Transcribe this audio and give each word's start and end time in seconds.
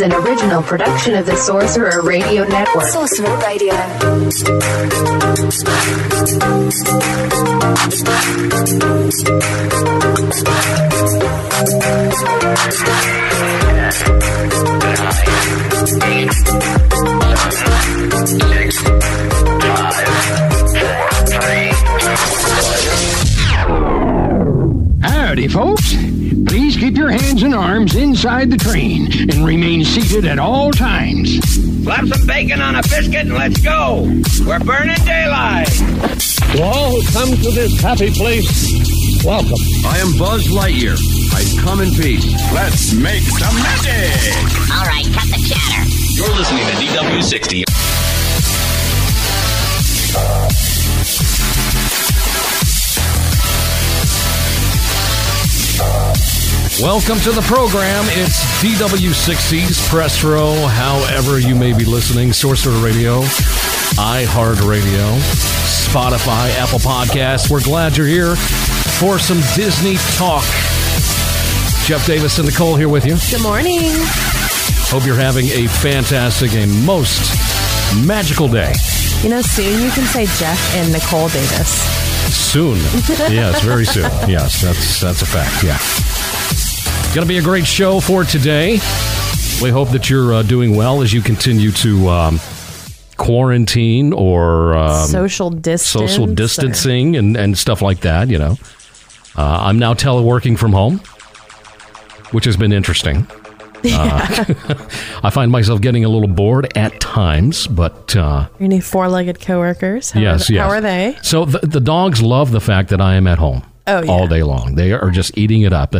Is 0.00 0.06
an 0.06 0.12
original 0.12 0.62
production 0.62 1.14
of 1.14 1.26
the 1.26 1.36
Sorcerer 1.36 2.02
Radio 2.02 2.44
Network. 2.44 2.86
Sorcerer 2.86 3.36
Radio. 3.38 3.74
Howdy, 25.40 25.48
folks. 25.48 25.94
Please 26.52 26.76
keep 26.76 26.98
your 26.98 27.08
hands 27.10 27.42
and 27.42 27.54
arms 27.54 27.96
inside 27.96 28.50
the 28.50 28.58
train 28.58 29.10
and 29.22 29.42
remain 29.42 29.86
seated 29.86 30.26
at 30.26 30.38
all 30.38 30.70
times. 30.70 31.38
Slap 31.82 32.04
some 32.08 32.26
bacon 32.26 32.60
on 32.60 32.74
a 32.74 32.82
biscuit 32.82 33.24
and 33.24 33.32
let's 33.32 33.58
go. 33.62 34.02
We're 34.46 34.58
burning 34.58 35.02
daylight. 35.06 35.72
To 36.52 36.62
all 36.62 37.00
who 37.00 37.12
come 37.12 37.30
to 37.30 37.50
this 37.52 37.80
happy 37.80 38.10
place, 38.10 39.24
welcome. 39.24 39.56
I 39.86 39.96
am 40.04 40.18
Buzz 40.18 40.46
Lightyear. 40.48 40.98
I 41.32 41.42
come 41.64 41.80
in 41.80 41.88
peace. 41.94 42.26
Let's 42.52 42.92
make 42.92 43.22
some 43.22 43.56
magic. 43.64 44.12
All 44.76 44.84
right, 44.84 45.06
cut 45.06 45.24
the 45.24 45.40
chatter. 45.48 45.88
You're 46.16 46.36
listening 46.36 46.66
to 46.66 46.72
DW60. 46.84 47.64
Welcome 56.82 57.18
to 57.20 57.30
the 57.30 57.42
program. 57.42 58.06
It's 58.08 58.40
DW60's 58.62 59.86
Press 59.90 60.24
Row, 60.24 60.66
however 60.66 61.38
you 61.38 61.54
may 61.54 61.76
be 61.76 61.84
listening. 61.84 62.32
Sorcerer 62.32 62.82
Radio, 62.82 63.20
iHeartRadio, 64.00 65.18
Spotify, 65.68 66.48
Apple 66.56 66.78
Podcasts. 66.78 67.50
We're 67.50 67.62
glad 67.62 67.98
you're 67.98 68.06
here 68.06 68.34
for 68.34 69.18
some 69.18 69.40
Disney 69.54 69.96
talk. 70.16 70.44
Jeff 71.84 72.06
Davis 72.06 72.38
and 72.38 72.48
Nicole 72.48 72.76
here 72.76 72.88
with 72.88 73.04
you. 73.04 73.16
Good 73.30 73.42
morning. 73.42 73.80
Hope 74.88 75.04
you're 75.04 75.16
having 75.16 75.48
a 75.48 75.66
fantastic, 75.66 76.54
and 76.54 76.72
most 76.86 77.20
magical 78.06 78.48
day. 78.48 78.72
You 79.20 79.28
know, 79.28 79.42
soon 79.42 79.82
you 79.82 79.90
can 79.90 80.04
say 80.06 80.24
Jeff 80.24 80.76
and 80.76 80.90
Nicole 80.92 81.28
Davis. 81.28 81.68
Soon. 82.32 82.76
yes, 83.30 83.60
very 83.60 83.84
soon. 83.84 84.10
Yes, 84.30 84.62
that's 84.62 85.00
that's 85.00 85.20
a 85.20 85.26
fact. 85.26 85.62
Yeah. 85.62 85.78
Going 87.12 87.26
to 87.26 87.28
be 87.28 87.38
a 87.38 87.42
great 87.42 87.66
show 87.66 87.98
for 87.98 88.22
today. 88.22 88.74
We 89.60 89.70
hope 89.70 89.88
that 89.88 90.08
you're 90.08 90.32
uh, 90.32 90.42
doing 90.44 90.76
well 90.76 91.02
as 91.02 91.12
you 91.12 91.20
continue 91.20 91.72
to 91.72 92.08
um, 92.08 92.40
quarantine 93.16 94.12
or 94.12 94.74
um, 94.74 95.08
social 95.08 95.50
distance, 95.50 96.12
social 96.12 96.26
distancing, 96.26 97.16
and, 97.16 97.36
and 97.36 97.58
stuff 97.58 97.82
like 97.82 98.02
that. 98.02 98.28
You 98.28 98.38
know, 98.38 98.56
uh, 99.36 99.58
I'm 99.60 99.80
now 99.80 99.92
teleworking 99.92 100.56
from 100.56 100.72
home, 100.72 100.98
which 102.30 102.44
has 102.44 102.56
been 102.56 102.72
interesting. 102.72 103.26
Yeah. 103.82 104.28
Uh, 104.30 104.74
I 105.24 105.30
find 105.30 105.50
myself 105.50 105.80
getting 105.80 106.04
a 106.04 106.08
little 106.08 106.28
bored 106.28 106.76
at 106.76 107.00
times, 107.00 107.66
but 107.66 108.14
uh, 108.14 108.46
you 108.60 108.68
need 108.68 108.84
four-legged 108.84 109.40
coworkers. 109.40 110.12
How 110.12 110.20
yes, 110.20 110.48
are, 110.48 110.52
yes. 110.52 110.62
How 110.62 110.68
are 110.70 110.80
they? 110.80 111.18
So 111.22 111.44
the, 111.44 111.58
the 111.58 111.80
dogs 111.80 112.22
love 112.22 112.52
the 112.52 112.60
fact 112.60 112.90
that 112.90 113.00
I 113.00 113.16
am 113.16 113.26
at 113.26 113.38
home. 113.38 113.64
Oh, 113.86 114.02
yeah. 114.02 114.10
all 114.10 114.26
day 114.28 114.42
long. 114.42 114.74
They 114.76 114.92
are 114.92 115.10
just 115.10 115.36
eating 115.36 115.62
it 115.62 115.72
up. 115.72 115.94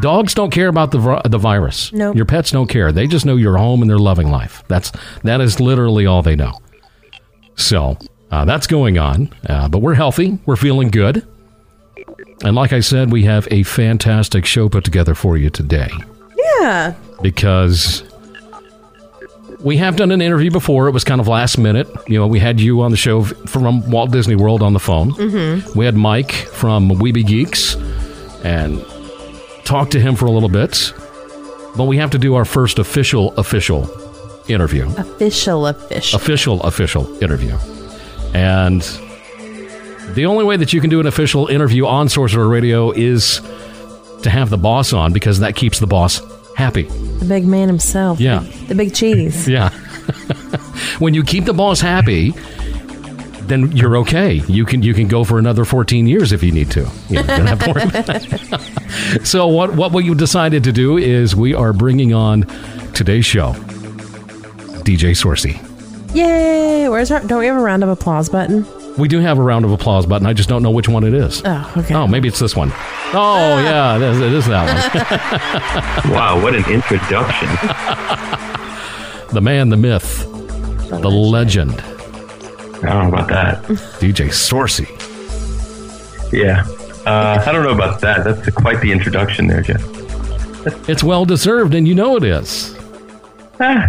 Dogs 0.00 0.34
don't 0.34 0.50
care 0.50 0.68
about 0.68 0.90
the 0.92 1.20
the 1.24 1.38
virus. 1.38 1.92
Nope. 1.92 2.14
Your 2.16 2.24
pets 2.26 2.50
don't 2.50 2.68
care. 2.68 2.92
They 2.92 3.06
just 3.06 3.24
know 3.26 3.36
you're 3.36 3.56
home 3.56 3.80
and 3.82 3.90
they're 3.90 3.98
loving 3.98 4.30
life. 4.30 4.62
That's 4.68 4.92
that 5.22 5.40
is 5.40 5.58
literally 5.60 6.06
all 6.06 6.22
they 6.22 6.36
know. 6.36 6.60
So 7.56 7.98
uh, 8.30 8.44
that's 8.44 8.66
going 8.66 8.98
on. 8.98 9.30
Uh, 9.48 9.68
but 9.68 9.78
we're 9.78 9.94
healthy. 9.94 10.38
We're 10.46 10.56
feeling 10.56 10.88
good. 10.90 11.26
And 12.44 12.54
like 12.54 12.72
I 12.72 12.80
said, 12.80 13.10
we 13.12 13.24
have 13.24 13.48
a 13.50 13.62
fantastic 13.62 14.44
show 14.44 14.68
put 14.68 14.84
together 14.84 15.14
for 15.14 15.36
you 15.36 15.50
today 15.50 15.90
Yeah. 16.60 16.94
because 17.22 18.02
we 19.64 19.78
have 19.78 19.96
done 19.96 20.10
an 20.10 20.20
interview 20.20 20.50
before. 20.50 20.88
It 20.88 20.90
was 20.90 21.04
kind 21.04 21.20
of 21.20 21.26
last 21.26 21.56
minute. 21.56 21.88
You 22.06 22.18
know, 22.18 22.26
we 22.26 22.38
had 22.38 22.60
you 22.60 22.82
on 22.82 22.90
the 22.90 22.98
show 22.98 23.24
from 23.24 23.90
Walt 23.90 24.10
Disney 24.10 24.36
World 24.36 24.62
on 24.62 24.74
the 24.74 24.78
phone. 24.78 25.12
Mm-hmm. 25.12 25.76
We 25.76 25.86
had 25.86 25.96
Mike 25.96 26.32
from 26.32 26.90
Weeby 26.90 27.26
Geeks 27.26 27.74
and 28.44 28.84
talked 29.64 29.92
to 29.92 30.00
him 30.00 30.16
for 30.16 30.26
a 30.26 30.30
little 30.30 30.50
bit. 30.50 30.92
But 31.76 31.84
we 31.84 31.96
have 31.96 32.10
to 32.10 32.18
do 32.18 32.34
our 32.34 32.44
first 32.44 32.78
official, 32.78 33.32
official 33.38 33.90
interview. 34.48 34.86
Official, 34.98 35.66
official. 35.66 36.16
Official, 36.18 36.62
official 36.62 37.22
interview. 37.22 37.56
And 38.34 38.82
the 40.14 40.26
only 40.26 40.44
way 40.44 40.58
that 40.58 40.74
you 40.74 40.82
can 40.82 40.90
do 40.90 41.00
an 41.00 41.06
official 41.06 41.46
interview 41.46 41.86
on 41.86 42.10
Sorcerer 42.10 42.48
Radio 42.48 42.90
is 42.90 43.40
to 44.22 44.30
have 44.30 44.50
the 44.50 44.58
boss 44.58 44.92
on 44.92 45.14
because 45.14 45.40
that 45.40 45.56
keeps 45.56 45.78
the 45.80 45.86
boss 45.86 46.20
happy. 46.56 46.82
The 46.82 47.26
big 47.26 47.46
man 47.46 47.68
himself. 47.68 48.20
Yeah. 48.20 48.44
The 48.68 48.74
big 48.74 48.94
cheese. 48.94 49.48
Yeah. 49.54 49.70
when 50.98 51.14
you 51.14 51.22
keep 51.24 51.44
the 51.44 51.54
boss 51.54 51.80
happy, 51.80 52.34
then 53.46 53.72
you're 53.72 53.96
okay. 53.98 54.34
You 54.48 54.64
can 54.64 54.82
you 54.82 54.94
can 54.94 55.08
go 55.08 55.24
for 55.24 55.38
another 55.38 55.64
14 55.64 56.06
years 56.06 56.32
if 56.32 56.42
you 56.42 56.52
need 56.52 56.70
to. 56.72 56.90
You 57.08 57.22
know, 57.22 57.26
don't 57.26 57.46
have 57.46 57.58
to 57.60 57.72
worry 57.72 57.82
about 57.84 58.06
that. 58.06 59.20
so 59.24 59.46
what 59.46 59.74
what 59.74 59.92
we 59.92 60.12
decided 60.14 60.64
to 60.64 60.72
do 60.72 60.98
is 60.98 61.34
we 61.36 61.54
are 61.54 61.72
bringing 61.72 62.12
on 62.12 62.42
today's 62.92 63.24
show 63.24 63.52
DJ 64.84 65.12
Sorcey. 65.12 65.60
Yay! 66.14 66.88
Where's 66.88 67.10
our? 67.10 67.20
Don't 67.20 67.40
we 67.40 67.46
have 67.46 67.56
a 67.56 67.60
round 67.60 67.82
of 67.82 67.88
applause 67.88 68.28
button? 68.28 68.64
We 68.96 69.08
do 69.08 69.18
have 69.18 69.38
a 69.38 69.42
round 69.42 69.64
of 69.64 69.72
applause 69.72 70.06
button. 70.06 70.26
I 70.26 70.32
just 70.32 70.48
don't 70.48 70.62
know 70.62 70.70
which 70.70 70.88
one 70.88 71.02
it 71.02 71.14
is. 71.14 71.42
Oh, 71.44 71.72
okay. 71.78 71.94
Oh, 71.94 72.06
maybe 72.06 72.28
it's 72.28 72.38
this 72.38 72.54
one. 72.54 72.70
Oh, 73.12 73.60
yeah, 73.64 73.96
it 73.96 74.02
is, 74.02 74.20
it 74.20 74.32
is 74.32 74.46
that 74.46 76.04
one. 76.04 76.12
wow, 76.14 76.40
what 76.40 76.54
an 76.54 76.64
introduction. 76.70 77.48
the 79.32 79.40
man, 79.40 79.68
the 79.70 79.76
myth, 79.76 80.24
the, 80.90 80.98
the 80.98 81.08
legend. 81.08 81.72
I 81.72 82.92
don't 82.92 83.02
know 83.02 83.08
about 83.08 83.28
that. 83.28 83.62
DJ 83.98 84.28
Sorcey. 84.28 84.86
Yeah. 86.32 86.64
Uh, 87.04 87.42
I 87.44 87.52
don't 87.52 87.64
know 87.64 87.72
about 87.72 88.00
that. 88.00 88.24
That's 88.24 88.48
quite 88.50 88.80
the 88.80 88.92
introduction 88.92 89.48
there, 89.48 89.62
Jeff. 89.62 89.82
It's 90.88 91.02
well 91.02 91.24
deserved, 91.24 91.74
and 91.74 91.86
you 91.88 91.94
know 91.94 92.16
it 92.16 92.24
is. 92.24 92.74
Ah, 93.60 93.88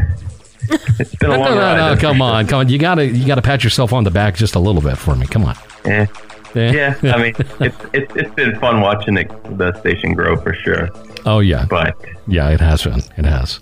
it's 0.99 1.15
been 1.15 1.31
a 1.31 1.37
long 1.37 1.43
no, 1.43 1.55
no, 1.55 1.75
that's 1.75 2.01
come 2.01 2.21
on, 2.21 2.47
come 2.47 2.59
on. 2.59 2.69
You 2.69 2.77
gotta, 2.77 3.05
you 3.05 3.25
gotta 3.25 3.41
pat 3.41 3.63
yourself 3.63 3.93
on 3.93 4.03
the 4.03 4.11
back 4.11 4.35
just 4.35 4.55
a 4.55 4.59
little 4.59 4.81
bit 4.81 4.97
for 4.97 5.15
me. 5.15 5.25
Come 5.27 5.45
on. 5.45 5.55
sure. 5.55 5.91
Eh. 5.91 6.07
Yeah. 6.55 6.95
Yeah, 7.01 7.15
I 7.15 7.21
mean, 7.21 7.33
it's 7.59 7.77
it's 7.93 8.15
it's 8.15 8.33
been 8.35 8.57
fun 8.59 8.79
watching 8.79 9.17
it, 9.17 9.29
the 9.57 9.77
station 9.79 10.13
grow 10.13 10.37
for 10.37 10.53
sure. 10.53 10.89
Oh 11.25 11.39
yeah. 11.39 11.65
But 11.69 11.97
yeah, 12.27 12.49
it 12.49 12.61
has 12.61 12.83
been. 12.83 13.01
It 13.17 13.25
has. 13.25 13.59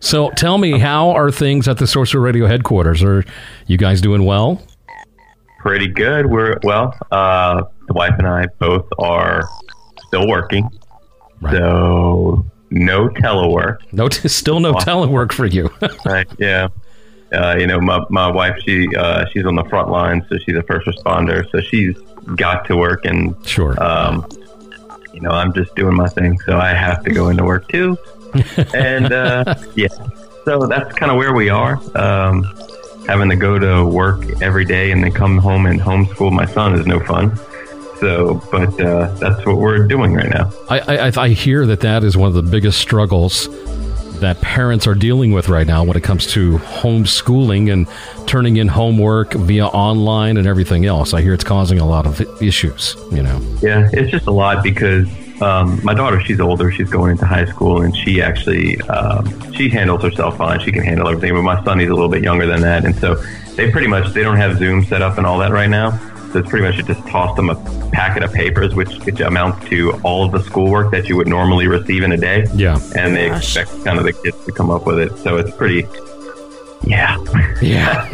So 0.00 0.30
tell 0.30 0.58
me, 0.58 0.78
how 0.78 1.10
are 1.10 1.30
things 1.30 1.66
at 1.66 1.78
the 1.78 1.86
Sorcerer 1.86 2.20
Radio 2.20 2.46
headquarters? 2.46 3.02
Are 3.02 3.24
you 3.66 3.76
guys 3.76 4.00
doing 4.00 4.24
well? 4.24 4.62
Pretty 5.58 5.88
good. 5.88 6.26
We're 6.26 6.58
well. 6.62 6.94
Uh, 7.10 7.64
the 7.88 7.94
wife 7.94 8.14
and 8.18 8.26
I 8.26 8.46
both 8.58 8.86
are 8.98 9.48
still 10.06 10.28
working, 10.28 10.68
right. 11.40 11.56
so 11.56 12.44
no 12.70 13.08
telework. 13.08 13.78
No, 13.92 14.08
t- 14.08 14.28
still 14.28 14.60
no 14.60 14.74
telework 14.74 15.32
for 15.32 15.46
you. 15.46 15.70
right? 16.04 16.28
Yeah. 16.38 16.68
Uh, 17.32 17.56
you 17.58 17.66
know, 17.66 17.80
my, 17.80 18.00
my 18.08 18.30
wife, 18.30 18.56
she 18.64 18.88
uh, 18.94 19.26
she's 19.32 19.44
on 19.44 19.56
the 19.56 19.64
front 19.64 19.90
line, 19.90 20.24
so 20.28 20.38
she's 20.38 20.56
a 20.56 20.62
first 20.62 20.86
responder, 20.86 21.48
so 21.50 21.60
she's 21.60 21.96
got 22.36 22.64
to 22.66 22.76
work, 22.76 23.04
and 23.04 23.34
sure, 23.44 23.82
um, 23.82 24.24
you 25.12 25.20
know, 25.20 25.30
I'm 25.30 25.52
just 25.52 25.74
doing 25.74 25.96
my 25.96 26.06
thing, 26.06 26.38
so 26.46 26.56
I 26.56 26.72
have 26.72 27.02
to 27.02 27.10
go 27.10 27.28
into 27.28 27.44
work 27.44 27.68
too, 27.68 27.98
and 28.74 29.12
uh, 29.12 29.56
yeah, 29.74 29.88
so 30.44 30.66
that's 30.66 30.94
kind 30.94 31.10
of 31.10 31.18
where 31.18 31.34
we 31.34 31.48
are. 31.48 31.80
Um, 31.96 32.44
having 33.08 33.28
to 33.30 33.36
go 33.36 33.58
to 33.58 33.84
work 33.84 34.22
every 34.40 34.64
day 34.64 34.90
and 34.90 35.02
then 35.02 35.12
come 35.12 35.38
home 35.38 35.66
and 35.66 35.80
homeschool 35.80 36.32
my 36.32 36.46
son 36.46 36.74
is 36.74 36.86
no 36.86 36.98
fun. 37.00 37.38
So, 38.00 38.42
but 38.50 38.78
uh, 38.80 39.08
that's 39.14 39.44
what 39.46 39.56
we're 39.56 39.86
doing 39.86 40.14
right 40.14 40.28
now. 40.28 40.50
I, 40.68 40.80
I, 40.80 41.12
I 41.24 41.28
hear 41.30 41.66
that 41.66 41.80
that 41.80 42.04
is 42.04 42.16
one 42.16 42.28
of 42.28 42.34
the 42.34 42.42
biggest 42.42 42.78
struggles 42.78 43.48
that 44.20 44.40
parents 44.40 44.86
are 44.86 44.94
dealing 44.94 45.32
with 45.32 45.48
right 45.48 45.66
now 45.66 45.84
when 45.84 45.96
it 45.96 46.02
comes 46.02 46.26
to 46.28 46.58
homeschooling 46.58 47.72
and 47.72 47.86
turning 48.26 48.56
in 48.56 48.68
homework 48.68 49.34
via 49.34 49.66
online 49.66 50.36
and 50.36 50.46
everything 50.46 50.86
else. 50.86 51.12
I 51.12 51.20
hear 51.20 51.34
it's 51.34 51.44
causing 51.44 51.78
a 51.78 51.86
lot 51.86 52.06
of 52.06 52.20
issues, 52.42 52.96
you 53.12 53.22
know. 53.22 53.40
Yeah, 53.62 53.88
it's 53.92 54.10
just 54.10 54.26
a 54.26 54.30
lot 54.30 54.62
because 54.62 55.06
um, 55.42 55.80
my 55.84 55.94
daughter, 55.94 56.20
she's 56.20 56.40
older. 56.40 56.70
She's 56.72 56.88
going 56.88 57.12
into 57.12 57.26
high 57.26 57.44
school, 57.44 57.82
and 57.82 57.94
she 57.94 58.22
actually 58.22 58.80
um, 58.82 59.52
she 59.52 59.68
handles 59.68 60.02
herself 60.02 60.38
fine. 60.38 60.60
She 60.60 60.72
can 60.72 60.82
handle 60.82 61.08
everything. 61.08 61.34
But 61.34 61.42
my 61.42 61.62
son, 61.62 61.78
he's 61.78 61.90
a 61.90 61.94
little 61.94 62.08
bit 62.08 62.22
younger 62.22 62.46
than 62.46 62.62
that, 62.62 62.84
and 62.84 62.96
so 62.96 63.16
they 63.54 63.70
pretty 63.70 63.86
much 63.86 64.12
they 64.14 64.22
don't 64.22 64.36
have 64.36 64.58
Zoom 64.58 64.84
set 64.84 65.02
up 65.02 65.18
and 65.18 65.26
all 65.26 65.38
that 65.38 65.52
right 65.52 65.68
now. 65.68 65.98
So 66.36 66.40
it's 66.40 66.50
pretty 66.50 66.66
much 66.66 66.78
it 66.78 66.84
just 66.84 67.00
toss 67.08 67.34
them 67.34 67.48
a 67.48 67.54
packet 67.92 68.22
of 68.22 68.30
papers, 68.30 68.74
which, 68.74 68.94
which 69.06 69.20
amounts 69.20 69.66
to 69.70 69.92
all 70.02 70.26
of 70.26 70.32
the 70.32 70.42
schoolwork 70.42 70.90
that 70.90 71.08
you 71.08 71.16
would 71.16 71.26
normally 71.26 71.66
receive 71.66 72.02
in 72.02 72.12
a 72.12 72.18
day. 72.18 72.44
Yeah, 72.54 72.78
and 72.94 73.16
they 73.16 73.30
Gosh. 73.30 73.56
expect 73.56 73.84
kind 73.86 73.98
of 73.98 74.04
the 74.04 74.12
kids 74.12 74.44
to 74.44 74.52
come 74.52 74.70
up 74.70 74.86
with 74.86 74.98
it. 74.98 75.16
So 75.16 75.38
it's 75.38 75.50
pretty 75.56 75.86
yeah. 76.84 77.16
Yeah. 77.62 78.06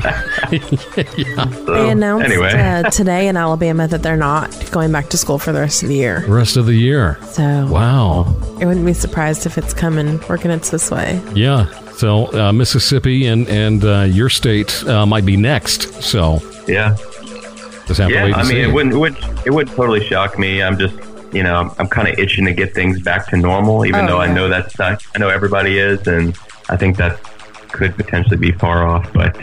yeah. 0.52 1.50
So, 1.50 1.64
they 1.64 1.90
announced 1.90 2.26
anyway. 2.26 2.52
uh, 2.52 2.90
today 2.90 3.26
in 3.26 3.36
Alabama 3.36 3.88
that 3.88 4.04
they're 4.04 4.16
not 4.16 4.70
going 4.70 4.92
back 4.92 5.08
to 5.08 5.19
school 5.19 5.40
for 5.40 5.50
the 5.50 5.58
rest 5.58 5.82
of 5.82 5.88
the 5.88 5.96
year. 5.96 6.24
Rest 6.28 6.56
of 6.56 6.66
the 6.66 6.74
year. 6.74 7.19
So, 7.24 7.66
wow. 7.66 8.22
I 8.60 8.64
wouldn't 8.64 8.86
be 8.86 8.94
surprised 8.94 9.46
if 9.46 9.58
it's 9.58 9.74
coming, 9.74 10.20
working 10.28 10.52
its 10.52 10.70
this 10.70 10.92
way. 10.92 11.20
Yeah. 11.34 11.66
So, 11.94 12.32
uh, 12.32 12.52
Mississippi 12.52 13.26
and, 13.26 13.48
and 13.48 13.84
uh, 13.84 14.02
your 14.02 14.28
state 14.28 14.84
uh, 14.86 15.06
might 15.06 15.26
be 15.26 15.36
next. 15.36 16.00
So, 16.00 16.40
yeah. 16.69 16.96
Just 17.87 18.00
have 18.00 18.11
yeah, 18.11 18.20
to 18.20 18.25
wait 18.26 18.34
I 18.37 18.43
mean, 18.43 18.50
see. 18.50 18.61
it 18.61 18.73
wouldn't, 18.73 18.94
it 18.94 18.99
would, 18.99 19.17
it 19.46 19.50
would 19.50 19.69
totally 19.69 20.05
shock 20.06 20.38
me. 20.38 20.62
I'm 20.62 20.79
just, 20.79 20.94
you 21.32 21.43
know, 21.43 21.56
I'm, 21.56 21.70
I'm 21.79 21.88
kind 21.88 22.08
of 22.08 22.19
itching 22.19 22.44
to 22.46 22.52
get 22.52 22.75
things 22.75 23.00
back 23.00 23.29
to 23.29 23.37
normal, 23.37 23.84
even 23.84 24.05
oh, 24.05 24.06
though 24.06 24.23
yeah. 24.23 24.31
I 24.31 24.34
know 24.34 24.49
that's 24.49 24.79
not, 24.79 25.02
I 25.14 25.19
know 25.19 25.29
everybody 25.29 25.79
is. 25.79 26.06
And 26.06 26.37
I 26.69 26.76
think 26.76 26.96
that 26.99 27.23
could 27.73 27.96
potentially 27.96 28.37
be 28.37 28.52
far 28.52 28.87
off, 28.87 29.11
but 29.12 29.37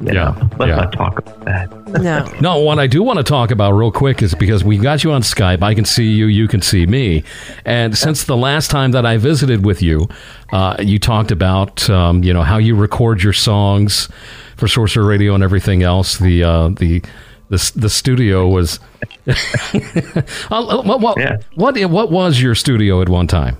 yeah, 0.00 0.12
know, 0.12 0.50
let's 0.58 0.70
yeah. 0.70 0.76
not 0.76 0.92
talk 0.92 1.18
about 1.18 1.44
that. 1.44 2.00
No. 2.00 2.24
no, 2.40 2.58
what 2.58 2.78
I 2.78 2.86
do 2.86 3.02
want 3.02 3.18
to 3.18 3.22
talk 3.22 3.50
about 3.50 3.72
real 3.72 3.92
quick 3.92 4.22
is 4.22 4.34
because 4.34 4.64
we 4.64 4.78
got 4.78 5.04
you 5.04 5.12
on 5.12 5.22
Skype. 5.22 5.62
I 5.62 5.74
can 5.74 5.84
see 5.84 6.10
you, 6.10 6.26
you 6.26 6.48
can 6.48 6.60
see 6.60 6.86
me. 6.86 7.24
And 7.64 7.96
since 7.96 8.24
the 8.24 8.36
last 8.36 8.70
time 8.70 8.92
that 8.92 9.06
I 9.06 9.16
visited 9.16 9.64
with 9.64 9.82
you, 9.82 10.08
uh, 10.52 10.76
you 10.80 10.98
talked 10.98 11.30
about 11.30 11.88
um, 11.90 12.22
you 12.24 12.32
know 12.32 12.42
how 12.42 12.58
you 12.58 12.74
record 12.74 13.22
your 13.22 13.32
songs 13.32 14.08
for 14.56 14.68
Sorcerer 14.68 15.06
Radio 15.06 15.34
and 15.34 15.44
everything 15.44 15.82
else. 15.82 16.18
The 16.18 16.42
uh, 16.42 16.68
the 16.68 17.02
the, 17.48 17.72
the 17.76 17.90
studio 17.90 18.48
was 18.48 18.76
what, 20.48 21.00
what, 21.00 21.18
yeah. 21.18 21.38
what 21.54 21.76
what 21.90 22.10
was 22.10 22.40
your 22.40 22.54
studio 22.54 23.02
at 23.02 23.08
one 23.08 23.26
time? 23.26 23.58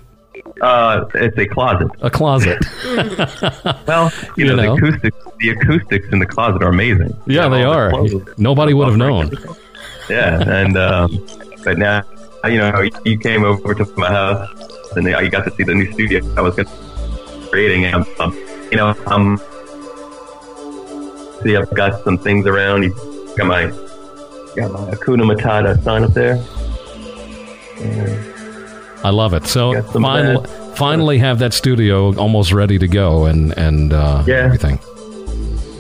Uh, 0.61 1.05
it's 1.15 1.37
a 1.37 1.47
closet. 1.47 1.89
A 2.01 2.11
closet. 2.11 2.59
well, 3.87 4.13
you, 4.37 4.47
you 4.47 4.57
know, 4.57 4.57
know, 4.57 4.77
the 4.77 4.87
acoustics, 4.87 5.17
the 5.39 5.49
acoustics 5.51 6.09
in 6.13 6.19
the 6.21 6.27
closet 6.27 6.63
are 6.63 6.69
amazing. 6.69 7.15
Yeah, 7.27 7.49
they 7.49 7.65
are. 7.65 7.91
The 7.91 8.35
Nobody 8.39 8.73
would 8.73 8.89
have 8.89 8.97
known. 8.97 9.31
Yeah, 10.09 10.43
and 10.49 10.77
um, 10.77 11.27
but 11.65 11.79
now, 11.79 12.03
you 12.45 12.59
know, 12.59 12.89
you 13.05 13.19
came 13.19 13.45
over 13.45 13.75
to 13.75 13.85
my 13.97 14.09
house, 14.09 14.49
and 14.97 15.07
you 15.07 15.31
got 15.31 15.45
to 15.45 15.51
see 15.51 15.65
the 15.65 15.75
new 15.75 15.91
studio 15.93 16.23
I 16.37 16.41
was 16.41 16.55
creating. 17.51 17.87
And 17.87 18.07
um, 18.21 18.33
you 18.71 18.77
know, 18.77 18.95
um, 19.07 19.41
see, 21.43 21.57
I've 21.57 21.75
got 21.75 22.05
some 22.05 22.19
things 22.19 22.47
around. 22.47 22.85
You 22.85 23.14
got 23.37 23.47
my 23.47 23.67
got 24.57 24.73
my 24.73 24.91
Hakuna 24.91 25.25
Matata 25.31 25.83
sign 25.83 26.05
up 26.05 26.13
there. 26.13 26.43
And, 27.79 28.35
I 29.05 29.11
love 29.11 29.35
it. 29.35 29.47
So 29.47 29.83
finally, 29.83 30.49
finally 30.77 31.19
have 31.19 31.39
that 31.41 31.53
studio 31.53 32.17
almost 32.17 32.53
ready 32.53 32.79
to 32.79 32.89
go 32.89 33.27
and 33.27 33.57
and 33.59 33.93
uh, 33.93 34.25
yeah. 34.27 34.37
everything. 34.37 34.79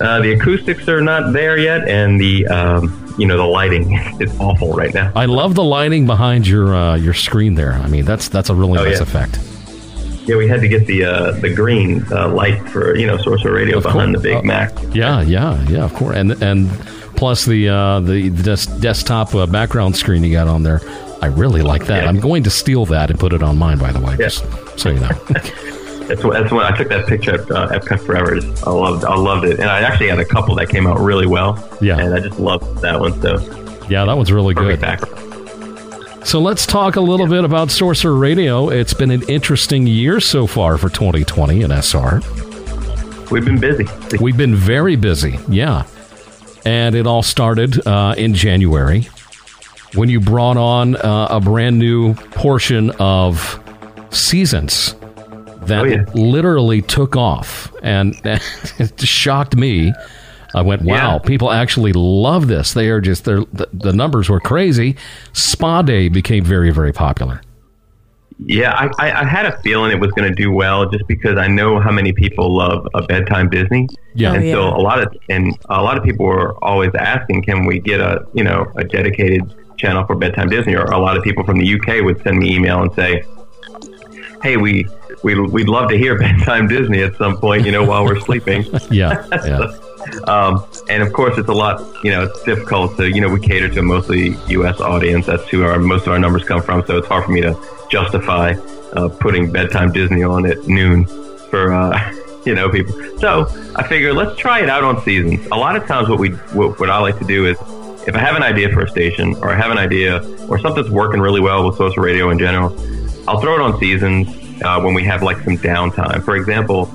Uh, 0.00 0.20
the 0.20 0.32
acoustics 0.32 0.88
are 0.88 1.00
not 1.00 1.32
there 1.32 1.56
yet, 1.56 1.88
and 1.88 2.20
the 2.20 2.46
um, 2.48 3.14
you 3.16 3.26
know 3.26 3.36
the 3.36 3.44
lighting 3.44 3.94
is 4.20 4.38
awful 4.40 4.72
right 4.72 4.92
now. 4.92 5.10
I 5.14 5.24
love 5.24 5.54
the 5.54 5.64
lighting 5.64 6.06
behind 6.06 6.46
your 6.46 6.74
uh, 6.74 6.96
your 6.96 7.14
screen 7.14 7.54
there. 7.54 7.72
I 7.72 7.88
mean, 7.88 8.04
that's 8.04 8.28
that's 8.28 8.50
a 8.50 8.54
really 8.54 8.78
oh, 8.78 8.84
nice 8.84 8.96
yeah. 8.96 9.02
effect. 9.02 9.38
Yeah, 10.26 10.36
we 10.36 10.48
had 10.48 10.60
to 10.60 10.68
get 10.68 10.86
the 10.86 11.04
uh, 11.04 11.30
the 11.32 11.54
green 11.54 12.04
uh, 12.10 12.28
light 12.28 12.60
for 12.68 12.96
you 12.96 13.06
know 13.06 13.16
Sorcerer 13.18 13.54
Radio 13.54 13.78
of 13.78 13.84
behind 13.84 14.14
course. 14.14 14.22
the 14.22 14.28
Big 14.28 14.36
uh, 14.36 14.42
Mac. 14.42 14.72
Yeah, 14.92 15.22
yeah, 15.22 15.62
yeah. 15.68 15.84
Of 15.84 15.94
course, 15.94 16.16
and 16.16 16.32
and 16.42 16.68
plus 17.16 17.44
the 17.44 17.68
uh, 17.68 18.00
the, 18.00 18.28
the 18.28 18.42
des- 18.42 18.80
desktop 18.80 19.34
uh, 19.34 19.46
background 19.46 19.96
screen 19.96 20.24
you 20.24 20.32
got 20.32 20.48
on 20.48 20.62
there. 20.62 20.80
I 21.22 21.26
really 21.26 21.62
like 21.62 21.86
that. 21.86 22.02
Yeah. 22.02 22.08
I'm 22.08 22.20
going 22.20 22.42
to 22.42 22.50
steal 22.50 22.84
that 22.86 23.10
and 23.10 23.18
put 23.18 23.32
it 23.32 23.42
on 23.42 23.56
mine, 23.56 23.78
by 23.78 23.92
the 23.92 24.00
way, 24.00 24.12
yeah. 24.12 24.28
just 24.28 24.44
so 24.78 24.90
you 24.90 25.00
know. 25.00 25.08
that's 26.06 26.22
what, 26.22 26.34
that's 26.34 26.52
when 26.52 26.64
I 26.66 26.76
took 26.76 26.88
that 26.88 27.06
picture 27.06 27.34
at 27.34 27.50
uh, 27.50 27.68
Epcot 27.68 28.04
Forever. 28.04 28.36
I 28.66 28.70
loved 28.70 29.04
I 29.04 29.16
loved 29.16 29.46
it, 29.46 29.58
and 29.58 29.70
I 29.70 29.80
actually 29.80 30.08
had 30.08 30.18
a 30.18 30.24
couple 30.24 30.54
that 30.56 30.68
came 30.68 30.86
out 30.86 31.00
really 31.00 31.26
well. 31.26 31.66
Yeah, 31.80 31.98
and 31.98 32.14
I 32.14 32.20
just 32.20 32.38
loved 32.38 32.82
that 32.82 33.00
one. 33.00 33.20
So 33.22 33.38
yeah, 33.88 34.04
that 34.04 34.16
one's 34.16 34.32
really 34.32 34.54
good. 34.54 34.80
Background. 34.80 35.24
So 36.26 36.40
let's 36.40 36.66
talk 36.66 36.96
a 36.96 37.02
little 37.02 37.26
bit 37.26 37.44
about 37.44 37.70
Sorcerer 37.70 38.14
Radio. 38.14 38.70
It's 38.70 38.94
been 38.94 39.10
an 39.10 39.22
interesting 39.28 39.86
year 39.86 40.20
so 40.20 40.46
far 40.46 40.78
for 40.78 40.88
2020 40.88 41.60
in 41.60 41.70
SR. 41.70 42.22
We've 43.30 43.44
been 43.44 43.60
busy. 43.60 43.86
We've 44.20 44.36
been 44.36 44.54
very 44.54 44.96
busy. 44.96 45.38
Yeah, 45.48 45.84
and 46.64 46.94
it 46.94 47.06
all 47.06 47.22
started 47.22 47.86
uh, 47.86 48.14
in 48.16 48.34
January 48.34 49.08
when 49.94 50.08
you 50.08 50.20
brought 50.20 50.56
on 50.56 50.96
uh, 50.96 51.28
a 51.30 51.40
brand 51.40 51.78
new 51.78 52.14
portion 52.14 52.90
of 52.98 53.60
seasons 54.10 54.94
that 55.62 55.82
oh, 55.82 55.84
yeah. 55.84 56.04
literally 56.14 56.82
took 56.82 57.16
off 57.16 57.72
and 57.82 58.14
it 58.24 59.00
shocked 59.00 59.56
me. 59.56 59.92
I 60.54 60.62
went, 60.62 60.82
wow, 60.82 61.14
yeah. 61.14 61.18
people 61.18 61.50
actually 61.50 61.92
love 61.92 62.46
this. 62.46 62.74
They 62.74 62.88
are 62.88 63.00
just, 63.00 63.24
the, 63.24 63.68
the 63.72 63.92
numbers 63.92 64.28
were 64.28 64.38
crazy. 64.38 64.96
Spa 65.32 65.82
Day 65.82 66.08
became 66.08 66.44
very, 66.44 66.70
very 66.70 66.92
popular. 66.92 67.40
Yeah, 68.38 68.72
I, 68.72 69.12
I, 69.12 69.24
had 69.24 69.46
a 69.46 69.56
feeling 69.60 69.92
it 69.92 70.00
was 70.00 70.10
going 70.10 70.28
to 70.28 70.34
do 70.34 70.50
well 70.50 70.90
just 70.90 71.06
because 71.06 71.38
I 71.38 71.46
know 71.46 71.78
how 71.78 71.92
many 71.92 72.12
people 72.12 72.54
love 72.54 72.88
a 72.92 73.02
bedtime 73.02 73.48
Disney. 73.48 73.88
Yeah, 74.14 74.34
and 74.34 74.44
oh, 74.46 74.52
so 74.52 74.76
a 74.76 74.82
lot 74.82 75.00
of 75.00 75.16
and 75.28 75.56
a 75.68 75.80
lot 75.80 75.96
of 75.96 76.02
people 76.02 76.26
were 76.26 76.52
always 76.64 76.90
asking, 76.98 77.42
can 77.42 77.64
we 77.64 77.78
get 77.78 78.00
a 78.00 78.26
you 78.34 78.42
know 78.42 78.70
a 78.74 78.82
dedicated 78.82 79.54
channel 79.78 80.04
for 80.04 80.16
bedtime 80.16 80.48
Disney, 80.48 80.74
or 80.74 80.84
a 80.84 80.98
lot 80.98 81.16
of 81.16 81.22
people 81.22 81.44
from 81.44 81.58
the 81.58 81.74
UK 81.74 82.02
would 82.04 82.22
send 82.22 82.38
me 82.38 82.54
email 82.54 82.82
and 82.82 82.92
say, 82.94 83.24
"Hey, 84.42 84.56
we 84.56 84.88
we 85.22 85.38
we'd 85.40 85.68
love 85.68 85.88
to 85.90 85.96
hear 85.96 86.18
bedtime 86.26 86.66
Disney 86.66 87.02
at 87.02 87.16
some 87.16 87.36
point, 87.36 87.64
you 87.64 87.70
know, 87.70 87.84
while 87.84 88.04
we're 88.04 88.20
sleeping." 88.20 88.64
yeah, 88.90 89.26
yeah. 89.30 89.38
so, 89.38 90.24
um, 90.26 90.66
and 90.90 91.04
of 91.04 91.12
course, 91.12 91.38
it's 91.38 91.48
a 91.48 91.54
lot. 91.54 91.80
You 92.02 92.10
know, 92.10 92.24
it's 92.24 92.42
difficult 92.42 92.96
to 92.96 93.08
you 93.08 93.20
know 93.20 93.28
we 93.28 93.38
cater 93.38 93.68
to 93.68 93.78
a 93.78 93.82
mostly 93.82 94.36
U.S. 94.48 94.80
audience. 94.80 95.26
That's 95.26 95.48
who 95.48 95.62
our 95.62 95.78
most 95.78 96.06
of 96.06 96.12
our 96.12 96.18
numbers 96.18 96.42
come 96.42 96.62
from. 96.62 96.84
So 96.86 96.98
it's 96.98 97.06
hard 97.06 97.24
for 97.24 97.30
me 97.30 97.40
to 97.42 97.56
justify 97.90 98.52
uh, 98.92 99.08
putting 99.08 99.50
bedtime 99.50 99.92
Disney 99.92 100.22
on 100.22 100.46
at 100.46 100.66
noon 100.66 101.06
for. 101.50 101.72
Uh, 101.72 102.12
you 102.44 102.54
know, 102.54 102.68
people. 102.68 102.94
So 103.18 103.46
I 103.74 103.86
figure 103.86 104.12
let's 104.12 104.38
try 104.38 104.60
it 104.60 104.68
out 104.68 104.84
on 104.84 105.02
seasons. 105.02 105.46
A 105.46 105.56
lot 105.56 105.76
of 105.76 105.86
times, 105.86 106.08
what 106.08 106.18
we 106.18 106.30
what, 106.52 106.78
what 106.78 106.90
I 106.90 106.98
like 106.98 107.18
to 107.18 107.24
do 107.24 107.46
is 107.46 107.56
if 108.06 108.14
I 108.14 108.18
have 108.18 108.36
an 108.36 108.42
idea 108.42 108.68
for 108.70 108.82
a 108.82 108.88
station 108.88 109.34
or 109.36 109.50
I 109.50 109.56
have 109.56 109.70
an 109.70 109.78
idea 109.78 110.22
or 110.48 110.58
something's 110.58 110.90
working 110.90 111.20
really 111.20 111.40
well 111.40 111.66
with 111.66 111.76
Sorcerer 111.76 112.04
Radio 112.04 112.30
in 112.30 112.38
general, 112.38 112.76
I'll 113.26 113.40
throw 113.40 113.54
it 113.54 113.60
on 113.60 113.78
seasons 113.80 114.28
uh, 114.62 114.80
when 114.80 114.94
we 114.94 115.04
have 115.04 115.22
like 115.22 115.38
some 115.38 115.56
downtime. 115.56 116.22
For 116.22 116.36
example, 116.36 116.92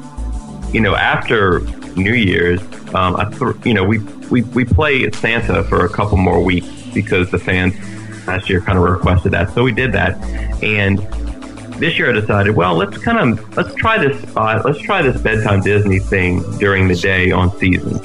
you 0.71 0.81
know, 0.81 0.95
after 0.95 1.61
New 1.95 2.13
Year's, 2.13 2.61
um, 2.93 3.15
I 3.15 3.25
th- 3.25 3.65
you 3.65 3.73
know, 3.73 3.83
we, 3.83 3.99
we, 4.29 4.43
we 4.43 4.65
play 4.65 5.09
Santa 5.11 5.63
for 5.63 5.85
a 5.85 5.89
couple 5.89 6.17
more 6.17 6.43
weeks 6.43 6.67
because 6.93 7.31
the 7.31 7.39
fans 7.39 7.73
last 8.29 8.49
year 8.49 8.61
kind 8.61 8.77
of 8.77 8.83
requested 8.83 9.31
that. 9.33 9.51
So 9.53 9.63
we 9.63 9.71
did 9.71 9.91
that. 9.93 10.15
And 10.63 10.99
this 11.79 11.97
year 11.97 12.09
I 12.09 12.13
decided, 12.13 12.55
well, 12.55 12.75
let's 12.75 12.97
kind 12.97 13.17
of, 13.17 13.57
let's 13.57 13.73
try 13.75 13.97
this 13.97 14.21
spot. 14.29 14.65
Let's 14.65 14.79
try 14.79 15.01
this 15.01 15.19
bedtime 15.21 15.61
Disney 15.61 15.99
thing 15.99 16.43
during 16.57 16.87
the 16.87 16.95
day 16.95 17.31
on 17.31 17.57
seasons. 17.57 18.01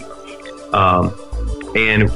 Um, 0.72 1.14
and 1.76 2.10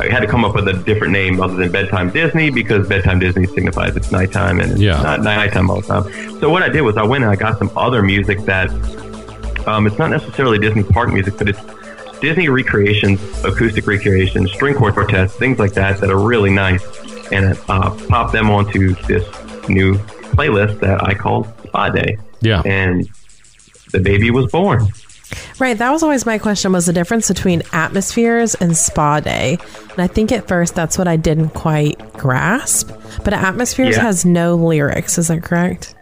I 0.00 0.08
had 0.10 0.20
to 0.20 0.26
come 0.26 0.44
up 0.44 0.54
with 0.54 0.66
a 0.68 0.72
different 0.72 1.12
name 1.12 1.40
other 1.40 1.54
than 1.54 1.70
bedtime 1.70 2.10
Disney 2.10 2.50
because 2.50 2.88
bedtime 2.88 3.18
Disney 3.18 3.46
signifies 3.46 3.96
it's 3.96 4.10
nighttime 4.10 4.60
and 4.60 4.72
it's 4.72 4.80
yeah. 4.80 5.00
not 5.02 5.22
nighttime 5.22 5.70
all 5.70 5.80
the 5.80 5.86
time. 5.86 6.40
So 6.40 6.50
what 6.50 6.62
I 6.62 6.68
did 6.68 6.82
was 6.82 6.96
I 6.96 7.02
went 7.02 7.24
and 7.24 7.32
I 7.32 7.36
got 7.36 7.58
some 7.58 7.70
other 7.76 8.02
music 8.02 8.40
that 8.40 8.70
um, 9.66 9.86
it's 9.86 9.98
not 9.98 10.10
necessarily 10.10 10.58
Disney 10.58 10.82
park 10.82 11.12
music, 11.12 11.36
but 11.38 11.48
it's 11.48 11.60
Disney 12.20 12.48
recreations, 12.48 13.20
acoustic 13.44 13.86
recreations, 13.86 14.52
string 14.52 14.74
quartets, 14.74 15.34
things 15.34 15.58
like 15.58 15.72
that 15.74 16.00
that 16.00 16.10
are 16.10 16.20
really 16.20 16.50
nice, 16.50 16.82
and 17.32 17.58
uh, 17.68 17.90
pop 18.08 18.32
them 18.32 18.50
onto 18.50 18.94
this 19.06 19.24
new 19.68 19.94
playlist 20.34 20.80
that 20.80 21.02
I 21.02 21.14
call 21.14 21.44
Spa 21.66 21.90
Day. 21.90 22.18
Yeah, 22.40 22.62
and 22.64 23.08
the 23.92 24.00
baby 24.00 24.30
was 24.30 24.50
born. 24.50 24.88
Right. 25.58 25.76
That 25.76 25.90
was 25.90 26.02
always 26.02 26.26
my 26.26 26.38
question 26.38 26.72
was 26.72 26.86
the 26.86 26.92
difference 26.92 27.28
between 27.28 27.62
atmospheres 27.72 28.54
and 28.56 28.76
spa 28.76 29.20
day. 29.20 29.58
And 29.90 30.00
I 30.00 30.06
think 30.06 30.32
at 30.32 30.48
first 30.48 30.74
that's 30.74 30.98
what 30.98 31.06
I 31.06 31.16
didn't 31.16 31.50
quite 31.50 32.14
grasp. 32.14 32.90
But 33.22 33.34
atmospheres 33.34 33.96
yeah. 33.96 34.02
has 34.02 34.24
no 34.24 34.56
lyrics. 34.56 35.18
Is 35.18 35.28
that 35.28 35.42
correct? 35.42 35.94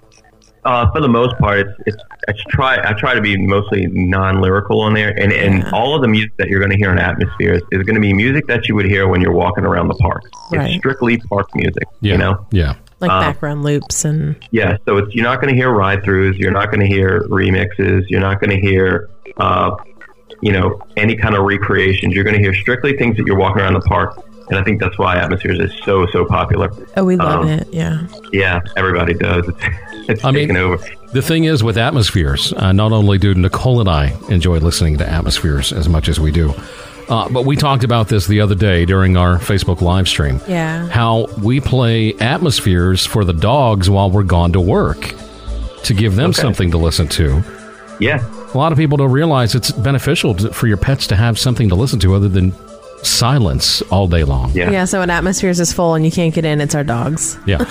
Uh, 0.68 0.90
for 0.92 1.00
the 1.00 1.08
most 1.08 1.34
part, 1.38 1.60
it's, 1.60 1.72
it's 1.86 1.96
I 2.28 2.32
try 2.50 2.72
I 2.90 2.92
try 2.92 3.14
to 3.14 3.22
be 3.22 3.38
mostly 3.38 3.86
non-lyrical 3.86 4.80
on 4.82 4.92
there, 4.92 5.10
and 5.18 5.32
and 5.32 5.62
Yeah. 5.62 5.70
all 5.72 5.94
of 5.96 6.02
the 6.02 6.08
music 6.08 6.32
that 6.36 6.48
you're 6.48 6.60
going 6.60 6.70
to 6.72 6.76
hear 6.76 6.92
in 6.92 6.98
Atmospheres 6.98 7.62
is 7.72 7.82
going 7.84 7.94
to 7.94 8.00
be 8.02 8.12
music 8.12 8.46
that 8.48 8.68
you 8.68 8.74
would 8.74 8.84
hear 8.84 9.08
when 9.08 9.22
you're 9.22 9.32
walking 9.32 9.64
around 9.64 9.88
the 9.88 9.94
park. 9.94 10.22
Right. 10.52 10.68
It's 10.68 10.78
strictly 10.78 11.16
park 11.16 11.48
music. 11.54 11.84
Yeah. 12.02 12.12
You 12.12 12.18
know. 12.18 12.46
Yeah. 12.50 12.74
Like 13.00 13.10
Um, 13.10 13.20
background 13.22 13.62
loops 13.62 14.04
and 14.04 14.36
Yeah, 14.50 14.76
so 14.84 14.98
it's 14.98 15.14
you're 15.14 15.24
not 15.24 15.40
going 15.40 15.54
to 15.54 15.58
hear 15.60 15.70
ride-throughs. 15.70 16.36
You're 16.38 16.50
not 16.60 16.66
going 16.70 16.80
to 16.80 16.86
hear 16.86 17.20
remixes. 17.30 18.02
You're 18.10 18.20
not 18.28 18.38
going 18.40 18.50
to 18.50 18.60
hear, 18.60 19.08
uh, 19.38 19.70
you 20.42 20.52
know, 20.52 20.82
any 20.96 21.14
kind 21.16 21.34
of 21.36 21.44
recreations. 21.44 22.12
You're 22.14 22.24
going 22.24 22.36
to 22.36 22.42
hear 22.42 22.52
strictly 22.54 22.96
things 22.96 23.16
that 23.16 23.24
you're 23.26 23.38
walking 23.38 23.62
around 23.62 23.74
the 23.74 23.80
park, 23.94 24.10
and 24.50 24.58
I 24.58 24.62
think 24.64 24.80
that's 24.80 24.98
why 24.98 25.16
Atmospheres 25.16 25.58
is 25.58 25.72
so 25.84 26.06
so 26.12 26.24
popular. 26.24 26.70
oh, 26.96 27.04
we 27.04 27.16
love 27.16 27.42
Um, 27.42 27.48
it. 27.48 27.68
Yeah. 27.72 28.06
Yeah, 28.32 28.60
everybody 28.76 29.14
does. 29.14 29.44
It's, 30.08 30.20
it's 30.20 30.24
I 30.24 30.30
mean- 30.30 30.48
taken 30.48 30.56
over. 30.56 30.78
The 31.12 31.20
thing 31.22 31.44
is 31.44 31.62
with 31.62 31.76
Atmospheres, 31.76 32.52
uh, 32.54 32.72
not 32.72 32.92
only 32.92 33.18
do 33.18 33.34
Nicole 33.34 33.80
and 33.80 33.88
I 33.90 34.14
enjoy 34.30 34.58
listening 34.58 34.96
to 34.98 35.06
Atmospheres 35.08 35.70
as 35.72 35.86
much 35.88 36.08
as 36.08 36.18
we 36.18 36.30
do, 36.30 36.54
uh, 37.10 37.28
but 37.30 37.44
we 37.44 37.56
talked 37.56 37.84
about 37.84 38.08
this 38.08 38.26
the 38.26 38.40
other 38.40 38.54
day 38.54 38.84
during 38.86 39.16
our 39.18 39.36
Facebook 39.38 39.80
live 39.82 40.08
stream. 40.08 40.40
Yeah. 40.48 40.88
How 40.88 41.26
we 41.42 41.60
play 41.60 42.14
Atmospheres 42.20 43.04
for 43.06 43.24
the 43.24 43.32
dogs 43.34 43.88
while 43.90 44.10
we're 44.10 44.22
gone 44.22 44.52
to 44.52 44.60
work 44.60 45.14
to 45.84 45.92
give 45.94 46.16
them 46.16 46.30
Okay. 46.30 46.40
something 46.42 46.70
to 46.70 46.78
listen 46.78 47.06
to. 47.08 47.42
Yeah, 48.00 48.22
A 48.54 48.56
lot 48.56 48.70
of 48.72 48.78
people 48.78 48.96
don't 48.96 49.10
realize 49.10 49.54
it's 49.54 49.70
beneficial 49.72 50.34
to, 50.36 50.52
for 50.52 50.66
your 50.68 50.76
pets 50.78 51.06
to 51.08 51.16
have 51.16 51.38
something 51.38 51.68
to 51.70 51.74
listen 51.74 51.98
to 52.00 52.14
other 52.14 52.28
than 52.28 52.52
silence 53.02 53.80
all 53.90 54.06
day 54.08 54.24
long. 54.24 54.50
yeah. 54.52 54.70
Yeah. 54.70 54.84
So 54.84 55.00
when 55.00 55.10
atmospheres 55.10 55.60
is 55.60 55.72
full 55.72 55.94
and 55.94 56.04
you 56.04 56.10
can't 56.10 56.34
get 56.34 56.44
in, 56.44 56.60
it's 56.60 56.74
our 56.74 56.84
dogs. 56.84 57.38
Yeah. 57.46 57.58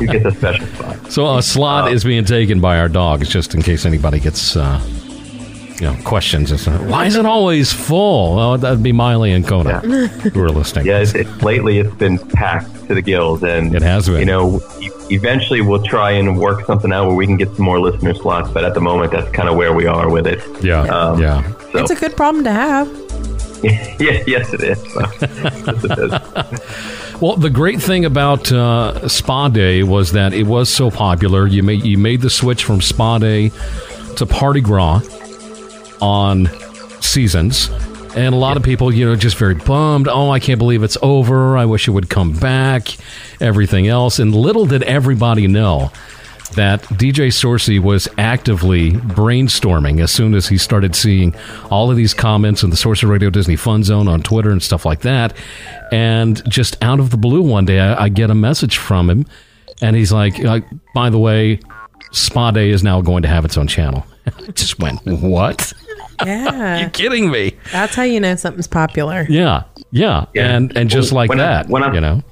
You 0.00 0.06
get 0.06 0.22
the 0.22 0.32
special 0.36 0.66
spot. 0.68 1.12
So 1.12 1.36
a 1.36 1.42
slot 1.42 1.92
is 1.92 2.04
being 2.04 2.24
taken 2.24 2.60
by 2.60 2.78
our 2.78 2.88
dogs, 2.88 3.28
just 3.28 3.54
in 3.54 3.60
case 3.62 3.84
anybody 3.84 4.18
gets, 4.18 4.56
uh, 4.56 4.80
you 5.74 5.82
know, 5.86 5.96
questions. 6.04 6.52
It's, 6.52 6.66
uh, 6.66 6.78
Why 6.78 7.04
is 7.06 7.16
it 7.16 7.26
always 7.26 7.72
full? 7.72 8.38
Oh, 8.38 8.56
that'd 8.56 8.82
be 8.82 8.92
Miley 8.92 9.32
and 9.32 9.46
Kona 9.46 9.80
who 9.80 10.40
are 10.42 10.48
listening. 10.50 10.86
Yeah, 10.86 11.00
it's, 11.00 11.14
it's, 11.14 11.42
lately 11.42 11.78
it's 11.78 11.94
been 11.96 12.18
packed 12.18 12.70
to 12.90 12.94
the 12.94 13.02
gills, 13.02 13.42
and 13.42 13.74
It 13.74 13.82
has 13.82 14.08
been. 14.08 14.18
You 14.18 14.24
know, 14.26 14.60
e- 14.80 14.90
eventually 15.10 15.60
we'll 15.60 15.82
try 15.82 16.10
and 16.10 16.36
work 16.38 16.66
something 16.66 16.92
out 16.92 17.06
where 17.06 17.14
we 17.16 17.24
can 17.26 17.36
get 17.36 17.54
some 17.54 17.64
more 17.64 17.78
listener 17.80 18.14
slots, 18.14 18.50
but 18.50 18.64
at 18.64 18.74
the 18.74 18.80
moment 18.80 19.12
that's 19.12 19.30
kind 19.30 19.48
of 19.48 19.54
where 19.56 19.72
we 19.72 19.86
are 19.86 20.10
with 20.10 20.26
it. 20.26 20.40
Yeah, 20.62 20.82
Um, 20.82 21.20
yeah. 21.22 21.42
So 21.72 21.78
It's 21.78 21.90
a 21.92 21.94
good 21.94 22.16
problem 22.16 22.42
to 22.44 22.52
have. 22.52 22.88
yeah, 23.62 24.22
yes, 24.26 24.52
it 24.54 24.62
is. 24.62 24.78
So, 24.92 25.00
yes, 25.20 25.84
it 25.84 25.98
is. 25.98 27.20
Well, 27.20 27.36
the 27.36 27.50
great 27.50 27.80
thing 27.82 28.04
about 28.06 28.50
uh, 28.50 29.06
Spa 29.08 29.48
Day 29.48 29.82
was 29.82 30.12
that 30.12 30.32
it 30.32 30.46
was 30.46 30.68
so 30.70 30.90
popular. 30.90 31.46
You 31.46 31.62
made 31.62 31.84
you 31.84 31.98
made 31.98 32.22
the 32.22 32.30
switch 32.30 32.64
from 32.64 32.80
Spa 32.80 33.18
Day 33.18 33.50
to 34.16 34.24
Party 34.26 34.60
Gras 34.62 35.02
on 36.00 36.48
seasons, 37.02 37.68
and 38.16 38.34
a 38.34 38.38
lot 38.38 38.56
of 38.56 38.62
people, 38.62 38.92
you 38.92 39.06
know, 39.06 39.16
just 39.16 39.36
very 39.36 39.54
bummed. 39.54 40.08
Oh, 40.08 40.30
I 40.30 40.40
can't 40.40 40.58
believe 40.58 40.82
it's 40.82 40.98
over. 41.02 41.56
I 41.56 41.64
wish 41.64 41.86
it 41.86 41.92
would 41.92 42.10
come 42.10 42.32
back. 42.32 42.88
Everything 43.40 43.86
else, 43.86 44.18
and 44.18 44.34
little 44.34 44.66
did 44.66 44.82
everybody 44.82 45.46
know 45.46 45.90
that 46.54 46.82
DJ 46.82 47.28
Sorcey 47.28 47.80
was 47.80 48.08
actively 48.18 48.92
brainstorming 48.92 50.02
as 50.02 50.10
soon 50.10 50.34
as 50.34 50.48
he 50.48 50.58
started 50.58 50.96
seeing 50.96 51.34
all 51.70 51.90
of 51.90 51.96
these 51.96 52.12
comments 52.12 52.62
in 52.62 52.70
the 52.70 52.76
Sorcerer 52.76 53.10
Radio 53.10 53.30
Disney 53.30 53.56
Fun 53.56 53.84
Zone 53.84 54.08
on 54.08 54.22
Twitter 54.22 54.50
and 54.50 54.62
stuff 54.62 54.84
like 54.84 55.00
that. 55.02 55.32
And 55.92 56.42
just 56.50 56.82
out 56.82 56.98
of 57.00 57.10
the 57.10 57.16
blue 57.16 57.42
one 57.42 57.66
day, 57.66 57.78
I, 57.78 58.04
I 58.04 58.08
get 58.08 58.30
a 58.30 58.34
message 58.34 58.78
from 58.78 59.08
him, 59.08 59.26
and 59.80 59.94
he's 59.94 60.12
like, 60.12 60.44
uh, 60.44 60.60
"By 60.94 61.10
the 61.10 61.18
way, 61.18 61.60
Spa 62.12 62.50
Day 62.50 62.70
is 62.70 62.82
now 62.82 63.00
going 63.00 63.22
to 63.22 63.28
have 63.28 63.44
its 63.44 63.56
own 63.56 63.66
channel." 63.66 64.04
I 64.26 64.50
just 64.52 64.78
went, 64.78 65.00
"What? 65.06 65.72
Yeah. 66.24 66.80
you 66.84 66.88
kidding 66.90 67.30
me?" 67.30 67.56
That's 67.72 67.94
how 67.94 68.02
you 68.02 68.20
know 68.20 68.34
something's 68.36 68.66
popular. 68.68 69.26
Yeah, 69.28 69.64
yeah, 69.90 70.26
Yeah. 70.34 70.54
and 70.56 70.76
and 70.76 70.90
just 70.90 71.12
like 71.12 71.28
When 71.28 71.40
I- 71.40 71.44
that, 71.44 71.68
when 71.68 71.82
I- 71.82 71.92
you 71.94 72.00
know. 72.00 72.22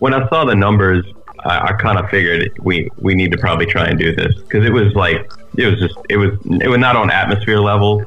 when 0.00 0.14
I 0.14 0.28
saw 0.28 0.44
the 0.44 0.54
numbers, 0.56 1.04
I, 1.44 1.68
I 1.68 1.72
kind 1.74 1.98
of 1.98 2.08
figured 2.10 2.50
we 2.60 2.88
we 2.98 3.14
need 3.14 3.32
to 3.32 3.38
probably 3.38 3.66
try 3.66 3.86
and 3.86 3.98
do 3.98 4.14
this 4.14 4.34
because 4.42 4.64
it 4.64 4.72
was 4.72 4.92
like 4.94 5.30
it 5.56 5.66
was 5.70 5.78
just 5.80 5.94
it 6.08 6.16
was 6.16 6.30
it 6.60 6.68
was 6.68 6.78
not 6.78 6.96
on 6.96 7.10
atmosphere 7.10 7.58
level, 7.60 8.02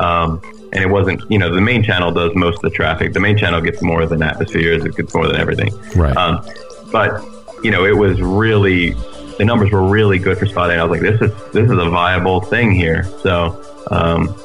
um, 0.00 0.40
and 0.72 0.82
it 0.82 0.88
wasn't 0.90 1.20
you 1.30 1.38
know 1.38 1.54
the 1.54 1.60
main 1.60 1.82
channel 1.82 2.10
does 2.10 2.32
most 2.34 2.56
of 2.56 2.62
the 2.62 2.70
traffic. 2.70 3.12
The 3.14 3.20
main 3.20 3.36
channel 3.38 3.60
gets 3.60 3.82
more 3.82 4.06
than 4.06 4.22
atmospheres. 4.22 4.84
It 4.84 4.96
gets 4.96 5.14
more 5.14 5.26
than 5.26 5.36
everything. 5.36 5.72
Right. 5.96 6.16
Um, 6.16 6.44
but 6.92 7.22
you 7.62 7.70
know 7.70 7.84
it 7.84 7.96
was 7.96 8.20
really 8.20 8.94
the 9.38 9.44
numbers 9.44 9.70
were 9.70 9.88
really 9.88 10.18
good 10.18 10.36
for 10.36 10.46
spot 10.46 10.70
and 10.70 10.80
I 10.80 10.84
was 10.84 11.00
like 11.00 11.00
this 11.00 11.20
is 11.20 11.52
this 11.52 11.70
is 11.70 11.78
a 11.78 11.88
viable 11.88 12.40
thing 12.40 12.72
here. 12.72 13.04
So 13.22 13.64
um, 13.90 14.36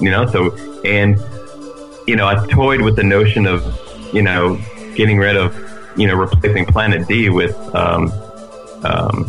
you 0.00 0.10
know 0.10 0.26
so 0.26 0.54
and 0.84 1.18
you 2.06 2.16
know 2.16 2.28
I 2.28 2.46
toyed 2.46 2.82
with 2.82 2.96
the 2.96 3.02
notion 3.02 3.46
of 3.46 3.64
you 4.12 4.22
know 4.22 4.60
getting 4.94 5.18
rid 5.18 5.36
of 5.36 5.56
you 5.96 6.06
know 6.06 6.14
replacing 6.14 6.66
Planet 6.66 7.08
D 7.08 7.30
with 7.30 7.56
um, 7.74 8.12
um, 8.84 9.24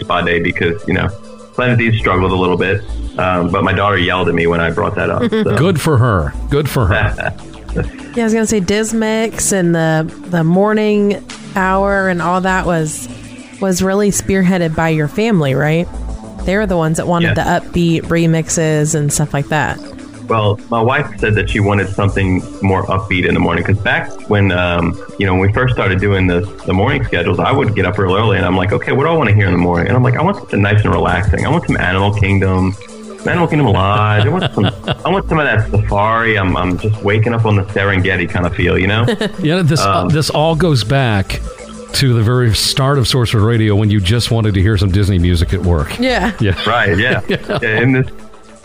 Spa 0.00 0.22
Day 0.22 0.40
because 0.40 0.86
you 0.88 0.94
know 0.94 1.08
Planet 1.52 1.78
D 1.78 1.96
struggled 1.98 2.32
a 2.32 2.36
little 2.36 2.56
bit, 2.56 2.82
um, 3.18 3.50
but 3.50 3.62
my 3.62 3.72
daughter 3.72 3.98
yelled 3.98 4.28
at 4.28 4.34
me 4.34 4.46
when 4.46 4.60
I 4.60 4.70
brought 4.70 4.94
that 4.96 5.10
up. 5.10 5.22
So. 5.30 5.56
Good 5.56 5.80
for 5.80 5.98
her. 5.98 6.32
Good 6.50 6.68
for 6.68 6.86
her. 6.86 7.36
Yeah, 8.14 8.22
I 8.22 8.24
was 8.26 8.32
gonna 8.32 8.46
say 8.46 8.60
Dismix 8.60 9.52
and 9.52 9.74
the 9.74 10.08
the 10.28 10.44
morning 10.44 11.28
hour 11.56 12.08
and 12.08 12.22
all 12.22 12.40
that 12.42 12.64
was 12.64 13.08
was 13.60 13.82
really 13.82 14.10
spearheaded 14.10 14.74
by 14.76 14.88
your 14.90 15.08
family, 15.08 15.54
right? 15.54 15.86
They 16.44 16.56
were 16.56 16.66
the 16.66 16.76
ones 16.76 16.98
that 16.98 17.06
wanted 17.06 17.36
Yes. 17.36 17.62
the 17.62 17.70
upbeat 17.70 18.02
remixes 18.02 18.94
and 18.94 19.12
stuff 19.12 19.32
like 19.32 19.46
that. 19.48 19.78
Well, 20.28 20.58
my 20.70 20.80
wife 20.80 21.18
said 21.18 21.34
that 21.34 21.50
she 21.50 21.60
wanted 21.60 21.88
something 21.90 22.42
more 22.62 22.84
upbeat 22.86 23.26
in 23.26 23.34
the 23.34 23.40
morning 23.40 23.62
because 23.62 23.82
back 23.82 24.10
when 24.30 24.52
um, 24.52 24.98
you 25.18 25.26
know 25.26 25.34
when 25.34 25.42
we 25.48 25.52
first 25.52 25.74
started 25.74 26.00
doing 26.00 26.26
the 26.26 26.40
the 26.66 26.72
morning 26.72 27.04
schedules, 27.04 27.38
I 27.38 27.52
would 27.52 27.74
get 27.74 27.84
up 27.84 27.98
real 27.98 28.14
early 28.16 28.38
and 28.38 28.46
I'm 28.46 28.56
like, 28.56 28.72
okay, 28.72 28.92
what 28.92 29.04
do 29.04 29.10
I 29.10 29.14
want 29.14 29.28
to 29.28 29.34
hear 29.34 29.46
in 29.46 29.52
the 29.52 29.58
morning? 29.58 29.88
And 29.88 29.96
I'm 29.96 30.02
like, 30.02 30.16
I 30.16 30.22
want 30.22 30.38
something 30.38 30.62
nice 30.62 30.82
and 30.82 30.92
relaxing. 30.94 31.44
I 31.44 31.50
want 31.50 31.66
some 31.66 31.76
Animal 31.76 32.14
Kingdom, 32.14 32.74
Animal 33.26 33.48
Kingdom 33.48 33.66
Live. 33.68 34.24
I 34.24 34.28
want 34.30 34.54
some, 34.54 34.64
I 35.04 35.08
want 35.10 35.28
some 35.28 35.38
of 35.38 35.44
that 35.44 35.70
safari. 35.70 36.38
I'm, 36.38 36.56
I'm 36.56 36.78
just 36.78 37.02
waking 37.02 37.34
up 37.34 37.44
on 37.44 37.56
the 37.56 37.62
Serengeti 37.64 38.26
kind 38.28 38.46
of 38.46 38.54
feel, 38.54 38.78
you 38.78 38.86
know? 38.86 39.04
Yeah, 39.40 39.60
this 39.60 39.80
Um, 39.82 40.08
this 40.08 40.30
all 40.30 40.56
goes 40.56 40.84
back 40.84 41.40
to 41.94 42.12
the 42.12 42.22
very 42.22 42.54
start 42.54 42.98
of 42.98 43.06
Sorcerer 43.06 43.44
Radio 43.44 43.76
when 43.76 43.88
you 43.88 44.00
just 44.00 44.30
wanted 44.30 44.54
to 44.54 44.60
hear 44.60 44.76
some 44.76 44.90
Disney 44.90 45.18
music 45.18 45.54
at 45.54 45.62
work. 45.62 45.98
Yeah. 45.98 46.36
Yeah. 46.40 46.60
right? 46.68 46.98
Yeah. 47.04 47.20
yeah. 47.28 47.58
And 47.62 47.94
this, 47.96 48.10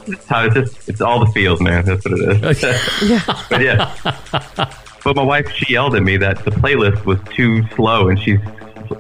this 0.06 0.26
how 0.28 0.46
it's 0.46 0.56
just 0.56 0.90
it's 0.90 1.02
all 1.02 1.24
the 1.24 1.32
feels, 1.32 1.62
man. 1.62 1.86
That's 1.86 2.04
what 2.06 2.20
it 2.20 2.44
is. 2.44 2.64
Yeah. 3.10 3.44
but 3.50 3.62
yeah. 3.62 4.74
But 5.04 5.16
my 5.16 5.24
wife, 5.24 5.50
she 5.52 5.74
yelled 5.74 5.96
at 5.96 6.04
me 6.04 6.18
that 6.18 6.44
the 6.44 6.52
playlist 6.52 7.06
was 7.06 7.20
too 7.36 7.66
slow, 7.76 8.10
and 8.10 8.20
she's 8.20 8.40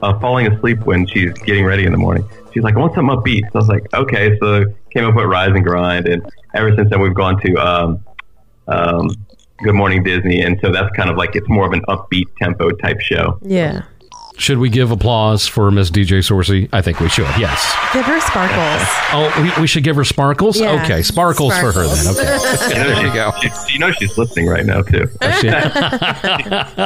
uh, 0.01 0.19
falling 0.19 0.47
asleep 0.47 0.79
when 0.85 1.05
she's 1.07 1.33
getting 1.39 1.65
ready 1.65 1.85
in 1.85 1.91
the 1.91 1.97
morning. 1.97 2.27
She's 2.53 2.63
like, 2.63 2.75
"I 2.75 2.79
want 2.79 2.95
something 2.95 3.15
upbeat." 3.15 3.43
So 3.51 3.55
I 3.55 3.57
was 3.57 3.67
like, 3.67 3.93
"Okay." 3.93 4.37
So 4.39 4.65
came 4.91 5.05
up 5.05 5.15
with 5.15 5.25
Rise 5.25 5.51
and 5.53 5.63
Grind, 5.63 6.07
and 6.07 6.25
ever 6.53 6.73
since 6.75 6.89
then 6.89 7.01
we've 7.01 7.13
gone 7.13 7.39
to 7.41 7.55
um, 7.55 8.03
um, 8.67 9.09
Good 9.63 9.75
Morning 9.75 10.03
Disney, 10.03 10.41
and 10.41 10.59
so 10.61 10.71
that's 10.71 10.95
kind 10.95 11.09
of 11.09 11.17
like 11.17 11.35
it's 11.35 11.49
more 11.49 11.65
of 11.65 11.73
an 11.73 11.81
upbeat 11.89 12.25
tempo 12.37 12.69
type 12.71 12.99
show. 13.01 13.37
Yeah. 13.41 13.83
Should 14.39 14.57
we 14.57 14.69
give 14.69 14.89
applause 14.91 15.45
for 15.45 15.69
Miss 15.69 15.91
DJ 15.91 16.19
Sorcey? 16.19 16.69
I 16.71 16.81
think 16.81 16.99
we 17.01 17.09
should. 17.09 17.25
Yes. 17.37 17.75
Give 17.93 18.05
her 18.05 18.19
sparkles. 18.21 18.87
Oh, 19.11 19.41
we, 19.41 19.61
we 19.63 19.67
should 19.67 19.83
give 19.83 19.95
her 19.95 20.03
sparkles. 20.05 20.59
Yeah. 20.59 20.83
Okay, 20.83 21.01
sparkles, 21.01 21.57
for 21.57 21.71
her 21.71 21.87
then. 21.87 22.07
Okay. 22.09 22.37
You 22.69 22.75
know, 22.75 22.89
there 22.95 23.07
you 23.07 23.13
go. 23.13 23.31
She, 23.41 23.73
you 23.73 23.79
know 23.79 23.91
she's 23.91 24.15
listening 24.19 24.45
right 24.47 24.63
now 24.65 24.81
too. 24.83 25.07
She- 25.41 25.49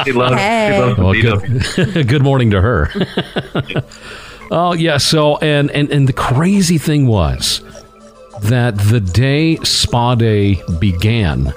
She 0.05 0.11
loves, 0.13 0.35
Hey. 0.35 0.71
she 0.71 0.79
loves 0.79 0.97
well, 0.99 1.13
good, 1.13 2.07
good 2.07 2.23
morning 2.23 2.51
to 2.51 2.61
her. 2.61 2.89
oh 4.51 4.73
yeah. 4.73 4.97
So 4.97 5.35
and 5.39 5.69
and 5.71 5.89
and 5.91 6.07
the 6.07 6.13
crazy 6.13 6.77
thing 6.77 7.07
was 7.07 7.61
that 8.43 8.77
the 8.77 9.01
day 9.01 9.57
Spa 9.57 10.15
Day 10.15 10.61
began 10.79 11.53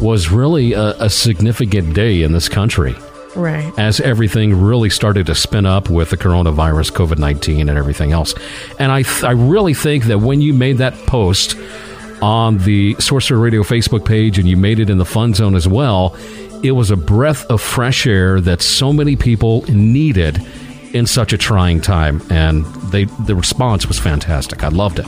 was 0.00 0.30
really 0.30 0.72
a, 0.72 0.96
a 0.98 1.08
significant 1.08 1.94
day 1.94 2.22
in 2.22 2.32
this 2.32 2.48
country. 2.48 2.96
Right. 3.34 3.72
as 3.78 4.00
everything 4.00 4.60
really 4.60 4.90
started 4.90 5.26
to 5.26 5.34
spin 5.34 5.64
up 5.66 5.88
with 5.88 6.10
the 6.10 6.16
coronavirus, 6.16 6.92
COVID 6.92 7.18
19, 7.18 7.68
and 7.68 7.78
everything 7.78 8.12
else. 8.12 8.34
And 8.78 8.92
I, 8.92 9.02
th- 9.02 9.24
I 9.24 9.30
really 9.32 9.74
think 9.74 10.04
that 10.04 10.18
when 10.18 10.40
you 10.40 10.52
made 10.52 10.78
that 10.78 10.94
post 11.06 11.56
on 12.20 12.58
the 12.58 12.94
Sorcerer 13.00 13.38
Radio 13.38 13.62
Facebook 13.62 14.04
page 14.04 14.38
and 14.38 14.48
you 14.48 14.56
made 14.56 14.78
it 14.78 14.90
in 14.90 14.98
the 14.98 15.04
Fun 15.04 15.34
Zone 15.34 15.54
as 15.54 15.66
well, 15.66 16.14
it 16.62 16.72
was 16.72 16.90
a 16.90 16.96
breath 16.96 17.44
of 17.46 17.60
fresh 17.60 18.06
air 18.06 18.40
that 18.40 18.62
so 18.62 18.92
many 18.92 19.16
people 19.16 19.62
needed 19.62 20.40
in 20.92 21.06
such 21.06 21.32
a 21.32 21.38
trying 21.38 21.80
time. 21.80 22.22
And 22.30 22.64
they 22.92 23.04
the 23.04 23.34
response 23.34 23.86
was 23.88 23.98
fantastic. 23.98 24.62
I 24.62 24.68
loved 24.68 24.98
it. 25.00 25.06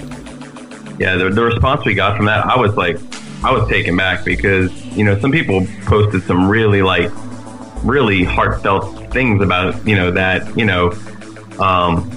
yeah, 0.98 1.16
the, 1.16 1.30
the 1.30 1.44
response 1.44 1.84
we 1.84 1.94
got 1.94 2.16
from 2.16 2.26
that, 2.26 2.46
I 2.46 2.58
was 2.58 2.74
like, 2.76 2.96
I 3.44 3.52
was 3.52 3.68
taken 3.68 3.96
back 3.96 4.24
because 4.24 4.72
you 4.96 5.04
know 5.04 5.18
some 5.20 5.30
people 5.30 5.66
posted 5.84 6.22
some 6.24 6.48
really 6.48 6.82
like 6.82 7.10
really 7.84 8.24
heartfelt 8.24 9.12
things 9.12 9.42
about 9.42 9.86
you 9.86 9.94
know 9.94 10.10
that 10.10 10.56
you 10.56 10.64
know 10.64 10.90
um, 11.58 12.10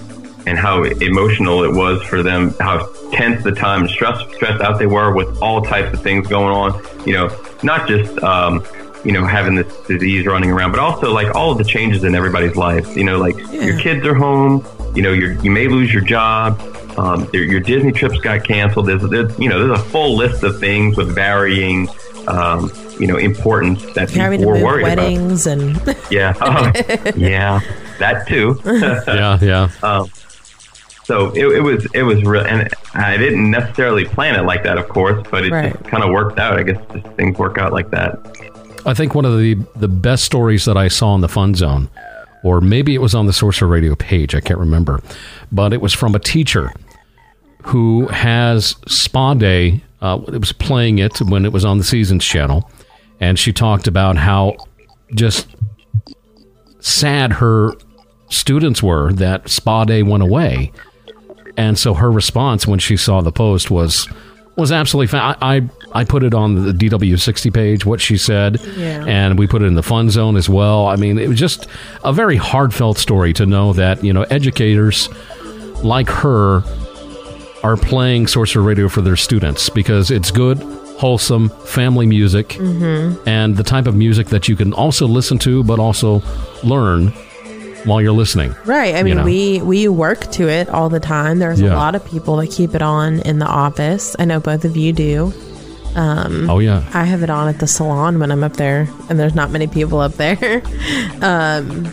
and 0.45 0.57
how 0.57 0.83
emotional 0.83 1.63
it 1.63 1.73
was 1.73 2.01
for 2.03 2.23
them, 2.23 2.51
how 2.59 2.87
tense 3.11 3.43
the 3.43 3.51
time, 3.51 3.87
stress 3.87 4.19
stressed 4.35 4.61
out 4.63 4.79
they 4.79 4.85
were 4.87 5.13
with 5.13 5.37
all 5.41 5.61
types 5.61 5.93
of 5.93 6.01
things 6.01 6.27
going 6.27 6.53
on. 6.55 6.81
You 7.05 7.13
know, 7.13 7.43
not 7.63 7.87
just 7.87 8.17
um, 8.23 8.65
you 9.03 9.11
know 9.11 9.25
having 9.25 9.55
this 9.55 9.71
disease 9.87 10.25
running 10.25 10.51
around, 10.51 10.71
but 10.71 10.79
also 10.79 11.11
like 11.13 11.35
all 11.35 11.51
of 11.51 11.57
the 11.57 11.63
changes 11.65 12.03
in 12.03 12.15
everybody's 12.15 12.55
life. 12.55 12.95
You 12.95 13.03
know, 13.03 13.17
like 13.17 13.37
Yeah. 13.51 13.63
your 13.65 13.79
kids 13.79 14.05
are 14.05 14.15
home. 14.15 14.65
You 14.95 15.01
know, 15.03 15.11
you're, 15.13 15.33
you 15.43 15.51
may 15.51 15.67
lose 15.67 15.93
your 15.93 16.01
job. 16.01 16.59
Um, 16.97 17.29
your, 17.31 17.43
your 17.43 17.59
Disney 17.59 17.91
trips 17.91 18.17
got 18.21 18.43
canceled. 18.43 18.87
There's, 18.87 19.03
there's 19.03 19.37
you 19.37 19.49
know 19.49 19.67
there's 19.67 19.79
a 19.79 19.83
full 19.83 20.15
list 20.15 20.41
of 20.43 20.59
things 20.59 20.97
with 20.97 21.13
varying 21.13 21.87
um, 22.27 22.71
you 22.99 23.07
know 23.07 23.17
importance 23.17 23.83
that 23.93 24.09
Having 24.11 24.39
people 24.39 24.51
were 24.51 24.57
move 24.57 24.63
worried 24.63 24.83
about. 24.93 24.97
weddings 24.97 25.47
and 25.47 25.75
Yeah. 26.11 26.33
Oh, 26.41 26.71
yeah. 27.15 27.59
That 27.99 28.27
too. 28.27 28.59
yeah, 28.65 29.39
yeah. 29.41 29.69
Um, 29.83 30.09
so 31.03 31.31
it, 31.31 31.45
it 31.47 31.61
was 31.61 31.87
it 31.93 32.03
was 32.03 32.21
real, 32.23 32.45
and 32.45 32.69
I 32.93 33.15
didn't 33.17 33.49
necessarily 33.49 34.05
plan 34.05 34.35
it 34.35 34.43
like 34.43 34.63
that, 34.63 34.77
of 34.77 34.89
course, 34.89 35.25
but 35.31 35.45
it 35.45 35.51
Right. 35.51 35.71
just 35.73 35.85
kind 35.85 36.03
of 36.03 36.11
worked 36.11 36.37
out. 36.37 36.59
I 36.59 36.63
guess 36.63 36.81
just 36.93 37.07
things 37.15 37.37
work 37.37 37.57
out 37.57 37.71
like 37.71 37.89
that. 37.91 38.19
I 38.85 38.93
think 38.93 39.15
one 39.15 39.25
of 39.25 39.37
the 39.39 39.55
the 39.75 39.87
best 39.87 40.23
stories 40.25 40.65
that 40.65 40.75
I 40.77 40.89
saw 40.89 41.15
in 41.15 41.21
the 41.21 41.29
Fun 41.29 41.55
Zone, 41.55 41.89
or 42.43 42.59
maybe 42.61 42.93
it 42.93 42.99
was 43.01 43.15
on 43.15 43.25
the 43.25 43.33
Sorcerer 43.33 43.67
Radio 43.69 43.95
page, 43.95 44.35
I 44.35 44.41
can't 44.41 44.59
remember, 44.59 45.01
but 45.51 45.71
it 45.73 45.79
was 45.81 45.93
from 45.93 46.13
a 46.13 46.19
teacher 46.19 46.71
who 47.63 48.07
has 48.07 48.75
Spa 48.87 49.33
Day. 49.33 49.81
Uh, 50.01 50.19
it 50.27 50.39
was 50.39 50.51
playing 50.51 50.99
it 50.99 51.19
when 51.21 51.43
it 51.45 51.51
was 51.51 51.65
on 51.65 51.77
the 51.79 51.83
Seasons 51.83 52.23
channel, 52.23 52.69
and 53.19 53.37
she 53.39 53.51
talked 53.51 53.87
about 53.87 54.15
how 54.17 54.55
just 55.15 55.47
sad 56.79 57.33
her 57.33 57.71
students 58.29 58.83
were 58.83 59.11
that 59.13 59.49
Spa 59.49 59.85
Day 59.85 60.03
went 60.03 60.23
away, 60.23 60.71
and 61.55 61.77
so 61.77 61.93
her 61.95 62.11
response 62.11 62.67
when 62.67 62.79
she 62.79 62.97
saw 62.97 63.21
the 63.21 63.31
post 63.31 63.71
was 63.71 64.07
was 64.55 64.71
absolutely 64.71 65.07
fa- 65.07 65.37
I, 65.41 65.57
I 65.57 65.69
I 65.93 66.03
put 66.03 66.23
it 66.23 66.33
on 66.33 66.65
the 66.65 66.71
DW60 66.73 67.53
page 67.53 67.85
what 67.85 68.01
she 68.01 68.17
said, 68.17 68.59
Yeah. 68.75 69.05
and 69.07 69.37
we 69.39 69.47
put 69.47 69.61
it 69.61 69.65
in 69.65 69.75
the 69.75 69.83
fun 69.83 70.09
zone 70.09 70.35
as 70.35 70.49
well. 70.49 70.87
I 70.87 70.95
mean, 70.95 71.17
it 71.19 71.27
was 71.27 71.39
just 71.39 71.67
a 72.03 72.11
very 72.11 72.35
heartfelt 72.37 72.97
story 72.97 73.33
to 73.33 73.45
know 73.45 73.73
that 73.73 74.03
you 74.03 74.13
know 74.13 74.23
educators 74.23 75.09
like 75.83 76.09
her 76.09 76.61
are 77.67 77.75
playing 77.77 78.27
Sorcerer 78.27 78.61
Radio 78.63 78.87
for 78.87 79.01
their 79.01 79.17
students 79.17 79.69
because 79.69 80.09
it's 80.11 80.31
good, 80.31 80.57
wholesome 80.99 81.49
family 81.65 82.05
music, 82.05 82.47
Mm-hmm. 82.49 83.27
and 83.27 83.57
the 83.57 83.63
type 83.63 83.87
of 83.87 83.95
music 83.95 84.27
that 84.27 84.47
you 84.47 84.55
can 84.55 84.71
also 84.73 85.05
listen 85.07 85.37
to, 85.39 85.63
but 85.63 85.77
also 85.79 86.21
learn 86.63 87.07
while 87.85 88.01
you're 88.01 88.11
listening. 88.23 88.55
Right. 88.65 88.95
I 88.95 88.99
You 88.99 89.03
mean, 89.05 89.17
know. 89.17 89.23
we 89.25 89.61
we 89.61 89.87
work 89.87 90.31
to 90.31 90.47
it 90.49 90.69
all 90.69 90.89
the 90.89 90.99
time. 90.99 91.39
There's 91.39 91.59
Yeah. 91.61 91.73
a 91.73 91.77
lot 91.77 91.93
of 91.95 92.05
people 92.05 92.37
that 92.37 92.47
keep 92.51 92.73
it 92.73 92.81
on 92.81 93.19
in 93.21 93.39
the 93.39 93.45
office. 93.45 94.15
I 94.17 94.25
know 94.25 94.39
both 94.39 94.63
of 94.65 94.75
you 94.77 94.93
do. 94.93 95.33
Um, 95.95 96.49
Oh 96.49 96.59
yeah. 96.59 96.83
I 96.93 97.03
have 97.05 97.21
it 97.23 97.29
on 97.29 97.47
at 97.49 97.59
the 97.59 97.67
salon 97.67 98.19
when 98.19 98.31
I'm 98.31 98.43
up 98.43 98.53
there, 98.57 98.87
and 99.09 99.19
there's 99.19 99.35
not 99.35 99.51
many 99.51 99.67
people 99.67 99.99
up 99.99 100.13
there. 100.13 100.61
um, 101.21 101.83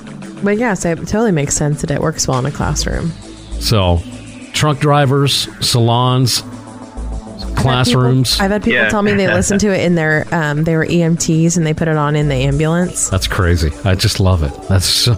but 0.43 0.57
yeah, 0.59 0.75
so 0.75 0.90
it 0.93 0.97
totally 1.09 1.33
makes 1.33 1.54
sense 1.57 1.81
that 1.83 1.90
it 1.90 2.00
works 2.00 2.28
well 2.28 2.38
in 2.38 2.47
a 2.47 2.50
classroom. 2.50 3.11
So, 3.61 3.99
truck 4.64 4.78
drivers, 4.78 5.47
salons, 5.66 6.42
classrooms. 7.54 8.40
I've 8.40 8.50
had 8.50 8.62
people 8.62 8.78
Yeah. 8.80 8.88
tell 8.88 9.02
me 9.02 9.12
they 9.12 9.26
listen 9.35 9.59
to 9.59 9.68
it 9.68 9.85
in 9.85 9.94
their 9.94 10.26
um, 10.33 10.64
they 10.64 10.75
were 10.75 10.87
EMTs 10.87 11.59
and 11.59 11.66
they 11.66 11.75
put 11.75 11.87
it 11.87 11.99
on 11.99 12.16
in 12.16 12.28
the 12.28 12.35
ambulance. 12.37 13.11
That's 13.11 13.26
crazy. 13.26 13.73
I 13.85 13.94
just 13.94 14.21
love 14.21 14.42
it. 14.42 14.52
That's 14.68 14.87
so. 14.87 15.14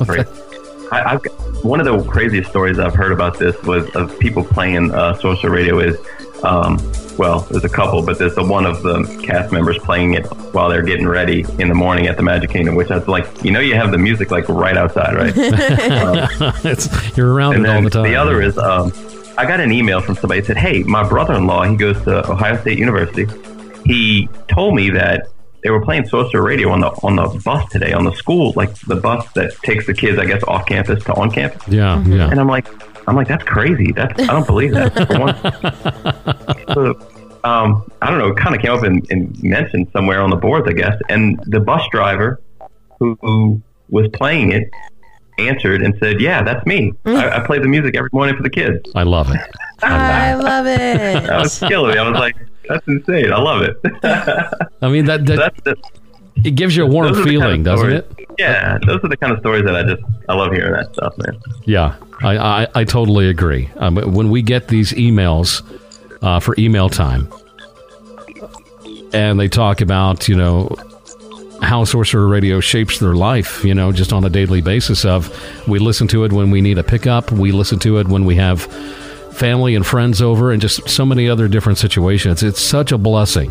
I, 0.90 1.14
I've 1.14 1.24
one 1.62 1.78
of 1.78 1.86
the 1.86 2.10
craziest 2.10 2.50
stories 2.50 2.80
I've 2.80 2.94
heard 2.94 3.12
about 3.12 3.38
this 3.38 3.60
was 3.62 3.88
of 3.94 4.18
people 4.18 4.42
playing 4.42 4.92
uh, 4.92 5.14
Sorcerer 5.14 5.50
Radio 5.50 5.78
is, 5.78 5.96
um, 6.44 6.78
well, 7.18 7.40
there's 7.50 7.64
a 7.64 7.68
couple, 7.68 8.02
but 8.04 8.18
there's 8.18 8.34
the 8.36 8.44
one 8.44 8.66
of 8.66 8.82
the 8.82 9.02
cast 9.26 9.52
members 9.52 9.78
playing 9.78 10.14
it 10.14 10.26
while 10.52 10.68
they're 10.68 10.82
getting 10.82 11.08
ready 11.08 11.44
in 11.58 11.68
the 11.68 11.74
morning 11.74 12.06
at 12.08 12.16
the 12.16 12.22
Magic 12.22 12.50
Kingdom, 12.50 12.74
which 12.76 12.90
I 12.90 12.98
was 12.98 13.08
like, 13.08 13.26
you 13.44 13.50
know, 13.50 13.58
you 13.60 13.74
have 13.74 13.90
the 13.90 13.98
music 13.98 14.30
like 14.30 14.48
right 14.48 14.76
outside, 14.76 15.14
right? 15.14 15.34
Um, 15.96 16.52
it's, 16.64 17.16
you're 17.16 17.32
around 17.32 17.54
and 17.56 17.64
it 17.64 17.68
all 17.68 17.82
the 17.82 17.90
time. 17.90 18.02
The 18.04 18.16
other 18.16 18.40
is, 18.42 18.56
um, 18.58 18.92
I 19.38 19.44
got 19.46 19.60
an 19.60 19.72
email 19.72 20.00
from 20.00 20.14
somebody 20.16 20.40
that 20.40 20.46
said, 20.46 20.56
"Hey, 20.56 20.82
my 20.82 21.06
brother-in-law, 21.08 21.64
he 21.64 21.76
goes 21.76 22.00
to 22.04 22.30
Ohio 22.30 22.56
State 22.60 22.78
University. 22.78 23.26
He 23.84 24.28
told 24.48 24.74
me 24.74 24.90
that 24.90 25.28
they 25.62 25.70
were 25.70 25.84
playing 25.84 26.06
Sorcerer 26.06 26.42
Radio 26.42 26.70
on 26.70 26.80
the 26.80 26.88
on 27.02 27.16
the 27.16 27.40
bus 27.44 27.68
today, 27.70 27.92
on 27.92 28.04
the 28.04 28.12
school, 28.14 28.52
like 28.56 28.74
the 28.80 28.96
bus 28.96 29.26
that 29.34 29.52
takes 29.62 29.86
the 29.86 29.94
kids, 29.94 30.18
I 30.18 30.24
guess, 30.26 30.42
off 30.44 30.66
campus 30.66 31.04
to 31.04 31.14
on 31.14 31.30
campus." 31.30 31.62
Yeah, 31.68 31.96
Mm-hmm. 31.96 32.12
yeah. 32.12 32.30
And 32.30 32.40
I'm 32.40 32.48
like, 32.48 32.66
I'm 33.08 33.14
like, 33.16 33.28
that's 33.28 33.44
crazy. 33.44 33.92
That's 33.92 34.20
I 34.22 34.26
don't 34.32 34.46
believe 34.46 34.72
that. 34.72 34.94
For 35.06 35.18
one- 35.18 36.74
so, 36.74 36.98
um, 37.44 37.90
I 38.02 38.10
don't 38.10 38.18
know. 38.18 38.28
It 38.28 38.36
kind 38.38 38.54
of 38.56 38.62
came 38.62 38.72
up 38.72 38.82
and, 38.82 39.06
and 39.10 39.42
mentioned 39.42 39.88
somewhere 39.92 40.20
on 40.20 40.30
the 40.30 40.36
boards, 40.36 40.66
I 40.68 40.72
guess. 40.72 41.00
And 41.08 41.38
the 41.46 41.60
bus 41.60 41.82
driver 41.92 42.40
who, 42.98 43.16
who 43.20 43.60
was 43.90 44.08
playing 44.14 44.50
it 44.52 44.70
answered 45.38 45.82
and 45.82 45.94
said, 46.00 46.20
"Yeah, 46.20 46.42
that's 46.42 46.64
me. 46.66 46.92
I, 47.04 47.40
I 47.40 47.46
play 47.46 47.58
the 47.58 47.68
music 47.68 47.96
every 47.96 48.10
morning 48.12 48.36
for 48.36 48.42
the 48.42 48.50
kids." 48.50 48.90
I 48.94 49.02
love 49.02 49.30
it. 49.34 49.40
I 49.82 50.34
love 50.34 50.66
it. 50.66 51.24
That 51.26 51.38
was 51.40 51.58
killing 51.58 51.94
me. 51.94 51.98
I 51.98 52.08
was 52.08 52.18
like, 52.18 52.36
"That's 52.68 52.86
insane. 52.88 53.32
I 53.32 53.38
love 53.38 53.62
it." 53.62 53.76
I 54.82 54.88
mean 54.88 55.04
that, 55.06 55.26
that 55.26 55.36
that's 55.36 55.62
the, 55.62 55.76
it 56.44 56.54
gives 56.54 56.76
you 56.76 56.84
a 56.84 56.86
warm 56.86 57.08
those 57.08 57.18
are 57.18 57.24
the 57.24 57.30
feeling, 57.30 57.64
kind 57.64 57.66
of 57.66 57.74
doesn't 57.80 57.92
it? 57.92 58.28
Yeah, 58.38 58.78
those 58.86 59.00
are 59.02 59.08
the 59.08 59.16
kind 59.16 59.32
of 59.32 59.40
stories 59.40 59.64
that 59.64 59.74
I 59.74 59.82
just 59.82 60.02
I 60.28 60.34
love 60.34 60.52
hearing 60.52 60.72
that 60.72 60.92
stuff, 60.94 61.14
man. 61.18 61.40
Yeah, 61.64 61.96
I 62.22 62.36
I, 62.36 62.68
I 62.74 62.84
totally 62.84 63.28
agree. 63.28 63.70
Um, 63.76 63.96
when 63.96 64.30
we 64.30 64.42
get 64.42 64.68
these 64.68 64.92
emails 64.92 65.62
uh, 66.22 66.40
for 66.40 66.54
email 66.58 66.88
time, 66.88 67.32
and 69.12 69.40
they 69.40 69.48
talk 69.48 69.80
about 69.80 70.28
you 70.28 70.36
know 70.36 70.76
how 71.62 71.84
Sorcerer 71.84 72.28
Radio 72.28 72.60
shapes 72.60 72.98
their 72.98 73.14
life, 73.14 73.64
you 73.64 73.74
know, 73.74 73.92
just 73.92 74.12
on 74.12 74.24
a 74.24 74.30
daily 74.30 74.60
basis. 74.60 75.04
Of 75.04 75.30
we 75.66 75.78
listen 75.78 76.08
to 76.08 76.24
it 76.24 76.32
when 76.32 76.50
we 76.50 76.60
need 76.60 76.78
a 76.78 76.84
pickup, 76.84 77.30
we 77.32 77.52
listen 77.52 77.78
to 77.80 77.98
it 77.98 78.08
when 78.08 78.24
we 78.24 78.36
have 78.36 78.62
family 79.32 79.74
and 79.74 79.86
friends 79.86 80.22
over, 80.22 80.50
and 80.52 80.60
just 80.60 80.88
so 80.88 81.04
many 81.04 81.28
other 81.28 81.48
different 81.48 81.78
situations. 81.78 82.42
It's 82.42 82.60
such 82.60 82.92
a 82.92 82.98
blessing 82.98 83.50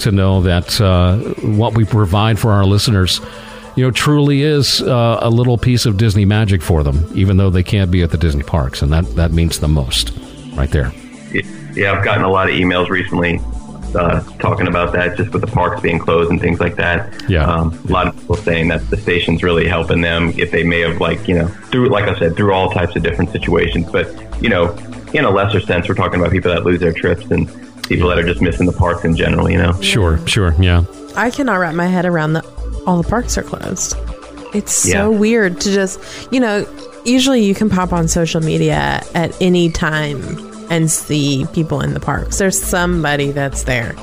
to 0.00 0.12
know 0.12 0.42
that 0.42 0.80
uh, 0.80 1.18
what 1.56 1.74
we 1.74 1.84
provide 1.84 2.38
for 2.38 2.52
our 2.52 2.64
listeners, 2.64 3.20
you 3.76 3.84
know, 3.84 3.90
truly 3.90 4.42
is 4.42 4.80
uh, 4.80 5.18
a 5.20 5.30
little 5.30 5.58
piece 5.58 5.86
of 5.86 5.96
Disney 5.96 6.24
magic 6.24 6.62
for 6.62 6.82
them, 6.82 7.06
even 7.14 7.36
though 7.36 7.50
they 7.50 7.62
can't 7.62 7.90
be 7.90 8.02
at 8.02 8.10
the 8.10 8.18
Disney 8.18 8.42
parks, 8.42 8.82
and 8.82 8.92
that 8.92 9.04
that 9.16 9.32
means 9.32 9.60
the 9.60 9.68
most, 9.68 10.12
right 10.54 10.70
there. 10.70 10.92
Yeah, 11.74 11.92
I've 11.92 12.04
gotten 12.04 12.24
a 12.24 12.30
lot 12.30 12.48
of 12.48 12.54
emails 12.54 12.88
recently 12.88 13.40
uh, 13.96 14.20
talking 14.38 14.66
about 14.68 14.92
that, 14.92 15.16
just 15.16 15.32
with 15.32 15.40
the 15.42 15.46
parks 15.48 15.80
being 15.80 15.98
closed 15.98 16.30
and 16.30 16.40
things 16.40 16.60
like 16.60 16.76
that. 16.76 17.28
Yeah. 17.28 17.44
um, 17.44 17.78
a 17.88 17.92
lot 17.92 18.06
of 18.08 18.16
people 18.18 18.36
saying 18.36 18.68
that 18.68 18.88
the 18.90 18.96
station's 18.96 19.42
really 19.42 19.66
helping 19.66 20.00
them 20.00 20.30
if 20.36 20.50
they 20.50 20.62
may 20.62 20.80
have 20.80 21.00
like 21.00 21.26
you 21.28 21.34
know 21.38 21.48
through 21.70 21.88
like 21.90 22.04
I 22.04 22.18
said 22.18 22.36
through 22.36 22.52
all 22.52 22.70
types 22.70 22.96
of 22.96 23.02
different 23.02 23.30
situations, 23.30 23.90
but 23.90 24.06
you 24.42 24.48
know 24.48 24.74
in 25.14 25.24
a 25.24 25.30
lesser 25.30 25.60
sense, 25.60 25.88
we're 25.88 25.94
talking 25.94 26.20
about 26.20 26.32
people 26.32 26.52
that 26.52 26.64
lose 26.64 26.80
their 26.80 26.92
trips 26.92 27.24
and 27.30 27.48
people 27.84 28.08
that 28.10 28.18
are 28.18 28.22
just 28.26 28.42
missing 28.42 28.66
the 28.66 28.72
parks 28.72 29.04
in 29.04 29.16
general. 29.16 29.50
You 29.50 29.58
know. 29.58 29.72
Sure, 29.80 30.18
sure, 30.26 30.54
yeah. 30.60 30.84
I 31.16 31.30
cannot 31.30 31.56
wrap 31.56 31.74
my 31.74 31.86
head 31.86 32.04
around 32.04 32.34
that 32.34 32.44
all 32.86 33.00
the 33.02 33.08
parks 33.08 33.36
are 33.38 33.42
closed. 33.42 33.94
It's 34.54 34.72
so 34.72 34.88
Yeah. 35.12 35.18
weird 35.18 35.60
to 35.62 35.72
just, 35.72 36.00
you 36.32 36.40
know, 36.40 36.66
usually 37.04 37.42
you 37.42 37.54
can 37.54 37.68
pop 37.68 37.92
on 37.92 38.08
social 38.08 38.40
media 38.42 39.02
at 39.14 39.36
any 39.42 39.70
time 39.70 40.22
and 40.70 40.90
see 40.90 41.46
people 41.52 41.80
in 41.80 41.94
the 41.94 42.00
parks. 42.00 42.38
There's 42.38 42.60
somebody 42.60 43.30
that's 43.32 43.62
there. 43.64 43.94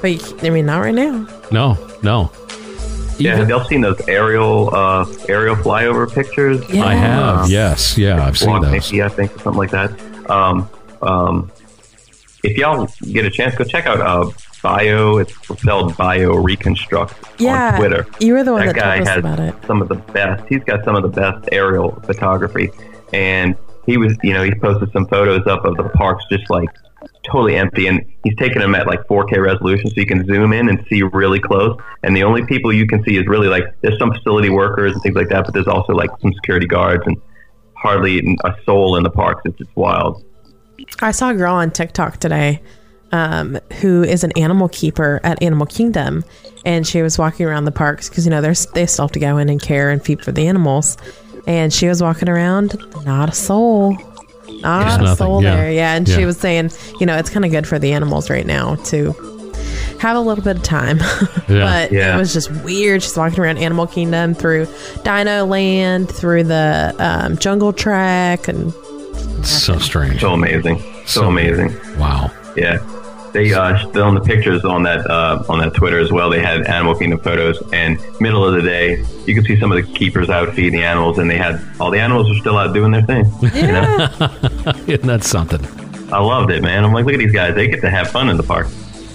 But 0.00 0.12
you, 0.12 0.38
I 0.46 0.50
mean, 0.50 0.66
not 0.66 0.78
right 0.80 0.94
now. 0.94 1.26
No, 1.50 1.78
no. 2.02 2.30
Yeah, 3.16 3.36
have 3.36 3.48
y'all 3.48 3.64
seen 3.64 3.80
those 3.80 4.00
aerial 4.08 4.74
uh, 4.74 5.06
aerial 5.28 5.54
flyover 5.54 6.12
pictures? 6.12 6.60
I 6.72 6.94
have, 6.94 7.48
yes, 7.48 7.96
yeah, 7.96 8.24
I've 8.26 8.36
seen 8.36 8.60
those. 8.60 8.72
Mickey, 8.72 9.02
I 9.04 9.08
think, 9.08 9.34
or 9.36 9.38
something 9.38 9.58
like 9.58 9.70
that. 9.70 10.28
Um, 10.30 10.68
um, 11.00 11.52
if 12.42 12.58
y'all 12.58 12.88
get 13.12 13.24
a 13.24 13.30
chance, 13.30 13.54
go 13.54 13.62
check 13.64 13.86
out 13.86 14.00
uh, 14.00 14.30
Bio. 14.62 15.18
It's 15.18 15.32
spelled 15.46 15.96
Bio 15.96 16.34
Reconstruct 16.34 17.14
Yeah, 17.40 17.74
on 17.74 17.78
Twitter. 17.78 18.06
you 18.18 18.32
were 18.34 18.42
the 18.42 18.52
one 18.52 18.66
that 18.66 18.74
guy 18.74 18.96
told 18.96 19.02
us 19.02 19.14
has 19.14 19.18
about 19.18 19.38
it. 19.38 19.54
some 19.66 19.80
of 19.80 19.88
the 19.88 19.94
best. 19.94 20.44
He's 20.48 20.64
got 20.64 20.84
some 20.84 20.96
of 20.96 21.02
the 21.04 21.08
best 21.08 21.48
aerial 21.52 21.92
photography, 22.04 22.70
and 23.12 23.56
he 23.86 23.96
was, 23.96 24.16
you 24.22 24.32
know, 24.32 24.42
he 24.42 24.54
posted 24.54 24.92
some 24.92 25.06
photos 25.06 25.46
up 25.46 25.64
of 25.64 25.76
the 25.76 25.88
parks 25.90 26.24
just 26.30 26.48
like 26.50 26.68
totally 27.24 27.56
empty, 27.56 27.86
and 27.86 28.04
he's 28.22 28.36
taking 28.36 28.60
them 28.60 28.74
at 28.74 28.86
like 28.86 29.00
4K 29.06 29.42
resolution, 29.42 29.90
so 29.90 29.94
you 29.96 30.06
can 30.06 30.24
zoom 30.26 30.52
in 30.52 30.68
and 30.68 30.84
see 30.88 31.02
really 31.02 31.40
close. 31.40 31.78
And 32.02 32.16
the 32.16 32.24
only 32.24 32.44
people 32.46 32.72
you 32.72 32.86
can 32.86 33.02
see 33.04 33.16
is 33.16 33.26
really 33.26 33.48
like 33.48 33.64
there's 33.82 33.98
some 33.98 34.12
facility 34.12 34.50
workers 34.50 34.92
and 34.92 35.02
things 35.02 35.16
like 35.16 35.28
that, 35.28 35.44
but 35.44 35.54
there's 35.54 35.68
also 35.68 35.92
like 35.92 36.10
some 36.20 36.32
security 36.34 36.66
guards 36.66 37.02
and 37.06 37.20
hardly 37.74 38.36
a 38.44 38.54
soul 38.64 38.96
in 38.96 39.02
the 39.02 39.10
parks. 39.10 39.42
It's 39.44 39.58
just 39.58 39.74
wild. 39.76 40.24
I 41.00 41.12
saw 41.12 41.30
a 41.30 41.34
girl 41.34 41.54
on 41.54 41.70
TikTok 41.70 42.18
today 42.18 42.60
um, 43.12 43.58
who 43.80 44.02
is 44.02 44.24
an 44.24 44.32
animal 44.36 44.68
keeper 44.68 45.20
at 45.22 45.40
Animal 45.42 45.66
Kingdom, 45.66 46.24
and 46.64 46.86
she 46.86 47.00
was 47.00 47.18
walking 47.18 47.46
around 47.46 47.64
the 47.64 47.72
parks 47.72 48.08
because 48.08 48.24
you 48.24 48.30
know 48.30 48.40
they 48.40 48.86
still 48.86 49.04
have 49.04 49.12
to 49.12 49.20
go 49.20 49.38
in 49.38 49.48
and 49.48 49.62
care 49.62 49.90
and 49.90 50.04
feed 50.04 50.22
for 50.22 50.32
the 50.32 50.48
animals, 50.48 50.96
and 51.46 51.72
she 51.72 51.88
was 51.88 52.02
walking 52.02 52.28
around, 52.28 52.76
not 53.04 53.28
a 53.28 53.32
soul. 53.32 53.96
not 54.60 54.84
Just 54.86 55.00
a 55.00 55.02
nothing, 55.02 55.16
soul 55.16 55.42
yeah. 55.42 55.56
there. 55.56 55.72
Yeah, 55.72 55.94
and 55.94 56.08
Yeah. 56.08 56.16
she 56.16 56.24
was 56.24 56.38
saying, 56.38 56.70
you 57.00 57.06
know, 57.06 57.16
it's 57.18 57.30
kind 57.30 57.44
of 57.44 57.50
good 57.50 57.66
for 57.66 57.78
the 57.78 57.92
animals 57.92 58.30
right 58.30 58.46
now 58.46 58.76
to 58.86 59.12
have 60.00 60.16
a 60.16 60.20
little 60.20 60.42
bit 60.44 60.56
of 60.56 60.62
time. 60.62 60.98
Yeah. 61.48 61.60
but 61.60 61.92
Yeah. 61.92 62.14
it 62.14 62.18
was 62.18 62.32
just 62.32 62.50
weird. 62.62 63.02
She's 63.02 63.16
walking 63.16 63.38
around 63.40 63.58
Animal 63.58 63.86
Kingdom 63.86 64.34
through 64.34 64.66
Dino 65.02 65.44
Land, 65.44 66.08
through 66.10 66.44
the 66.44 66.94
um, 66.98 67.36
Jungle 67.36 67.72
Trek, 67.74 68.48
and 68.48 68.72
so 69.44 69.78
strange. 69.78 70.20
So 70.22 70.32
amazing. 70.32 70.78
So, 71.06 71.20
So- 71.20 71.28
amazing. 71.28 71.74
Wow. 71.98 72.30
Yeah. 72.56 72.78
They 73.34 73.52
uh 73.52 73.76
still 73.90 74.04
on 74.04 74.14
the 74.14 74.20
pictures 74.22 74.64
on 74.64 74.84
that 74.84 75.04
uh 75.10 75.42
on 75.48 75.58
that 75.58 75.74
Twitter 75.74 75.98
as 75.98 76.10
well. 76.10 76.30
They 76.30 76.40
had 76.40 76.66
Animal 76.66 76.94
Kingdom 76.94 77.18
photos 77.18 77.60
and 77.72 77.98
middle 78.20 78.44
of 78.46 78.54
the 78.54 78.62
day 78.62 79.04
you 79.26 79.34
could 79.34 79.44
see 79.44 79.58
some 79.60 79.70
of 79.72 79.76
the 79.84 79.92
keepers 79.92 80.30
out 80.30 80.54
feeding 80.54 80.78
the 80.78 80.84
animals 80.84 81.18
and 81.18 81.28
they 81.28 81.36
had 81.36 81.60
all 81.80 81.90
the 81.90 82.00
animals 82.00 82.28
were 82.28 82.36
still 82.36 82.56
out 82.56 82.72
doing 82.72 82.92
their 82.92 83.02
thing. 83.02 83.24
You 83.42 83.72
know? 83.72 84.08
Isn't 84.86 85.06
that 85.08 85.24
something? 85.24 85.60
I 86.12 86.20
loved 86.20 86.50
it, 86.52 86.62
man. 86.62 86.84
I'm 86.84 86.92
like, 86.92 87.04
look 87.06 87.14
at 87.14 87.18
these 87.18 87.32
guys. 87.32 87.54
They 87.56 87.66
get 87.68 87.80
to 87.80 87.90
have 87.90 88.08
fun 88.10 88.28
in 88.30 88.36
the 88.36 88.42
park. 88.44 88.68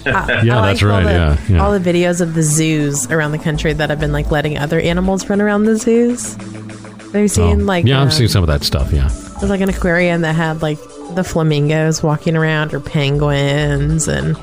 I, 0.06 0.42
Yeah, 0.44 0.60
I 0.60 0.66
that's 0.72 0.82
liked 0.82 0.82
all 0.82 0.88
right, 0.90 1.02
the- 1.04 1.10
yeah, 1.10 1.38
yeah. 1.56 1.64
all 1.64 1.78
the 1.78 1.92
videos 1.92 2.20
of 2.20 2.34
the 2.34 2.42
zoos 2.42 3.10
around 3.10 3.32
the 3.32 3.38
country 3.38 3.72
that 3.72 3.88
have 3.90 4.00
been 4.00 4.12
like 4.12 4.30
letting 4.30 4.58
other 4.58 4.80
animals 4.80 5.28
run 5.30 5.40
around 5.40 5.64
the 5.64 5.76
zoos. 5.76 6.34
Have 6.34 7.14
you 7.22 7.28
seen 7.28 7.62
Oh. 7.62 7.64
like 7.64 7.86
yeah, 7.86 8.00
um, 8.00 8.08
I've 8.08 8.14
seen 8.14 8.28
some 8.28 8.42
of 8.42 8.48
that 8.48 8.62
stuff. 8.64 8.92
Yeah. 8.92 9.08
There's 9.38 9.50
like 9.50 9.60
an 9.62 9.68
aquarium 9.70 10.20
that 10.20 10.34
had 10.34 10.60
like 10.62 10.78
the 11.14 11.24
flamingos 11.24 12.02
walking 12.02 12.36
around 12.36 12.74
or 12.74 12.80
penguins 12.80 14.08
and 14.08 14.36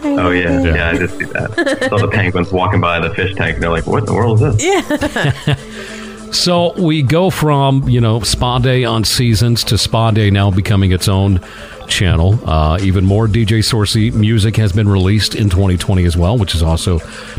Oh 0.00 0.30
yeah, 0.30 0.62
yeah, 0.62 0.90
I 0.90 0.96
just 0.98 1.18
see 1.18 1.24
that. 1.24 1.88
Saw 1.88 1.98
the 1.98 2.08
penguins 2.08 2.52
walking 2.52 2.80
by 2.80 3.00
the 3.00 3.12
fish 3.14 3.34
tank 3.34 3.54
and 3.54 3.62
they're 3.62 3.70
like, 3.70 3.86
What 3.86 4.00
in 4.00 4.04
the 4.06 4.14
world 4.14 4.42
is 4.42 4.56
this? 4.56 4.64
Yeah. 4.64 5.56
So 6.30 6.78
we 6.78 7.02
go 7.02 7.30
from 7.30 7.88
you 7.88 8.00
know 8.00 8.20
Spa 8.20 8.58
Day 8.58 8.84
on 8.84 9.04
Seasons 9.04 9.64
to 9.64 9.78
Spa 9.78 10.10
Day 10.10 10.30
now 10.30 10.50
becoming 10.50 10.92
its 10.92 11.08
own 11.08 11.40
channel. 11.88 12.38
Uh, 12.48 12.78
even 12.82 13.04
more 13.06 13.26
DJ 13.26 13.60
Sorcey 13.60 14.12
music 14.12 14.56
has 14.56 14.72
been 14.72 14.88
released 14.88 15.34
in 15.34 15.48
2020 15.48 16.04
as 16.04 16.16
well, 16.18 16.36
which 16.36 16.54
is 16.54 16.62
also 16.62 16.98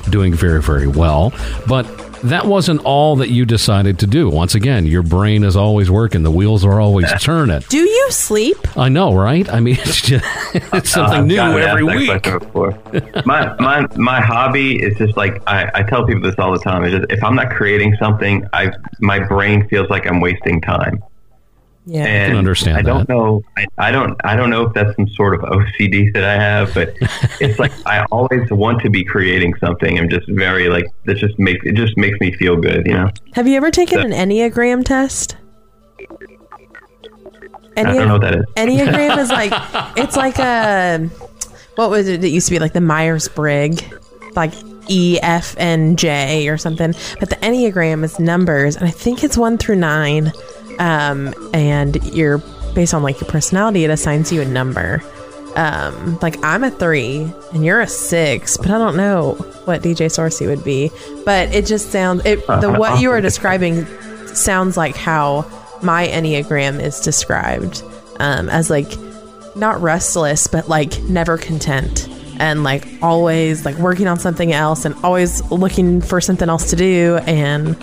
doing 0.10 0.34
very 0.34 0.62
very 0.62 0.88
well. 0.88 1.32
But 1.68 1.86
that 2.24 2.46
wasn't 2.46 2.84
all 2.86 3.16
that 3.18 3.30
you 3.30 3.46
decided 3.46 4.00
to 4.00 4.08
do. 4.08 4.30
Once 4.30 4.56
again, 4.56 4.86
your 4.86 5.04
brain 5.04 5.44
is 5.44 5.56
always 5.56 5.90
working. 5.90 6.24
The 6.24 6.32
wheels 6.32 6.66
are 6.66 6.80
always 6.80 7.12
turning. 7.22 7.62
Do 7.70 7.78
you 7.78 8.08
sleep? 8.12 8.58
I 8.78 8.90
know, 8.90 9.14
right? 9.14 9.48
I 9.52 9.60
mean, 9.60 9.76
it's 9.80 10.02
just 10.02 10.26
it's 10.74 10.90
something 10.90 11.20
I've 11.20 11.26
new 11.26 11.36
gotten 11.36 11.62
every 11.62 11.88
asked 11.88 11.88
that 11.88 11.98
week. 11.98 12.24
question 12.24 12.40
before. 12.40 13.24
my 13.26 13.56
my 13.60 13.88
my 13.96 14.22
hobby 14.22 14.82
is 14.82 14.98
just 14.98 15.16
like 15.18 15.42
I, 15.48 15.70
I 15.74 15.84
tell 15.84 16.06
people 16.06 16.22
this 16.24 16.36
all 16.38 16.52
the 16.52 16.60
time. 16.60 16.84
It's 16.84 16.96
just 16.96 17.12
if 17.12 17.24
I'm 17.24 17.36
not 17.36 17.52
creating 17.52 17.96
something, 18.00 18.48
I 18.54 18.72
my 19.00 19.20
brain 19.20 19.68
feels 19.70 19.90
like 19.90 20.06
I'm 20.08 20.20
wasting 20.20 20.62
time. 20.62 21.04
Yeah. 21.90 22.06
And 22.06 22.32
can 22.32 22.38
understand 22.38 22.78
I 22.78 22.82
don't 22.84 23.08
that. 23.08 23.10
know. 23.10 23.42
I, 23.58 23.66
I 23.80 23.92
don't. 23.92 24.16
I 24.24 24.36
don't 24.36 24.52
know 24.52 24.68
if 24.68 24.74
that's 24.76 24.96
some 24.96 25.08
sort 25.10 25.34
of 25.34 25.42
OCD 25.42 26.14
that 26.14 26.24
I 26.24 26.34
have, 26.34 26.72
but 26.76 26.96
it's 27.42 27.58
like 27.58 27.72
I 27.88 28.06
always 28.12 28.50
want 28.52 28.82
to 28.84 28.92
be 28.92 29.04
creating 29.04 29.56
something. 29.56 29.98
I'm 29.98 30.08
just 30.08 30.28
very 30.30 30.70
like 30.70 30.86
that. 31.06 31.18
Just 31.18 31.40
makes 31.40 31.66
it 31.66 31.74
just 31.74 31.98
makes 31.98 32.20
me 32.20 32.32
feel 32.32 32.58
good. 32.58 32.86
You 32.86 32.94
know. 32.94 33.10
Have 33.34 33.48
you 33.48 33.58
ever 33.58 33.72
taken 33.72 34.00
an 34.00 34.12
Enneagram 34.12 34.86
test? 34.86 35.36
I 37.76 37.84
don't 37.84 38.08
know 38.08 38.14
what 38.14 38.22
that 38.22 38.36
is. 38.36 38.46
Enneagram 38.56 39.18
is 39.18 39.30
like 39.30 39.52
it's 39.98 40.16
like 40.16 40.38
a 40.38 41.10
what 41.76 41.90
was 41.90 42.08
it? 42.08 42.24
It 42.24 42.30
used 42.30 42.48
to 42.48 42.52
be 42.52 42.60
like 42.60 42.74
the 42.74 42.82
Myers 42.82 43.28
Briggs, 43.30 43.82
like 44.36 44.54
E, 44.90 45.20
F, 45.22 45.56
and 45.58 45.98
J 45.98 46.48
or 46.50 46.58
something. 46.58 46.94
But 47.20 47.30
the 47.30 47.36
Enneagram 47.38 48.04
is 48.04 48.20
numbers, 48.20 48.76
and 48.76 48.86
I 48.88 48.92
think 48.92 49.24
it's 49.24 49.38
one 49.38 49.58
through 49.58 49.78
nine. 49.78 50.32
Um, 50.80 51.34
and 51.54 52.02
you're 52.14 52.42
based 52.74 52.94
on 52.94 53.04
like 53.04 53.20
your 53.20 53.30
personality, 53.30 53.84
it 53.84 53.90
assigns 53.90 54.32
you 54.32 54.42
a 54.42 54.46
number. 54.46 55.04
Um, 55.56 56.18
like 56.22 56.42
I'm 56.44 56.64
a 56.64 56.72
three 56.72 57.32
and 57.54 57.66
you're 57.66 57.82
a 57.82 57.88
six, 57.88 58.56
but 58.56 58.68
I 58.68 58.78
don't 58.78 58.96
know 58.96 59.34
what 59.66 59.82
DJ 59.82 60.06
Sorcey 60.06 60.48
would 60.48 60.64
be. 60.64 60.92
But 61.26 61.54
it 61.54 61.66
just 61.66 61.92
sounds 61.92 62.24
it 62.26 62.46
the 62.48 62.72
what 62.72 63.02
you 63.02 63.12
are 63.12 63.22
describing 63.30 63.86
sounds 64.28 64.78
like 64.78 64.96
how 64.96 65.50
my 65.82 66.08
enneagram 66.08 66.82
is 66.82 67.00
described 67.00 67.84
um, 68.20 68.50
as 68.50 68.70
like 68.70 68.92
not 69.56 69.82
restless, 69.82 70.48
but 70.48 70.70
like 70.70 71.02
never 71.04 71.38
content 71.38 72.08
and 72.40 72.64
like 72.64 72.86
always 73.02 73.66
like 73.66 73.76
working 73.78 74.08
on 74.08 74.18
something 74.20 74.52
else 74.54 74.86
and 74.86 74.96
always 75.04 75.42
looking 75.52 76.02
for 76.02 76.20
something 76.22 76.50
else 76.50 76.70
to 76.72 76.76
do 76.76 77.18
and 77.28 77.76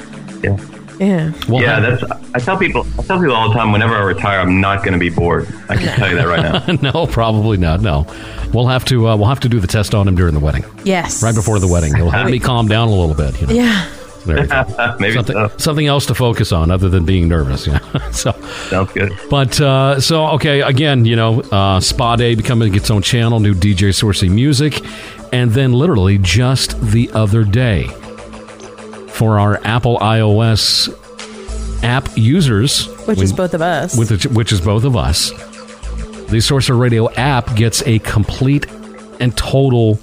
Yeah. 0.42 0.56
yeah. 0.98 1.32
Well, 1.48 1.62
yeah, 1.62 1.80
that's. 1.80 2.02
I 2.34 2.38
tell 2.38 2.56
people. 2.58 2.86
I 2.98 3.02
tell 3.02 3.18
people 3.20 3.34
all 3.34 3.48
the 3.48 3.54
time. 3.54 3.72
Whenever 3.72 3.94
I 3.94 4.00
retire, 4.02 4.40
I'm 4.40 4.60
not 4.60 4.78
going 4.82 4.92
to 4.92 4.98
be 4.98 5.10
bored. 5.10 5.46
I 5.68 5.76
can 5.76 5.88
tell 5.98 6.08
you 6.10 6.16
that 6.16 6.26
right 6.26 6.66
now. 6.82 6.90
no, 6.92 7.06
probably 7.06 7.56
not. 7.56 7.80
No, 7.80 8.06
we'll 8.52 8.66
have 8.66 8.84
to 8.86 9.08
uh, 9.08 9.16
we'll 9.16 9.28
have 9.28 9.40
to 9.40 9.48
do 9.48 9.60
the 9.60 9.66
test 9.66 9.94
on 9.94 10.06
him 10.08 10.14
during 10.16 10.34
the 10.34 10.40
wedding, 10.40 10.64
Yes. 10.84 11.22
right 11.22 11.34
before 11.34 11.58
the 11.58 11.68
wedding. 11.68 11.94
he'll 11.94 12.10
help 12.10 12.30
me 12.30 12.38
calm 12.38 12.66
down 12.68 12.88
a 12.88 12.94
little 12.94 13.14
bit. 13.14 13.40
You 13.40 13.46
know? 13.46 13.52
Yeah. 13.54 13.88
There 14.26 14.40
you 14.42 14.46
go. 14.46 14.96
Maybe 15.00 15.14
something, 15.14 15.34
so. 15.34 15.52
something 15.56 15.86
else 15.86 16.06
to 16.06 16.14
focus 16.14 16.52
on 16.52 16.70
other 16.70 16.88
than 16.88 17.04
being 17.04 17.28
nervous. 17.28 17.66
Yeah. 17.66 17.78
so, 18.10 18.32
Sounds 18.68 18.92
good. 18.92 19.12
but 19.30 19.60
uh, 19.60 20.00
so 20.00 20.26
okay, 20.30 20.60
again, 20.62 21.04
you 21.04 21.16
know, 21.16 21.40
uh, 21.40 21.80
Spa 21.80 22.16
Day 22.16 22.34
becoming 22.34 22.74
its 22.74 22.90
own 22.90 23.02
channel, 23.02 23.40
new 23.40 23.54
DJ 23.54 23.90
sourcing 23.90 24.30
music, 24.32 24.84
and 25.32 25.50
then 25.52 25.72
literally 25.72 26.18
just 26.18 26.80
the 26.80 27.10
other 27.12 27.44
day 27.44 27.86
for 29.08 29.38
our 29.38 29.58
Apple 29.64 29.98
iOS 29.98 30.92
app 31.82 32.08
users, 32.16 32.86
Which 33.06 33.20
is 33.22 33.32
both 33.32 33.54
of 33.54 33.62
us. 33.62 33.96
with 33.96 34.10
which, 34.10 34.26
which 34.26 34.52
is 34.52 34.60
both 34.60 34.84
of 34.84 34.96
us. 34.96 35.30
The 36.30 36.40
Sorcerer 36.40 36.76
Radio 36.76 37.10
app 37.12 37.54
gets 37.54 37.82
a 37.86 37.98
complete 38.00 38.66
and 39.20 39.36
total 39.36 39.94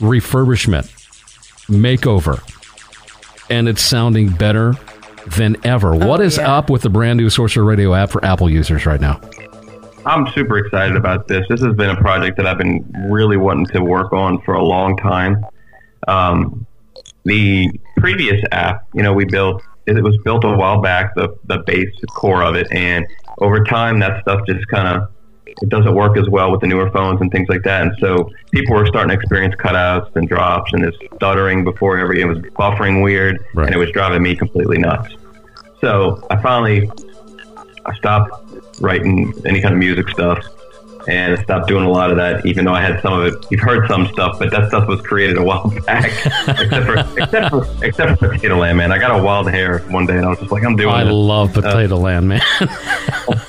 refurbishment, 0.00 0.86
makeover, 1.68 2.38
and 3.50 3.68
it's 3.68 3.82
sounding 3.82 4.30
better 4.30 4.74
than 5.36 5.56
ever. 5.64 5.94
what 5.94 6.20
is 6.20 6.38
yeah. 6.38 6.56
up 6.56 6.70
with 6.70 6.82
the 6.82 6.90
brand 6.90 7.18
new 7.18 7.28
Sorcerer 7.28 7.64
Radio 7.64 7.94
app 7.94 8.10
for 8.10 8.24
Apple 8.24 8.48
users 8.48 8.86
right 8.86 9.00
now? 9.00 9.20
I'm 10.06 10.26
super 10.32 10.58
excited 10.58 10.96
about 10.96 11.28
this. 11.28 11.46
This 11.48 11.60
has 11.60 11.74
been 11.74 11.90
a 11.90 11.96
project 11.96 12.38
that 12.38 12.46
I've 12.46 12.56
been 12.56 12.90
really 13.10 13.36
wanting 13.36 13.66
to 13.66 13.82
work 13.82 14.12
on 14.12 14.40
for 14.42 14.54
a 14.54 14.64
long 14.64 14.96
time. 14.96 15.44
Um, 16.08 16.66
the 17.24 17.70
previous 17.98 18.42
app, 18.50 18.86
you 18.94 19.02
know, 19.02 19.12
we 19.12 19.26
built 19.26 19.62
it 19.86 20.02
was 20.02 20.16
built 20.18 20.44
a 20.44 20.56
while 20.56 20.80
back, 20.80 21.14
the 21.14 21.36
the 21.44 21.58
base 21.66 21.88
core 22.10 22.42
of 22.42 22.54
it, 22.54 22.66
and 22.70 23.06
over 23.38 23.64
time 23.64 23.98
that 24.00 24.22
stuff 24.22 24.40
just 24.46 24.66
kind 24.68 24.88
of 24.88 25.10
it 25.62 25.68
doesn't 25.68 25.94
work 25.94 26.16
as 26.16 26.28
well 26.28 26.50
with 26.50 26.60
the 26.60 26.66
newer 26.66 26.90
phones 26.90 27.20
and 27.20 27.30
things 27.30 27.48
like 27.48 27.62
that. 27.64 27.82
And 27.82 27.92
so 28.00 28.30
people 28.52 28.74
were 28.76 28.86
starting 28.86 29.08
to 29.10 29.14
experience 29.14 29.54
cutouts 29.56 30.14
and 30.16 30.28
drops 30.28 30.72
and 30.72 30.82
this 30.84 30.94
stuttering 31.16 31.64
before 31.64 31.98
every 31.98 32.20
it 32.20 32.26
was 32.26 32.38
buffering 32.38 33.02
weird, 33.02 33.44
Right. 33.54 33.66
and 33.66 33.74
it 33.74 33.78
was 33.78 33.90
driving 33.92 34.22
me 34.22 34.36
completely 34.36 34.78
nuts. 34.78 35.14
So 35.80 36.26
I 36.30 36.36
finally 36.40 36.90
I 37.86 37.94
stopped 37.96 38.30
writing 38.80 39.32
any 39.44 39.60
kind 39.60 39.72
of 39.74 39.78
music 39.78 40.08
stuff 40.10 40.38
and 41.08 41.36
I 41.38 41.42
stopped 41.42 41.68
doing 41.68 41.84
a 41.84 41.90
lot 41.90 42.10
of 42.10 42.16
that, 42.18 42.44
even 42.46 42.64
though 42.64 42.72
I 42.74 42.80
had 42.82 43.00
some 43.02 43.12
of 43.12 43.24
it. 43.26 43.46
You've 43.50 43.60
heard 43.60 43.88
some 43.88 44.06
stuff, 44.08 44.38
but 44.38 44.50
that 44.50 44.68
stuff 44.68 44.86
was 44.88 45.00
created 45.00 45.36
a 45.38 45.42
while 45.42 45.70
back. 45.86 46.04
except 46.48 46.86
for 46.86 47.18
except 47.20 47.50
for 47.50 47.84
except 47.84 48.18
for 48.18 48.28
Potato 48.30 48.56
Land, 48.58 48.78
man. 48.78 48.92
I 48.92 48.98
got 48.98 49.18
a 49.18 49.22
wild 49.22 49.50
hair 49.50 49.80
one 49.90 50.06
day, 50.06 50.16
and 50.16 50.26
I 50.26 50.28
was 50.30 50.38
just 50.38 50.52
like, 50.52 50.64
I'm 50.64 50.76
doing 50.76 50.94
I 50.94 51.02
it. 51.02 51.12
love 51.12 51.52
Potato 51.52 51.96
Land, 51.96 52.28
man. 52.28 52.40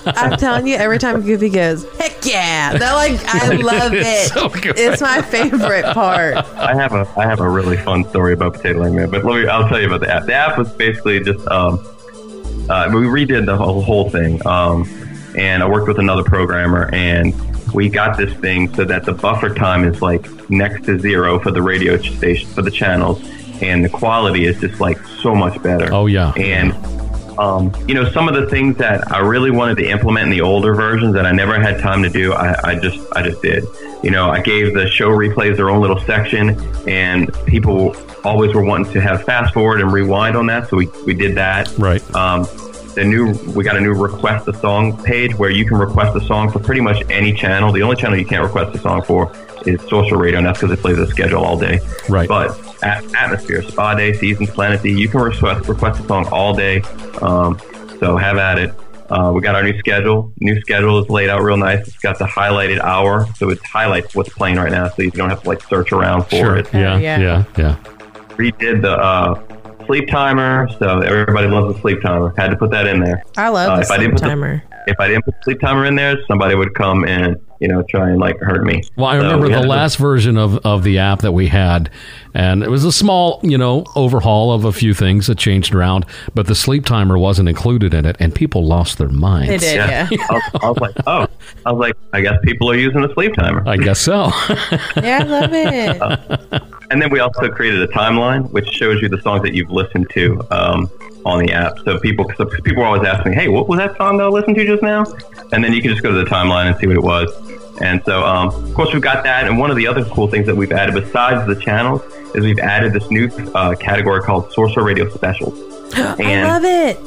I'm 0.05 0.37
telling 0.37 0.67
you, 0.67 0.75
every 0.75 0.97
time 0.99 1.21
Goofy 1.21 1.49
goes, 1.49 1.85
heck 1.97 2.25
yeah! 2.25 2.77
They're 2.77 2.93
like, 2.93 3.19
I 3.25 3.55
love 3.55 3.93
It's 3.93 4.31
it. 4.31 4.33
so. 4.33 4.49
It's 4.53 5.01
my 5.01 5.21
favorite 5.21 5.85
part. 5.93 6.37
I 6.37 6.73
have 6.75 6.93
a 6.93 7.07
I 7.17 7.23
have 7.25 7.39
a 7.39 7.49
really 7.49 7.77
fun 7.77 8.07
story 8.09 8.33
about 8.33 8.53
Potato 8.53 8.79
Land, 8.81 8.95
man. 8.95 9.09
But 9.09 9.23
let 9.25 9.41
me 9.41 9.47
I'll 9.47 9.67
tell 9.67 9.79
you 9.79 9.87
about 9.87 10.01
the 10.01 10.09
app. 10.13 10.25
The 10.25 10.33
app 10.33 10.57
was 10.57 10.71
basically 10.73 11.19
just 11.21 11.45
um, 11.47 11.79
uh, 12.69 12.87
we 12.93 13.01
redid 13.01 13.45
the 13.45 13.57
whole, 13.57 13.81
whole 13.81 14.09
thing, 14.09 14.45
um, 14.47 14.83
and 15.35 15.63
I 15.63 15.69
worked 15.69 15.87
with 15.87 15.99
another 15.99 16.23
programmer, 16.23 16.89
and 16.93 17.33
we 17.73 17.89
got 17.89 18.17
this 18.17 18.33
thing 18.35 18.73
so 18.73 18.85
that 18.85 19.05
the 19.05 19.13
buffer 19.13 19.53
time 19.53 19.83
is 19.83 20.01
like 20.01 20.49
next 20.49 20.85
to 20.85 20.99
zero 20.99 21.39
for 21.39 21.51
the 21.51 21.61
radio 21.61 21.97
station 21.97 22.49
for 22.49 22.61
the 22.61 22.71
channels, 22.71 23.21
and 23.61 23.83
the 23.83 23.89
quality 23.89 24.45
is 24.45 24.59
just 24.59 24.79
like 24.79 24.97
so 25.21 25.33
much 25.35 25.61
better. 25.61 25.93
Oh, 25.93 26.07
yeah. 26.07 26.33
and 26.33 26.73
um, 27.37 27.73
you 27.87 27.95
know, 27.95 28.09
some 28.11 28.27
of 28.27 28.35
the 28.35 28.47
things 28.49 28.77
that 28.77 29.11
I 29.11 29.19
really 29.19 29.51
wanted 29.51 29.77
to 29.77 29.89
implement 29.89 30.25
in 30.25 30.29
the 30.29 30.41
older 30.41 30.75
versions 30.75 31.13
that 31.15 31.25
I 31.25 31.31
never 31.31 31.59
had 31.59 31.79
time 31.79 32.03
to 32.03 32.09
do, 32.09 32.33
I, 32.33 32.71
I 32.71 32.79
just, 32.79 32.99
I 33.15 33.23
just 33.23 33.41
did. 33.41 33.63
You 34.03 34.11
know, 34.11 34.29
I 34.29 34.41
gave 34.41 34.73
the 34.73 34.87
show 34.87 35.09
replays 35.09 35.55
their 35.55 35.69
own 35.69 35.81
little 35.81 35.99
section, 36.01 36.59
and 36.87 37.33
people 37.45 37.95
always 38.23 38.53
were 38.53 38.63
wanting 38.63 38.91
to 38.93 39.01
have 39.01 39.23
fast 39.23 39.53
forward 39.53 39.81
and 39.81 39.91
rewind 39.91 40.35
on 40.35 40.45
that, 40.47 40.69
so 40.69 40.77
we, 40.77 40.87
we 41.05 41.13
did 41.13 41.35
that. 41.37 41.75
right. 41.77 42.03
Um, 42.15 42.45
the 42.95 43.03
new, 43.03 43.31
we 43.53 43.63
got 43.63 43.77
a 43.77 43.81
new 43.81 43.93
request 43.93 44.47
a 44.47 44.53
song 44.57 45.01
page 45.03 45.35
where 45.35 45.49
you 45.49 45.65
can 45.65 45.77
request 45.77 46.15
a 46.15 46.25
song 46.25 46.51
for 46.51 46.59
pretty 46.59 46.81
much 46.81 47.03
any 47.09 47.33
channel. 47.33 47.71
The 47.71 47.81
only 47.83 47.95
channel 47.95 48.17
you 48.17 48.25
can't 48.25 48.43
request 48.43 48.75
a 48.75 48.79
song 48.79 49.01
for 49.03 49.31
is 49.65 49.79
Sorcerer 49.89 50.17
Radio, 50.17 50.37
and 50.39 50.47
that's 50.47 50.59
because 50.59 50.77
it 50.77 50.81
plays 50.81 50.97
the 50.97 51.07
schedule 51.07 51.43
all 51.43 51.57
day. 51.57 51.79
Right. 52.09 52.27
But 52.27 52.57
at 52.83 53.03
Atmosphere, 53.13 53.61
Spa 53.63 53.93
Day, 53.95 54.13
Seasons, 54.13 54.49
Planet 54.49 54.81
D, 54.81 54.91
you 54.91 55.07
can 55.07 55.21
request 55.21 55.67
request 55.67 55.99
a 56.03 56.07
song 56.07 56.27
all 56.31 56.53
day. 56.55 56.81
Um, 57.21 57.59
so 57.99 58.17
have 58.17 58.37
at 58.37 58.57
it. 58.57 58.73
Uh, 59.09 59.31
we 59.35 59.41
got 59.41 59.55
our 59.55 59.63
new 59.63 59.77
schedule. 59.77 60.31
New 60.39 60.59
schedule 60.61 60.97
is 61.03 61.09
laid 61.09 61.29
out 61.29 61.41
real 61.41 61.57
nice. 61.57 61.85
It's 61.87 61.97
got 61.97 62.17
the 62.17 62.25
highlighted 62.25 62.79
hour, 62.79 63.27
so 63.35 63.49
it 63.49 63.59
highlights 63.63 64.15
what's 64.15 64.29
playing 64.29 64.55
right 64.55 64.71
now, 64.71 64.87
so 64.89 65.01
you 65.01 65.11
don't 65.11 65.29
have 65.29 65.43
to 65.43 65.49
like 65.49 65.61
search 65.63 65.91
around 65.91 66.23
for 66.23 66.29
Sure. 66.37 66.55
it. 66.57 66.73
Yeah, 66.73 66.97
yeah. 66.97 67.19
yeah, 67.19 67.43
yeah. 67.57 67.75
Redid 68.37 68.81
the 68.81 68.93
uh, 68.93 69.35
sleep 69.85 70.07
timer, 70.09 70.67
so 70.79 70.99
everybody 70.99 71.47
loves 71.47 71.75
the 71.75 71.81
sleep 71.81 72.01
timer. 72.01 72.33
Had 72.37 72.49
to 72.51 72.57
put 72.57 72.71
that 72.71 72.87
in 72.87 72.99
there. 73.03 73.23
I 73.37 73.49
love 73.49 73.69
Uh, 73.71 73.75
the 73.77 73.81
if 73.81 73.91
I 73.91 73.95
sleep 73.95 73.99
didn't 73.99 74.13
put 74.13 74.21
the- 74.21 74.27
timer. 74.29 74.63
If 74.87 74.99
I 74.99 75.07
didn't 75.07 75.25
put 75.25 75.35
sleep 75.43 75.59
timer 75.59 75.85
in 75.85 75.95
there, 75.95 76.15
somebody 76.27 76.55
would 76.55 76.73
come 76.73 77.05
and 77.05 77.35
you 77.61 77.67
know 77.69 77.83
try 77.89 78.09
and 78.09 78.19
like 78.19 78.37
hurt 78.39 78.63
me. 78.65 78.81
Well, 78.97 79.05
I 79.07 79.17
So 79.17 79.23
remember 79.23 79.45
we 79.45 79.51
the 79.51 79.55
had 79.59 79.63
to- 79.63 79.69
last 79.69 79.95
version 79.97 80.35
of, 80.37 80.57
of 80.65 80.83
the 80.83 80.97
app 80.97 81.19
that 81.21 81.31
we 81.31 81.47
had, 81.47 81.89
and 82.33 82.63
it 82.63 82.69
was 82.69 82.83
a 82.83 82.91
small, 82.91 83.39
you 83.43 83.57
know, 83.57 83.85
overhaul 83.95 84.51
of 84.51 84.65
a 84.65 84.71
few 84.73 84.93
things 84.93 85.27
that 85.27 85.37
changed 85.37 85.73
around, 85.73 86.05
but 86.35 86.47
the 86.47 86.55
sleep 86.55 86.85
timer 86.85 87.17
wasn't 87.17 87.47
included 87.47 87.93
in 87.93 88.05
it, 88.05 88.17
and 88.19 88.35
people 88.35 88.65
lost 88.67 88.97
their 88.97 89.09
minds. 89.09 89.49
They 89.49 89.57
did, 89.57 89.75
yeah. 89.75 90.09
I, 90.11 90.33
was, 90.33 90.43
I 90.63 90.67
was 90.69 90.77
like, 90.79 90.95
oh, 91.07 91.27
I 91.65 91.71
was 91.71 91.79
like, 91.79 91.95
I 92.13 92.21
guess 92.21 92.37
people 92.43 92.69
are 92.71 92.75
using 92.75 93.01
the 93.01 93.13
sleep 93.13 93.33
timer. 93.35 93.63
I 93.67 93.77
guess 93.77 93.99
so. 93.99 94.31
Yeah, 94.97 95.19
I 95.21 95.23
love 95.23 95.51
it. 95.53 96.61
And 96.91 97.01
then 97.01 97.09
we 97.09 97.21
also 97.21 97.47
created 97.47 97.81
a 97.83 97.87
timeline, 97.87 98.51
which 98.51 98.67
shows 98.67 99.01
you 99.01 99.07
the 99.07 99.21
songs 99.21 99.43
that 99.43 99.53
you've 99.53 99.69
listened 99.71 100.09
to 100.09 100.41
um, 100.51 100.91
on 101.23 101.39
the 101.39 101.53
app. 101.53 101.79
So 101.85 101.97
people, 101.99 102.29
so 102.35 102.43
people 102.43 102.83
are 102.83 102.87
always 102.87 103.07
asking, 103.07 103.31
"Hey, 103.31 103.47
what 103.47 103.69
was 103.69 103.79
that 103.79 103.95
song 103.95 104.17
that 104.17 104.25
I 104.25 104.27
listened 104.27 104.57
to 104.57 104.65
just 104.65 104.83
now?" 104.83 105.05
And 105.51 105.63
then 105.63 105.73
you 105.73 105.81
can 105.81 105.91
just 105.91 106.03
go 106.03 106.11
to 106.11 106.17
the 106.17 106.29
timeline 106.29 106.67
and 106.67 106.77
see 106.79 106.87
what 106.87 106.95
it 106.95 107.03
was. 107.03 107.29
And 107.81 108.01
so, 108.05 108.23
um, 108.23 108.49
of 108.49 108.73
course, 108.73 108.93
we've 108.93 109.01
got 109.01 109.23
that. 109.23 109.47
And 109.47 109.57
one 109.57 109.71
of 109.71 109.77
the 109.77 109.87
other 109.87 110.05
cool 110.05 110.27
things 110.27 110.45
that 110.45 110.55
we've 110.55 110.71
added, 110.71 110.93
besides 110.93 111.47
the 111.47 111.55
channels, 111.55 112.01
is 112.35 112.43
we've 112.43 112.59
added 112.59 112.93
this 112.93 113.09
new 113.09 113.27
uh, 113.55 113.75
category 113.75 114.21
called 114.21 114.51
Sorcerer 114.53 114.83
Radio 114.83 115.09
Specials. 115.09 115.53
I 115.95 116.43
love 116.43 116.63
it. 116.63 116.97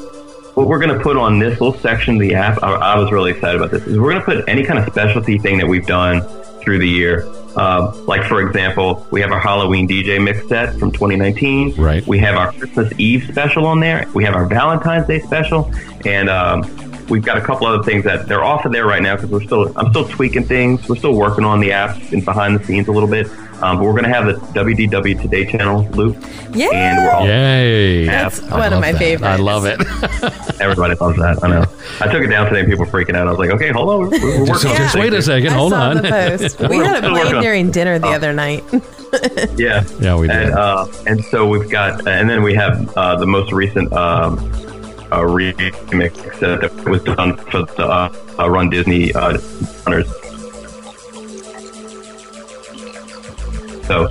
what 0.57 0.67
we're 0.67 0.81
going 0.81 0.97
to 0.97 1.03
put 1.03 1.17
on 1.17 1.39
this 1.39 1.61
little 1.61 1.79
section 1.81 2.15
of 2.17 2.21
the 2.21 2.35
app, 2.35 2.63
I, 2.63 2.73
I 2.73 2.99
was 2.99 3.13
really 3.13 3.31
excited 3.31 3.61
about 3.61 3.71
this, 3.71 3.87
is 3.87 3.99
we're 3.99 4.11
going 4.11 4.21
to 4.21 4.25
put 4.25 4.49
any 4.49 4.65
kind 4.65 4.79
of 4.79 4.87
specialty 4.87 5.39
thing 5.39 5.59
that 5.59 5.69
we've 5.69 5.87
done 5.87 6.23
through 6.61 6.79
the 6.79 6.89
year. 6.89 7.25
Uh, 7.57 7.95
like, 8.07 8.25
for 8.25 8.45
example, 8.45 9.07
we 9.13 9.21
have 9.21 9.31
our 9.31 9.39
Halloween 9.39 9.87
DJ 9.87 10.23
mix 10.23 10.49
set 10.49 10.77
from 10.77 10.91
2019. 10.91 11.77
Right. 11.77 12.05
We 12.07 12.19
have 12.19 12.35
our 12.37 12.53
Christmas 12.53 12.93
Eve 12.99 13.29
special 13.31 13.67
on 13.67 13.79
there. 13.81 14.09
We 14.13 14.25
have 14.25 14.35
our 14.35 14.47
Valentine's 14.47 15.07
Day 15.07 15.21
special. 15.21 15.71
And 16.05 16.29
um, 16.29 16.63
we've 17.09 17.23
got 17.25 17.37
a 17.38 17.40
couple 17.40 17.67
other 17.67 17.83
things 17.83 18.05
that 18.05 18.27
they're 18.29 18.45
off 18.45 18.64
of 18.64 18.73
there 18.73 18.87
right 18.87 19.03
now 19.03 19.14
because 19.17 19.31
we're 19.31 19.43
still, 19.43 19.73
I'm 19.77 19.90
still 19.90 20.09
tweaking 20.09 20.45
things. 20.45 20.88
We're 20.88 20.97
still 20.97 21.14
working 21.14 21.45
on 21.45 21.61
the 21.61 21.73
app 21.73 21.97
and 22.12 22.25
behind 22.25 22.59
the 22.59 22.64
scenes 22.64 22.88
a 22.88 22.93
little 22.93 23.09
bit. 23.09 23.29
Um, 23.62 23.79
but 23.79 23.85
we're 23.85 23.93
going 23.93 24.05
to 24.05 24.11
have 24.11 24.27
the 24.27 24.35
WDW 24.53 25.23
Today 25.23 25.47
channel 25.51 25.85
loop. 25.90 26.17
Yeah. 26.53 26.71
And 26.73 26.99
we're 26.99 27.11
all 27.11 27.27
Yay. 27.27 28.05
That's 28.05 28.43
I 28.51 28.59
one 28.59 28.73
of 28.73 28.81
my 28.81 28.93
that. 28.93 28.99
favorites. 28.99 29.25
I 29.25 29.37
love 29.37 29.64
it. 29.64 29.81
Everybody 30.61 30.95
loves 30.97 31.17
that. 31.19 31.43
I 31.43 31.49
know. 31.49 31.64
I 32.01 32.12
took 32.12 32.23
it 32.23 32.27
down 32.29 32.47
today 32.47 32.61
and 32.61 32.69
people 32.69 32.85
were 32.85 32.90
freaking 32.90 33.14
out. 33.17 33.27
I 33.29 33.31
was 33.31 33.38
like, 33.38 33.51
okay, 33.51 33.71
hold 33.71 33.88
on. 33.88 33.99
We're, 34.01 34.40
we're 34.40 34.47
Just, 34.47 34.64
working 34.64 34.71
on 34.71 34.77
just 34.77 34.95
wait 34.97 35.12
a 35.14 35.23
second. 35.23 35.51
I 35.51 35.55
Hold 35.55 35.73
saw 35.73 35.90
on. 35.90 35.97
the 35.99 36.03
post. 36.03 36.61
We 36.69 36.77
had 36.79 36.97
it 36.97 36.99
Still 37.05 37.12
working 37.14 37.40
during 37.40 37.71
dinner 37.71 37.99
the 37.99 38.09
other 38.09 38.33
night. 38.33 38.64
Yeah. 39.57 39.85
Yeah, 40.01 40.17
we 40.17 40.27
did. 40.27 40.37
And, 40.37 40.55
uh, 40.55 40.88
and 41.07 41.25
so 41.27 41.47
we've 41.47 41.71
got, 41.71 42.05
and 42.09 42.29
then 42.29 42.43
we 42.43 42.53
have 42.55 42.93
uh, 42.97 43.14
the 43.14 43.27
most 43.27 43.53
recent 43.53 43.93
um, 43.93 44.38
uh, 45.12 45.21
remix 45.21 46.38
that 46.40 46.73
was 46.87 47.03
done 47.03 47.37
for 47.37 47.62
the 47.62 47.87
uh, 47.87 48.12
uh, 48.38 48.51
Run 48.51 48.71
Disney 48.71 49.12
uh, 49.14 49.38
runners. 49.87 50.09
So 53.87 54.09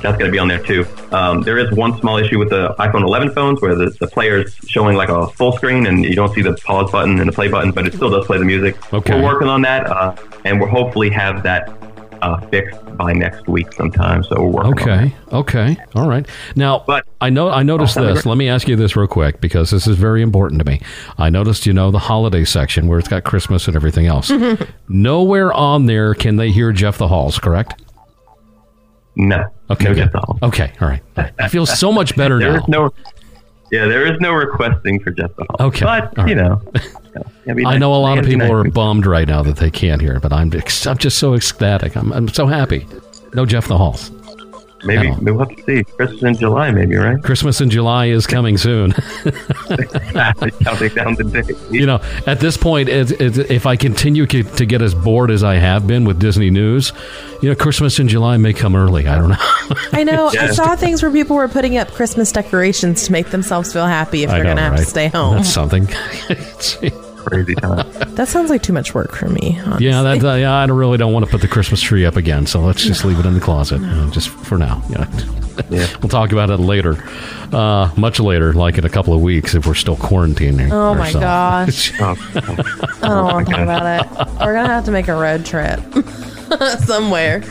that's 0.00 0.16
going 0.16 0.26
to 0.26 0.30
be 0.30 0.38
on 0.38 0.48
there 0.48 0.62
too. 0.62 0.86
Um, 1.10 1.42
there 1.42 1.58
is 1.58 1.72
one 1.72 1.98
small 1.98 2.18
issue 2.18 2.38
with 2.38 2.50
the 2.50 2.74
iPhone 2.78 3.02
11 3.02 3.32
phones 3.32 3.60
where 3.60 3.74
the, 3.74 3.90
the 3.98 4.06
player 4.06 4.42
is 4.42 4.54
showing 4.66 4.96
like 4.96 5.08
a 5.08 5.26
full 5.28 5.52
screen 5.52 5.86
and 5.86 6.04
you 6.04 6.14
don't 6.14 6.32
see 6.34 6.42
the 6.42 6.54
pause 6.54 6.90
button 6.90 7.18
and 7.18 7.28
the 7.28 7.32
play 7.32 7.48
button, 7.48 7.72
but 7.72 7.86
it 7.86 7.94
still 7.94 8.10
does 8.10 8.26
play 8.26 8.38
the 8.38 8.44
music. 8.44 8.76
Okay. 8.92 9.14
We're 9.14 9.24
working 9.24 9.48
on 9.48 9.62
that, 9.62 9.86
uh, 9.86 10.14
and 10.44 10.60
we'll 10.60 10.68
hopefully 10.68 11.10
have 11.10 11.42
that 11.42 11.77
uh, 12.22 12.40
fixed 12.48 12.96
by 12.96 13.12
next 13.12 13.46
week 13.48 13.72
sometime. 13.72 14.22
So 14.24 14.40
we're 14.42 14.50
working 14.64 14.88
on 14.88 14.98
Okay. 15.04 15.14
Okay. 15.32 15.76
All 15.94 16.08
right. 16.08 16.26
Now, 16.56 16.84
But- 16.86 17.04
I 17.20 17.30
know 17.30 17.50
I 17.50 17.62
noticed 17.62 17.96
Oh, 17.98 18.04
this. 18.14 18.24
Let 18.26 18.38
me 18.38 18.48
ask 18.48 18.68
you 18.68 18.76
this 18.76 18.94
real 18.96 19.06
quick 19.06 19.40
because 19.40 19.70
this 19.70 19.86
is 19.86 19.96
very 19.96 20.22
important 20.22 20.60
to 20.60 20.64
me. 20.70 20.80
I 21.18 21.30
noticed, 21.30 21.66
you 21.66 21.72
know, 21.72 21.90
the 21.90 21.98
holiday 21.98 22.44
section 22.44 22.86
where 22.88 22.98
it's 22.98 23.08
got 23.08 23.24
Christmas 23.24 23.66
and 23.66 23.74
everything 23.76 24.06
else. 24.06 24.30
Nowhere 24.88 25.52
on 25.52 25.86
there 25.86 26.14
can 26.14 26.36
they 26.36 26.50
hear 26.50 26.72
Jeff 26.72 26.98
the 26.98 27.08
Halls, 27.08 27.38
correct? 27.38 27.82
No. 29.16 29.44
Okay. 29.70 29.84
No 29.84 29.90
good. 29.94 29.96
Jeff 30.04 30.12
the 30.12 30.18
Halls. 30.20 30.38
Okay. 30.42 30.72
All 30.80 30.88
right. 30.88 31.02
I 31.38 31.48
feel 31.48 31.66
so 31.66 31.90
much 31.92 32.14
better 32.16 32.38
There 32.40 32.54
now. 32.58 32.64
no. 32.68 32.90
Yeah, 33.70 33.86
there 33.86 34.10
is 34.10 34.18
no 34.20 34.32
requesting 34.32 35.00
for 35.00 35.10
Jeff 35.10 35.34
the 35.36 35.44
Halls. 35.44 35.60
Okay. 35.74 35.84
But 35.84 36.18
All 36.18 36.28
you 36.28 36.34
know, 36.34 36.60
yeah, 37.46 37.54
be 37.54 37.66
I 37.66 37.76
know 37.76 37.94
a 37.94 37.96
lot 37.96 38.18
of 38.18 38.24
people 38.24 38.50
are 38.50 38.64
bummed 38.64 39.06
right 39.06 39.28
now 39.28 39.42
that 39.42 39.56
they 39.56 39.70
can't 39.70 40.00
hear, 40.00 40.20
but 40.20 40.32
I'm 40.32 40.50
I'm 40.86 40.98
just 40.98 41.18
so 41.18 41.34
ecstatic. 41.34 41.96
I'm 41.96 42.12
I'm 42.12 42.28
so 42.28 42.46
happy. 42.46 42.86
No 43.34 43.44
Jeff 43.44 43.68
the 43.68 43.76
Halls. 43.76 44.10
Maybe 44.84 45.08
I 45.08 45.10
know. 45.10 45.16
maybe 45.16 45.30
we'll 45.32 45.46
have 45.46 45.56
to 45.56 45.62
see 45.64 45.84
Christmas 45.84 46.22
in 46.22 46.36
July. 46.36 46.70
Maybe 46.70 46.96
right? 46.96 47.22
Christmas 47.22 47.60
in 47.60 47.70
July 47.70 48.06
is 48.06 48.26
coming 48.26 48.56
soon. 48.56 48.92
Counting 48.92 50.94
down 50.94 51.14
the 51.14 51.30
days. 51.32 51.70
you 51.70 51.86
know, 51.86 52.00
at 52.26 52.40
this 52.40 52.56
point, 52.56 52.88
it, 52.88 53.20
it, 53.20 53.50
if 53.50 53.66
I 53.66 53.76
continue 53.76 54.26
to 54.26 54.42
to 54.42 54.66
get 54.66 54.82
as 54.82 54.94
bored 54.94 55.30
as 55.30 55.42
I 55.42 55.56
have 55.56 55.86
been 55.86 56.04
with 56.04 56.20
Disney 56.20 56.50
news, 56.50 56.92
you 57.42 57.48
know, 57.48 57.54
Christmas 57.54 57.98
in 57.98 58.08
July 58.08 58.36
may 58.36 58.52
come 58.52 58.76
early. 58.76 59.06
I 59.06 59.18
don't 59.18 59.30
know. 59.30 59.36
I 59.92 60.04
know. 60.04 60.28
I 60.28 60.48
saw 60.48 60.76
things 60.76 61.02
where 61.02 61.10
people 61.10 61.36
were 61.36 61.48
putting 61.48 61.76
up 61.76 61.90
Christmas 61.92 62.30
decorations 62.30 63.04
to 63.04 63.12
make 63.12 63.30
themselves 63.30 63.72
feel 63.72 63.86
happy 63.86 64.22
if 64.22 64.30
I 64.30 64.34
they're 64.34 64.44
know, 64.44 64.54
going 64.54 64.56
to 64.58 64.62
have 64.62 64.76
to 64.76 64.84
stay 64.84 65.08
home. 65.08 65.36
That's 65.36 65.52
something. 65.52 65.88
Crazy 67.28 67.54
time. 67.54 67.86
That 68.18 68.26
sounds 68.26 68.50
like 68.50 68.64
too 68.64 68.72
much 68.72 68.94
work 68.94 69.14
for 69.14 69.28
me. 69.28 69.60
Honestly. 69.64 69.86
yeah, 69.86 70.02
that, 70.02 70.24
uh, 70.24 70.34
yeah, 70.34 70.52
I 70.52 70.66
don't 70.66 70.76
really 70.76 70.98
don't 70.98 71.12
want 71.12 71.24
to 71.24 71.30
put 71.30 71.40
the 71.40 71.46
Christmas 71.46 71.80
tree 71.80 72.04
up 72.04 72.16
again, 72.16 72.46
so 72.46 72.58
let's 72.60 72.82
just 72.82 73.04
leave 73.04 73.16
it 73.20 73.26
in 73.26 73.34
the 73.34 73.40
closet, 73.40 73.80
you 73.80 73.86
know, 73.86 74.10
just 74.10 74.28
for 74.28 74.58
now. 74.58 74.82
You 74.88 74.96
know. 74.96 75.06
Yeah. 75.70 75.88
We'll 76.00 76.08
talk 76.08 76.30
about 76.30 76.50
it 76.50 76.58
later, 76.58 77.02
uh, 77.52 77.90
much 77.96 78.20
later, 78.20 78.52
like 78.52 78.78
in 78.78 78.84
a 78.84 78.88
couple 78.88 79.12
of 79.12 79.20
weeks 79.22 79.56
if 79.56 79.66
we're 79.66 79.74
still 79.74 79.96
quarantining. 79.96 80.70
Oh 80.70 80.94
my 80.94 81.10
so. 81.10 81.18
gosh. 81.18 81.92
Oh, 82.00 82.14
I 83.02 83.08
don't 83.08 83.24
want 83.24 83.46
to 83.48 83.52
talk 83.52 83.62
about 83.62 84.06
it. 84.06 84.28
We're 84.40 84.52
going 84.54 84.66
to 84.68 84.72
have 84.72 84.84
to 84.84 84.92
make 84.92 85.08
a 85.08 85.14
road 85.14 85.44
trip 85.44 85.80
somewhere. 86.84 87.42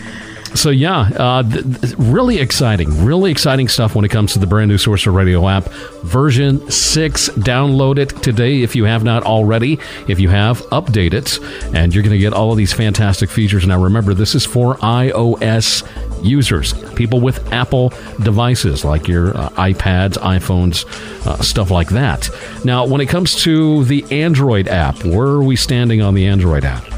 So 0.55 0.69
yeah, 0.69 1.10
uh, 1.15 1.43
th- 1.43 1.81
th- 1.81 1.95
really 1.97 2.39
exciting, 2.39 3.05
really 3.05 3.31
exciting 3.31 3.67
stuff 3.67 3.95
when 3.95 4.05
it 4.05 4.10
comes 4.10 4.33
to 4.33 4.39
the 4.39 4.47
brand 4.47 4.69
new 4.69 4.77
Sorcerer 4.77 5.13
Radio 5.13 5.47
app, 5.47 5.65
version 6.03 6.71
six. 6.71 7.29
Download 7.29 7.97
it 7.97 8.10
today 8.23 8.63
if 8.63 8.75
you 8.75 8.86
have 8.86 9.03
not 9.03 9.23
already. 9.23 9.79
If 10.07 10.19
you 10.19 10.29
have, 10.29 10.62
update 10.67 11.13
it, 11.13 11.39
and 11.75 11.93
you're 11.93 12.03
going 12.03 12.13
to 12.13 12.19
get 12.19 12.33
all 12.33 12.51
of 12.51 12.57
these 12.57 12.73
fantastic 12.73 13.29
features. 13.29 13.67
Now 13.67 13.81
remember, 13.81 14.13
this 14.13 14.36
is 14.36 14.45
for 14.45 14.75
iOS 14.77 15.88
users, 16.23 16.73
people 16.95 17.19
with 17.19 17.53
Apple 17.53 17.89
devices 18.23 18.83
like 18.83 19.07
your 19.07 19.38
uh, 19.38 19.49
iPads, 19.49 20.13
iPhones, 20.13 20.86
uh, 21.27 21.41
stuff 21.41 21.69
like 21.69 21.89
that. 21.89 22.29
Now, 22.63 22.86
when 22.86 23.01
it 23.01 23.07
comes 23.07 23.36
to 23.43 23.83
the 23.86 24.03
Android 24.12 24.67
app, 24.67 25.03
where 25.03 25.27
are 25.27 25.43
we 25.43 25.55
standing 25.55 26.01
on 26.01 26.15
the 26.15 26.25
Android 26.25 26.65
app? 26.65 26.96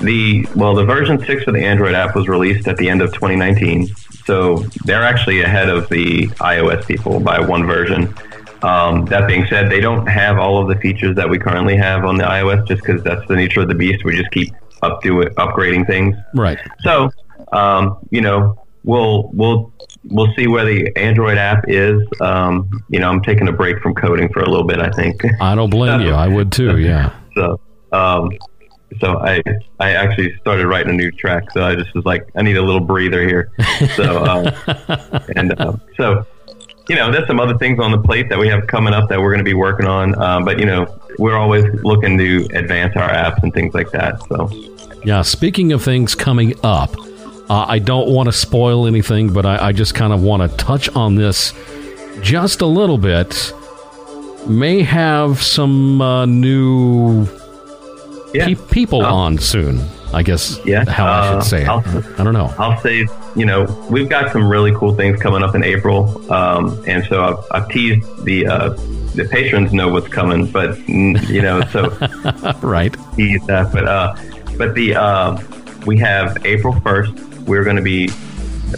The 0.00 0.46
well, 0.54 0.74
the 0.74 0.84
version 0.84 1.22
six 1.24 1.46
of 1.46 1.54
the 1.54 1.64
Android 1.64 1.94
app 1.94 2.14
was 2.14 2.28
released 2.28 2.66
at 2.68 2.76
the 2.76 2.88
end 2.88 3.02
of 3.02 3.12
2019, 3.12 3.88
so 4.24 4.56
they're 4.84 5.02
actually 5.02 5.42
ahead 5.42 5.68
of 5.68 5.88
the 5.88 6.26
iOS 6.38 6.86
people 6.86 7.20
by 7.20 7.40
one 7.40 7.66
version. 7.66 8.14
Um, 8.62 9.06
that 9.06 9.26
being 9.26 9.46
said, 9.46 9.70
they 9.70 9.80
don't 9.80 10.06
have 10.06 10.38
all 10.38 10.60
of 10.60 10.68
the 10.68 10.76
features 10.80 11.16
that 11.16 11.28
we 11.28 11.38
currently 11.38 11.76
have 11.76 12.04
on 12.04 12.16
the 12.16 12.24
iOS, 12.24 12.66
just 12.66 12.82
because 12.82 13.02
that's 13.02 13.26
the 13.28 13.36
nature 13.36 13.60
of 13.60 13.68
the 13.68 13.74
beast. 13.74 14.04
We 14.04 14.16
just 14.16 14.30
keep 14.30 14.52
up 14.82 15.02
do 15.02 15.20
it, 15.20 15.34
upgrading 15.36 15.86
things. 15.86 16.16
Right. 16.34 16.58
So, 16.82 17.10
um, 17.52 17.98
you 18.10 18.20
know, 18.20 18.62
we'll 18.84 19.30
we'll 19.32 19.72
we'll 20.04 20.32
see 20.34 20.46
where 20.46 20.64
the 20.64 20.94
Android 20.96 21.38
app 21.38 21.64
is. 21.68 22.00
Um, 22.20 22.82
you 22.88 23.00
know, 23.00 23.08
I'm 23.08 23.22
taking 23.22 23.48
a 23.48 23.52
break 23.52 23.80
from 23.80 23.94
coding 23.94 24.32
for 24.32 24.40
a 24.40 24.48
little 24.48 24.66
bit. 24.66 24.80
I 24.80 24.90
think. 24.90 25.22
I 25.40 25.54
don't 25.54 25.70
blame 25.70 26.00
you. 26.06 26.12
I 26.12 26.28
would 26.28 26.52
too. 26.52 26.78
Yeah. 26.78 27.14
So, 27.34 27.60
um, 27.92 28.30
so 28.98 29.18
I 29.18 29.42
I 29.78 29.92
actually 29.92 30.36
started 30.38 30.66
writing 30.66 30.90
a 30.90 30.96
new 30.96 31.10
track. 31.12 31.50
So 31.52 31.62
I 31.62 31.76
just 31.76 31.94
was 31.94 32.04
like, 32.04 32.28
I 32.34 32.42
need 32.42 32.56
a 32.56 32.62
little 32.62 32.80
breather 32.80 33.26
here. 33.26 33.52
So, 33.94 34.24
um, 34.24 35.22
and 35.36 35.58
uh, 35.60 35.76
so, 35.96 36.26
you 36.88 36.96
know, 36.96 37.12
there's 37.12 37.26
some 37.26 37.38
other 37.38 37.56
things 37.56 37.78
on 37.78 37.92
the 37.92 37.98
plate 37.98 38.28
that 38.30 38.38
we 38.38 38.48
have 38.48 38.66
coming 38.66 38.92
up 38.92 39.08
that 39.08 39.20
we're 39.20 39.30
going 39.30 39.44
to 39.44 39.48
be 39.48 39.54
working 39.54 39.86
on. 39.86 40.20
Um, 40.20 40.44
but 40.44 40.58
you 40.58 40.66
know, 40.66 41.00
we're 41.18 41.36
always 41.36 41.64
looking 41.82 42.18
to 42.18 42.48
advance 42.54 42.96
our 42.96 43.08
apps 43.08 43.42
and 43.42 43.52
things 43.54 43.74
like 43.74 43.90
that. 43.92 44.20
So, 44.28 44.50
Yeah, 45.04 45.22
speaking 45.22 45.72
of 45.72 45.82
things 45.82 46.14
coming 46.14 46.54
up, 46.64 46.94
uh, 47.48 47.64
I 47.66 47.78
don't 47.78 48.10
want 48.10 48.28
to 48.28 48.32
spoil 48.32 48.86
anything, 48.86 49.32
but 49.32 49.46
I, 49.46 49.68
I 49.68 49.72
just 49.72 49.94
kind 49.94 50.12
of 50.12 50.22
want 50.22 50.48
to 50.48 50.56
touch 50.56 50.88
on 50.90 51.14
this 51.14 51.54
just 52.22 52.60
a 52.60 52.66
little 52.66 52.98
bit. 52.98 53.52
May 54.46 54.82
have 54.82 55.42
some 55.42 56.00
uh, 56.00 56.26
new 56.26 57.26
yeah. 58.34 58.46
pe- 58.46 58.54
people 58.70 59.02
Oh. 59.02 59.14
on 59.14 59.38
soon. 59.38 59.80
I 60.12 60.24
guess 60.24 60.58
Yeah, 60.64 60.84
how 60.90 61.06
I 61.06 61.08
uh, 61.18 61.32
should 61.40 61.48
say 61.48 61.62
it. 61.62 61.68
I'll- 61.68 61.84
I 62.18 62.24
don't 62.24 62.32
know. 62.32 62.52
I'll 62.58 62.80
say, 62.80 63.06
you 63.36 63.44
know, 63.46 63.64
we've 63.88 64.08
got 64.08 64.32
some 64.32 64.48
really 64.50 64.72
cool 64.74 64.92
things 64.96 65.20
coming 65.22 65.44
up 65.44 65.54
in 65.54 65.62
April, 65.62 66.20
um, 66.32 66.82
and 66.88 67.04
so 67.06 67.22
I've, 67.52 67.62
I've 67.62 67.68
teased 67.68 68.24
the 68.24 68.44
uh, 68.46 68.68
the 69.14 69.28
patrons 69.30 69.72
know 69.72 69.88
what's 69.88 70.08
coming, 70.08 70.46
but 70.50 70.76
you 70.88 71.42
know, 71.42 71.60
so 71.72 71.90
right. 72.60 72.92
tease 73.14 73.44
that. 73.46 73.70
But 73.72 73.86
uh, 73.86 74.16
but 74.58 74.74
the 74.74 74.96
uh, 74.96 75.38
we 75.86 75.96
have 75.98 76.44
April 76.44 76.74
first. 76.80 77.12
We're 77.46 77.62
going 77.64 77.76
to 77.76 77.82
be 77.82 78.10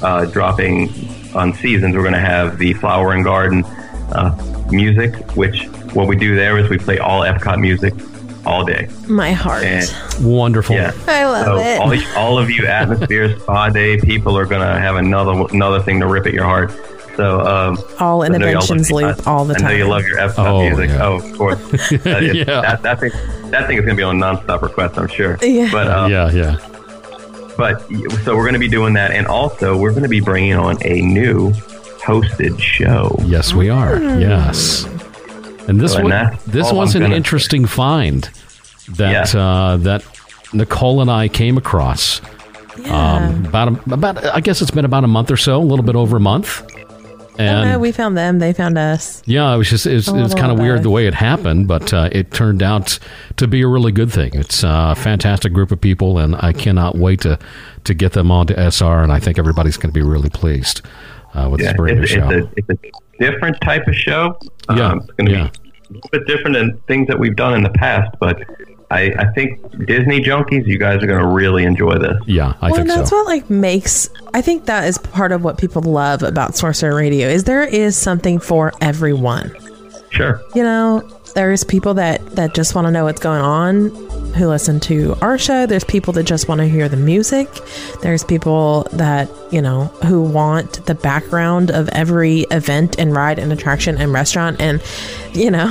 uh, 0.03 0.27
dropping 0.27 0.91
on 1.35 1.55
seasons. 1.55 1.95
We're 1.97 2.03
going 2.03 2.13
to 2.13 2.21
have 2.21 2.59
the 2.59 2.75
Flower 2.75 3.13
and 3.13 3.25
Garden 3.25 3.65
uh, 4.13 4.67
music, 4.71 5.15
which 5.35 5.65
what 5.95 6.09
we 6.09 6.17
do 6.17 6.35
there 6.37 6.59
is 6.59 6.69
we 6.69 6.77
play 6.79 6.99
all 6.99 7.23
Epcot 7.23 7.59
music 7.59 7.95
all 8.45 8.65
day. 8.65 8.89
My 9.09 9.33
heart. 9.33 9.65
And 9.65 9.87
Wonderful. 10.25 10.75
yeah, 10.77 10.93
I 11.07 11.25
love 11.25 11.45
so 11.47 11.57
it. 11.59 11.81
all, 12.17 12.19
all 12.23 12.39
of 12.39 12.51
you 12.51 12.67
atmosphere 12.67 13.39
spa 13.41 13.69
day 13.71 13.99
people 14.01 14.37
are 14.37 14.47
going 14.47 14.61
to 14.61 14.81
have 14.81 14.97
another 14.97 15.33
another 15.53 15.81
thing 15.81 16.01
to 16.01 16.07
rip 16.07 16.27
at 16.27 16.33
your 16.33 16.45
heart. 16.45 16.73
So 17.17 17.41
um, 17.41 17.79
All 18.01 18.23
I 18.23 18.27
y'all 18.29 18.35
interventions 18.35 18.91
love- 18.91 19.19
loop 19.19 19.27
all 19.27 19.45
the 19.45 19.55
I 19.57 19.63
know 19.63 19.71
you 19.71 19.85
love 19.87 20.03
your 20.07 20.17
Epcot 20.19 20.39
Oh, 20.47 20.61
music. 20.63 20.89
yeah. 20.89 21.05
Oh, 21.07 21.17
of 21.17 21.37
course. 21.37 21.61
Uh, 22.07 22.19
Yeah. 22.21 22.45
that, 22.45 22.83
that 22.83 23.01
thing 23.01 23.11
that 23.51 23.67
thing 23.67 23.77
is 23.77 23.85
going 23.85 23.95
to 23.95 24.01
be 24.01 24.03
on 24.03 24.19
nonstop 24.19 24.63
request, 24.63 24.99
I'm 24.99 25.09
sure. 25.09 25.37
Yeah. 25.43 25.69
But 25.71 25.89
um, 25.89 26.11
yeah, 26.11 26.31
yeah. 26.31 26.57
but 27.59 27.83
so 28.25 28.35
we're 28.35 28.45
going 28.45 28.55
to 28.55 28.59
be 28.59 28.69
doing 28.69 28.95
that, 28.95 29.11
and 29.11 29.27
also 29.27 29.77
we're 29.77 29.91
going 29.91 30.05
to 30.05 30.09
be 30.09 30.21
bringing 30.21 30.55
on 30.55 30.79
a 30.87 31.03
new 31.03 31.51
hosted 32.03 32.59
show. 32.59 33.15
Yes, 33.27 33.53
we 33.53 33.69
are. 33.69 33.99
Yes. 34.19 34.87
And 35.69 35.81
this 35.81 35.93
So, 35.93 36.03
one, 36.03 36.39
this 36.47 36.69
all 36.69 36.77
was 36.79 36.95
I'm 36.95 37.03
an 37.03 37.09
gonna 37.09 37.17
interesting 37.17 37.67
find 37.67 38.29
that 38.97 39.35
uh, 39.35 39.77
that 39.79 40.05
Nicole 40.53 41.01
and 41.01 41.11
I 41.11 41.29
came 41.29 41.57
across. 41.57 42.21
Um, 42.87 43.45
about 43.47 43.69
a, 43.69 43.93
about 43.95 44.25
I 44.35 44.41
guess 44.41 44.63
it's 44.63 44.71
been 44.71 44.85
about 44.85 45.05
a 45.05 45.09
month 45.09 45.31
or 45.31 45.37
so, 45.37 45.59
a 45.59 45.63
little 45.63 45.85
bit 45.85 45.95
over 45.95 46.17
a 46.17 46.21
month. 46.21 46.63
Oh, 47.35 47.37
And 47.39 47.71
no, 47.71 47.79
we 47.79 47.93
found 47.93 48.17
them. 48.17 48.39
They 48.41 48.53
found 48.53 48.77
us. 48.77 49.23
yeah, 49.25 49.55
it 49.55 49.57
was 49.57 49.71
just 49.71 49.87
it 49.87 49.95
was, 49.95 50.09
it 50.09 50.13
was 50.21 50.35
kind 50.35 50.51
of 50.51 50.57
bit. 50.59 50.63
weird 50.65 50.83
the 50.83 50.91
way 50.91 51.07
it 51.07 51.15
happened, 51.15 51.69
but 51.69 51.93
uh, 51.95 52.09
it 52.13 52.31
turned 52.33 52.63
out 52.63 52.99
to 53.37 53.47
be 53.47 53.63
a 53.63 53.69
really 53.69 53.93
good 53.93 54.13
thing. 54.13 54.33
It's 54.35 54.63
a 54.65 54.95
fantastic 54.97 55.53
group 55.53 55.71
of 55.71 55.81
people, 55.81 56.19
and 56.19 56.35
I 56.37 56.53
cannot 56.53 56.97
wait 56.97 57.21
to 57.23 57.39
to 57.85 57.95
get 57.95 58.13
them 58.13 58.31
on 58.31 58.47
to 58.49 58.55
SR, 58.59 59.03
and 59.03 59.13
I 59.13 59.19
think 59.21 59.39
everybody's 59.39 59.77
going 59.77 59.93
to 59.93 59.99
be 59.99 60.05
really 60.07 60.31
pleased 60.31 60.83
uh, 61.35 61.49
with 61.51 61.61
Yeah, 61.61 61.69
this 61.69 61.77
brand 61.77 61.97
new 61.99 62.03
it's, 62.03 62.13
show. 62.13 62.29
it's, 62.31 62.47
a, 62.47 62.53
it's 62.57 62.69
a 62.71 62.77
different 63.31 63.61
type 63.61 63.87
of 63.87 63.95
show. 63.95 64.39
Yeah, 64.75 64.89
Um, 64.93 64.99
it's 65.01 65.11
going 65.17 65.27
to 65.27 65.33
yeah. 65.33 65.51
be 65.63 65.71
a 65.71 65.93
little 65.95 66.11
bit 66.13 66.27
different 66.27 66.55
than 66.57 66.79
things 66.89 67.07
that 67.09 67.19
we've 67.19 67.37
done 67.37 67.55
in 67.55 67.63
the 67.63 67.71
past, 67.71 68.11
but 68.21 68.37
I, 68.91 69.11
I 69.19 69.27
think 69.35 69.59
Disney 69.87 70.21
junkies, 70.21 70.67
you 70.67 70.79
guys 70.79 71.03
are 71.03 71.07
going 71.07 71.21
to 71.21 71.27
really 71.27 71.65
enjoy 71.65 71.97
this. 71.99 72.17
yeah, 72.27 72.53
I 72.61 72.67
well, 72.67 72.75
think 72.75 72.79
and 72.81 72.91
that's 72.91 73.11
so. 73.11 73.17
what 73.17 73.27
like 73.27 73.49
makes. 73.49 74.09
I 74.35 74.43
think 74.43 74.67
that 74.67 74.85
is 74.87 74.99
part 74.99 75.33
of 75.33 75.43
what 75.43 75.57
people 75.57 75.81
love 75.83 76.23
about 76.23 76.57
Sorcerer 76.57 76.95
Radio 76.95 77.27
is 77.29 77.45
there 77.45 77.65
is 77.65 77.97
something 77.97 78.39
for 78.39 78.73
everyone. 78.83 79.51
Sure. 80.11 80.43
You 80.55 80.63
know, 80.63 81.01
there's 81.35 81.65
people 81.65 81.95
that 81.95 82.25
that 82.37 82.55
just 82.55 82.75
want 82.75 82.87
to 82.87 82.91
know 82.91 83.05
what's 83.05 83.21
going 83.21 83.41
on, 83.41 83.89
who 84.35 84.49
listen 84.49 84.81
to 84.81 85.15
our 85.21 85.39
show. 85.39 85.67
There's 85.67 85.85
people 85.85 86.13
that 86.15 86.25
just 86.25 86.49
want 86.49 86.61
to 86.61 86.69
hear 86.69 86.89
the 86.89 86.97
music. 86.97 87.49
There's 88.03 88.23
people 88.25 88.87
that 88.93 89.29
you 89.51 89.63
know 89.63 89.85
who 90.07 90.23
want 90.23 90.85
the 90.87 90.95
background 90.95 91.71
of 91.71 91.89
every 91.91 92.41
event 92.51 92.99
and 92.99 93.15
ride 93.15 93.39
and 93.39 93.53
attraction 93.53 93.97
and 93.99 94.13
restaurant, 94.13 94.61
and 94.61 94.83
you 95.33 95.51
know, 95.51 95.69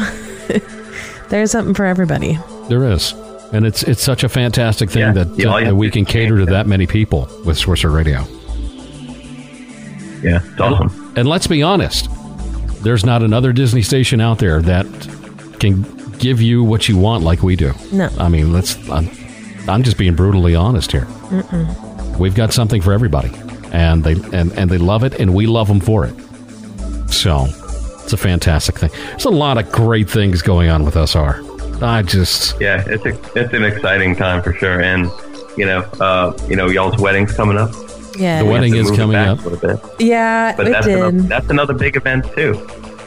there's 1.29 1.51
something 1.51 1.73
for 1.73 1.85
everybody. 1.85 2.37
There 2.69 2.83
is. 2.91 3.13
And 3.53 3.65
it's 3.65 3.83
it's 3.83 4.01
such 4.01 4.23
a 4.23 4.29
fantastic 4.29 4.89
thing 4.89 5.01
Yeah. 5.01 5.11
that, 5.11 5.27
Yeah, 5.37 5.53
uh, 5.53 5.59
that 5.65 5.75
we 5.75 5.91
can 5.91 6.05
cater 6.05 6.37
to 6.37 6.45
that 6.45 6.67
many 6.67 6.87
people 6.87 7.27
with 7.45 7.57
Sorcerer 7.57 7.91
Radio. 7.91 8.25
Yeah, 10.23 10.39
it's 10.43 10.59
awesome. 10.59 11.13
And 11.17 11.27
let's 11.27 11.47
be 11.47 11.61
honest, 11.63 12.07
there's 12.83 13.05
not 13.05 13.23
another 13.23 13.51
Disney 13.51 13.81
station 13.81 14.21
out 14.21 14.37
there 14.39 14.61
that 14.61 14.85
can 15.61 15.83
give 16.17 16.41
you 16.41 16.63
what 16.63 16.89
you 16.89 16.97
want 16.97 17.23
like 17.23 17.41
we 17.41 17.55
do. 17.55 17.71
No. 17.93 18.09
I 18.19 18.27
mean, 18.27 18.51
let's. 18.51 18.75
I'm, 18.89 19.09
I'm 19.69 19.83
just 19.83 19.97
being 19.97 20.15
brutally 20.15 20.55
honest 20.55 20.91
here. 20.91 21.07
We've 22.19 22.35
got 22.35 22.51
something 22.53 22.81
for 22.81 22.91
everybody, 22.93 23.31
and 23.71 24.03
they 24.03 24.13
and, 24.37 24.51
and 24.53 24.69
they 24.69 24.77
love 24.77 25.03
it, 25.03 25.13
and 25.19 25.33
we 25.33 25.47
love 25.47 25.67
them 25.67 25.79
for 25.79 26.05
it. 26.05 26.13
So 27.11 27.45
it's 28.03 28.13
a 28.13 28.17
fantastic 28.17 28.77
thing. 28.77 28.89
There's 29.11 29.25
a 29.25 29.29
lot 29.29 29.57
of 29.57 29.71
great 29.71 30.09
things 30.09 30.41
going 30.41 30.69
on 30.69 30.83
with 30.83 30.95
SR. 30.95 31.41
I 31.83 32.01
just 32.03 32.59
Yeah, 32.61 32.83
it's 32.87 33.05
a, 33.05 33.09
it's 33.39 33.53
an 33.53 33.63
exciting 33.63 34.15
time 34.15 34.43
for 34.43 34.53
sure. 34.53 34.81
And, 34.81 35.09
you 35.57 35.65
know, 35.65 35.79
uh, 35.99 36.37
you 36.47 36.55
know, 36.55 36.67
y'all's 36.67 36.99
wedding's 37.01 37.33
coming 37.33 37.57
up. 37.57 37.71
Yeah, 38.17 38.39
The 38.39 38.45
We 38.45 38.51
wedding 38.51 38.75
is 38.75 38.91
coming 38.91 39.15
up. 39.15 39.43
A 39.45 39.57
bit. 39.57 39.79
yeah, 39.99 40.55
But 40.55 40.67
it 40.67 40.71
that's 40.71 40.85
did. 40.85 40.97
another, 40.99 41.21
that's 41.21 41.49
another 41.49 41.73
big 41.73 41.95
event, 41.95 42.25
too. 42.35 42.53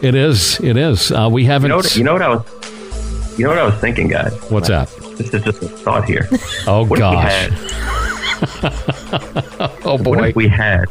It 0.05 0.15
is 0.15 0.61
it 0.61 0.77
is. 0.77 1.11
Uh, 1.11 1.29
we 1.31 1.45
haven't. 1.45 1.71
know, 1.71 1.77
what, 1.77 1.97
you 1.97 2.05
know 2.05 2.13
what 2.13 2.23
I 2.23 2.29
was 2.29 3.39
you 3.39 3.45
know 3.45 3.51
what 3.51 3.59
I 3.59 3.65
was 3.65 3.75
thinking, 3.77 4.09
guys? 4.09 4.33
what's 4.51 4.69
that? 4.69 4.89
This 5.19 5.33
is 5.35 5.43
just 5.43 5.63
a 5.63 5.69
thought 5.69 6.05
here. 6.05 6.29
Oh 6.67 6.85
What 6.85 6.99
gosh. 6.99 7.49
if 7.49 7.51
we 7.51 8.69
had 8.69 8.85
Oh 9.85 9.93
What 9.97 10.03
boy. 10.05 10.29
if 10.29 10.37
we 10.37 10.49
had 10.49 10.85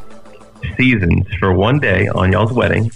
seasons 0.78 1.26
for 1.39 1.54
one 1.54 1.80
day 1.80 2.08
on 2.10 2.32
y'all's 2.32 2.52
wedding? 2.54 2.91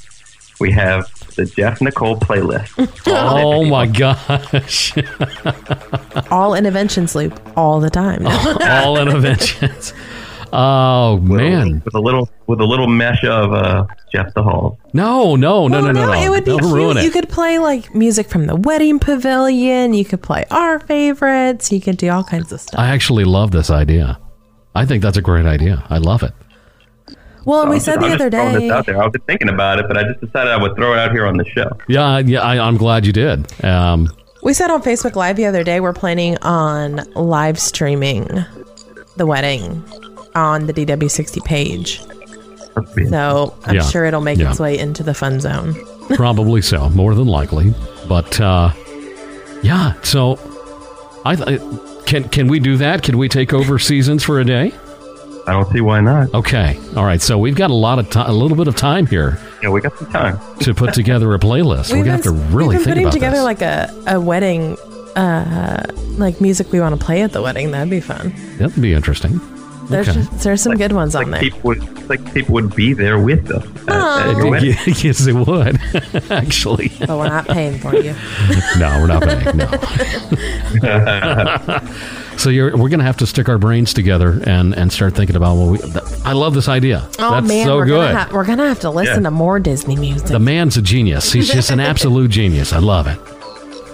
We 0.60 0.72
have 0.72 1.06
the 1.36 1.46
Jeff 1.46 1.82
Nicole 1.82 2.18
playlist. 2.18 2.74
Oh 3.08 3.64
my 3.66 3.86
gosh. 3.88 4.94
all 6.32 6.56
interventions 6.56 7.14
loop 7.16 7.40
all 7.56 7.80
the 7.80 7.90
time. 7.90 8.26
All 8.28 8.98
interventions. 9.00 9.94
Oh 10.54 11.18
man. 11.20 11.82
with 11.86 11.96
a 11.96 12.00
little 12.00 12.30
with 12.48 12.60
a 12.62 12.66
little 12.66 12.88
mesh 12.88 13.24
of 13.24 13.54
uh, 13.54 13.86
Jeff 14.12 14.34
the 14.34 14.44
Hall. 14.44 14.80
No, 14.94 15.36
no, 15.36 15.68
no, 15.68 15.82
Well, 15.82 15.86
no, 15.88 15.92
no, 15.92 16.06
no. 16.06 16.14
It 16.14 16.30
would 16.30 16.46
be 16.46 16.52
Don't 16.52 16.62
cute. 16.62 16.74
ruin 16.74 16.98
it. 16.98 17.04
You 17.04 17.12
could 17.12 17.30
play 17.30 17.60
like 17.60 17.94
music 17.94 18.30
from 18.30 18.46
the 18.48 18.56
wedding 18.56 19.00
pavilion. 19.00 19.94
You 19.94 20.06
could 20.06 20.22
play 20.22 20.46
our 20.52 20.80
favorites. 20.80 21.72
You 21.72 21.82
could 21.82 21.98
do 21.98 22.10
all 22.10 22.24
kinds 22.24 22.52
of 22.52 22.62
stuff. 22.62 22.80
I 22.80 22.88
actually 22.88 23.26
love 23.26 23.52
this 23.52 23.70
idea. 23.70 24.20
I 24.76 24.86
think 24.86 25.02
that's 25.04 25.18
a 25.18 25.22
great 25.22 25.46
idea. 25.46 25.84
I 25.90 25.98
love 25.98 26.24
it. 26.24 26.32
well, 27.46 27.62
and 27.62 27.70
we 27.70 27.76
I'm 27.78 27.82
said 27.82 27.96
just- 27.96 28.02
the 28.02 28.06
I'm 28.08 28.14
other 28.14 28.30
day. 28.30 28.60
This 28.60 28.72
out 28.72 28.86
there. 28.86 29.02
I 29.02 29.06
was 29.06 29.14
thinking 29.26 29.50
about 29.50 29.80
it, 29.80 29.88
but 29.88 29.98
I 29.98 30.04
just 30.04 30.22
decided 30.22 30.52
I 30.54 30.58
would 30.62 30.76
throw 30.76 30.94
it 30.94 31.00
out 31.00 31.12
here 31.12 31.26
on 31.26 31.36
the 31.38 31.46
show. 31.46 31.70
Yeah, 31.88 32.20
yeah. 32.20 32.42
I, 32.42 32.60
I'm 32.66 32.78
glad 32.78 33.06
you 33.06 33.12
did. 33.14 33.64
Um, 33.66 34.08
We 34.44 34.54
said 34.54 34.70
on 34.70 34.82
Facebook 34.84 35.16
Live 35.16 35.36
the 35.36 35.46
other 35.46 35.64
day 35.64 35.80
we're 35.80 35.94
planning 35.94 36.38
on 36.42 36.98
live 37.16 37.60
streaming 37.60 38.28
the 39.18 39.26
wedding 39.26 39.84
on 40.36 40.68
the 40.68 40.74
DW60 40.74 41.44
page. 41.46 42.02
So 43.10 43.56
I'm 43.66 43.76
Yeah. 43.76 43.82
sure 43.82 44.06
it'll 44.06 44.22
make 44.22 44.38
Yeah. 44.40 44.52
its 44.52 44.60
way 44.60 44.78
into 44.78 45.04
the 45.04 45.14
fun 45.14 45.40
zone. 45.40 45.76
probably 46.16 46.62
so, 46.62 46.90
more 46.90 47.16
than 47.16 47.28
likely. 47.28 47.74
But 48.08 48.40
uh, 48.40 48.72
yeah. 49.64 49.94
So, 50.04 50.40
I 51.26 51.36
th- 51.36 51.60
can 52.06 52.26
can 52.30 52.48
we 52.48 52.60
do 52.60 52.78
that? 52.78 53.02
Can 53.04 53.18
we 53.18 53.28
take 53.30 53.54
over 53.54 53.80
seasons 53.80 54.24
for 54.24 54.40
a 54.40 54.46
day? 54.46 54.72
I 55.48 55.54
don't 55.54 55.72
see 55.72 55.82
why 55.82 56.02
not. 56.02 56.34
Okay. 56.34 56.78
All 56.96 57.06
right. 57.06 57.22
So 57.22 57.38
we've 57.38 57.56
got 57.56 57.72
a 57.72 57.74
lot 57.74 58.00
of 58.00 58.10
time, 58.10 58.30
a 58.30 58.34
little 58.34 58.58
bit 58.58 58.68
of 58.68 58.76
time 58.76 59.06
here 59.08 59.40
Yeah, 59.64 59.70
we 59.70 59.80
got 59.82 59.98
some 59.98 60.12
time. 60.12 60.40
to 60.60 60.74
put 60.74 60.94
together 60.94 61.34
a 61.34 61.40
playlist. 61.40 61.90
We're 61.90 61.98
We've 61.98 62.06
gonna 62.06 62.18
have 62.18 62.24
to 62.24 62.32
really 62.32 62.76
we've 62.78 62.86
been 62.86 62.96
think 62.96 62.96
putting 62.96 63.04
about 63.06 63.14
together 63.14 63.38
this. 63.38 63.44
like 63.44 63.62
a, 63.62 64.16
a 64.16 64.20
wedding, 64.20 64.76
uh, 65.16 65.84
like 66.18 66.42
music 66.42 66.72
we 66.74 66.80
want 66.82 67.00
to 67.00 67.04
play 67.06 67.22
at 67.22 67.32
the 67.32 67.42
wedding. 67.42 67.72
That'd 67.72 67.90
be 67.90 68.02
fun. 68.02 68.34
That'd 68.58 68.82
be 68.82 68.94
interesting. 68.94 69.40
There's 69.90 70.10
Okay. 70.10 70.20
just, 70.22 70.44
there's 70.44 70.62
some 70.62 70.76
good 70.76 70.92
ones 70.92 71.16
on 71.16 71.32
there. 71.32 71.40
People 71.42 71.60
would 71.64 72.10
like 72.10 72.34
people 72.34 72.54
would 72.56 72.76
be 72.76 72.94
there 72.94 73.18
with 73.20 73.48
them. 73.48 73.62
at- 73.88 73.94
oh. 73.96 74.54
at 74.54 74.64
your 74.64 74.74
yes, 74.86 75.26
it 75.28 75.34
would. 75.34 75.80
Actually, 76.32 76.90
but 77.00 77.10
we're 77.10 77.30
not 77.30 77.48
paying 77.48 77.80
for 77.80 77.96
you. 77.96 78.14
no, 78.80 79.00
we're 79.00 79.08
not 79.08 79.24
paying. 79.24 79.58
No. 79.58 79.68
so 82.38 82.50
you're, 82.50 82.72
we're 82.78 82.90
going 82.90 83.00
to 83.00 83.06
have 83.06 83.18
to 83.18 83.26
stick 83.28 83.50
our 83.50 83.58
brains 83.58 83.94
together 83.94 84.42
and, 84.46 84.74
and 84.76 84.92
start 84.92 85.16
thinking 85.16 85.36
about 85.36 85.56
what 85.56 85.72
we. 85.72 85.78
th- 85.80 86.04
I 86.26 86.34
love 86.34 86.54
this 86.54 86.68
idea. 86.68 87.08
Oh 87.20 87.32
That's 87.32 87.48
man, 87.48 87.66
so 87.66 87.76
we're 87.78 87.86
good. 87.86 88.14
gonna 88.14 88.18
ha- 88.26 88.30
we're 88.34 88.46
gonna 88.46 88.68
have 88.68 88.80
to 88.82 88.90
listen 88.90 89.24
Yeah. 89.24 89.30
to 89.30 89.32
more 89.32 89.60
Disney 89.60 89.96
music. 89.96 90.28
the 90.28 90.40
man's 90.40 90.78
a 90.78 90.82
genius. 90.82 91.32
He's 91.32 91.50
just 91.52 91.72
an 91.72 91.80
absolute 91.80 92.30
genius. 92.32 92.74
I 92.74 92.80
love 92.80 93.08
it. 93.08 93.18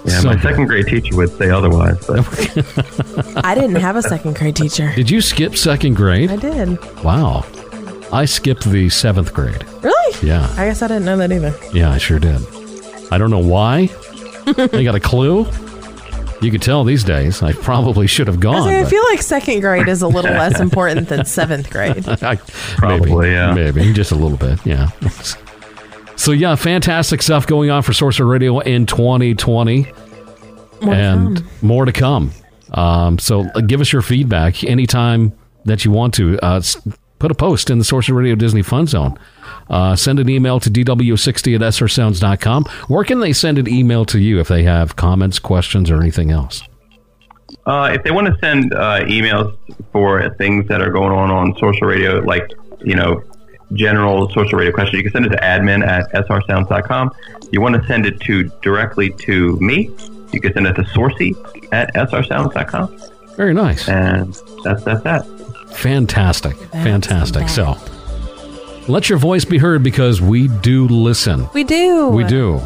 Yeah, 0.06 0.20
So 0.20 0.28
my 0.28 0.34
good. 0.36 0.42
second 0.44 0.66
grade 0.68 0.88
teacher 0.88 1.16
would 1.16 1.30
say 1.38 1.50
otherwise. 1.50 2.06
But 2.06 2.20
I 3.46 3.56
didn't 3.56 3.76
have 3.76 3.96
a 3.96 4.02
second 4.02 4.36
grade 4.36 4.56
teacher. 4.56 4.92
Did 4.96 5.10
you 5.10 5.22
skip 5.22 5.56
second 5.56 5.96
grade? 5.96 6.30
I 6.32 6.36
did. 6.36 6.78
Wow. 7.04 7.46
I 8.12 8.26
skipped 8.26 8.66
the 8.66 8.90
seventh 8.90 9.34
grade. 9.34 9.64
Really? 9.82 10.28
Yeah. 10.28 10.48
I 10.58 10.66
guess 10.66 10.82
I 10.82 10.88
didn't 10.88 11.06
know 11.06 11.18
that 11.18 11.32
either. 11.32 11.54
Yeah, 11.74 11.90
I 11.92 11.98
sure 11.98 12.20
did. 12.20 12.42
I 13.12 13.18
don't 13.18 13.32
know 13.32 13.40
why. 13.40 13.90
I 14.46 14.84
got 14.84 14.96
a 14.96 15.00
clue. 15.00 15.48
You 16.42 16.52
could 16.52 16.62
tell 16.62 16.84
these 16.84 17.06
days. 17.06 17.42
I 17.42 17.54
probably 17.54 18.06
should 18.06 18.28
have 18.28 18.42
gone. 18.42 18.56
was 18.56 18.66
like, 18.66 18.86
I 18.86 18.90
feel 18.90 19.04
like 19.06 19.22
second 19.22 19.62
grade 19.62 19.88
is 19.88 20.02
a 20.02 20.08
little 20.10 20.32
less 20.32 20.60
important 20.60 21.08
than 21.08 21.24
seventh 21.24 21.70
grade. 21.70 22.06
I, 22.08 22.36
Probably, 22.76 23.10
maybe, 23.30 23.32
yeah. 23.32 23.54
maybe 23.54 23.94
just 23.94 24.12
a 24.12 24.16
little 24.16 24.38
bit, 24.38 24.60
yeah. 24.66 24.90
So 26.16 26.32
yeah, 26.32 26.56
fantastic 26.56 27.22
stuff 27.22 27.48
going 27.48 27.70
on 27.70 27.82
for 27.82 27.94
Sorcerer 27.94 28.28
Radio 28.28 28.60
in 28.60 28.86
2020, 28.86 29.88
More 30.84 30.94
to 30.94 31.00
and 31.00 31.38
come. 31.38 31.48
more 31.62 31.86
to 31.86 31.92
come. 31.92 32.32
Um, 32.72 33.20
so 33.20 33.44
give 33.68 33.82
us 33.82 33.92
your 33.94 34.02
feedback 34.02 34.64
anytime 34.64 35.34
that 35.66 35.86
you 35.86 35.92
want 35.92 36.14
to. 36.16 36.40
Uh, 36.40 36.62
put 37.20 37.32
a 37.32 37.36
post 37.36 37.70
in 37.70 37.78
the 37.78 37.86
Sorcerer 37.86 38.18
Radio 38.18 38.36
Disney 38.36 38.62
Fun 38.62 38.86
Zone. 38.86 39.18
Uh, 39.70 39.96
send 39.96 40.20
an 40.20 40.28
email 40.28 40.60
to 40.60 40.70
dw60 40.70 41.56
at 41.56 41.62
srsounds.com. 41.62 42.66
Where 42.88 43.04
can 43.06 43.22
they 43.22 43.32
send 43.32 43.58
an 43.58 43.68
email 43.70 44.04
to 44.06 44.20
you 44.20 44.40
if 44.40 44.50
they 44.50 44.64
have 44.64 44.98
comments, 44.98 45.40
questions, 45.40 45.90
or 45.90 46.02
anything 46.02 46.32
else? 46.32 46.64
Uh, 47.66 47.92
if 47.94 48.04
they 48.04 48.12
want 48.12 48.28
to 48.28 48.38
send 48.40 48.74
uh, 48.74 49.06
emails 49.06 49.56
for 49.94 50.36
things 50.36 50.68
that 50.68 50.82
are 50.82 50.92
going 50.92 51.14
on 51.14 51.32
on 51.32 51.56
Sorcerer 51.58 51.88
Radio, 51.88 52.20
like, 52.20 52.52
you 52.84 52.96
know, 52.96 53.24
general 53.72 54.30
Sorcerer 54.32 54.60
Radio 54.60 54.74
questions, 54.74 54.98
you 54.98 55.04
can 55.04 55.14
send 55.14 55.26
it 55.26 55.30
to 55.30 55.42
admin 55.42 55.86
at 55.88 56.12
srsounds.com. 56.12 57.12
You 57.52 57.62
want 57.62 57.82
to 57.82 57.88
send 57.88 58.06
it 58.06 58.20
to 58.22 58.44
directly 58.62 59.12
to 59.20 59.58
me, 59.62 59.92
you 60.34 60.42
can 60.42 60.54
send 60.54 60.68
it 60.68 60.74
to 60.74 60.84
sourcey 60.84 61.36
at 61.72 61.94
srsounds.com. 61.94 62.98
Very 63.36 63.54
nice. 63.54 63.88
And 63.88 64.34
that's, 64.64 64.84
that's 64.84 65.04
that. 65.04 65.26
Fantastic. 65.72 66.56
Fantastic. 66.56 67.50
So 67.50 67.78
let 68.88 69.10
your 69.10 69.18
voice 69.18 69.46
be 69.46 69.58
heard 69.58 69.84
because 69.84 70.22
we 70.22 70.48
do 70.48 70.88
listen. 70.88 71.48
We 71.54 71.64
do. 71.64 72.10
We 72.10 72.24
do. 72.24 72.62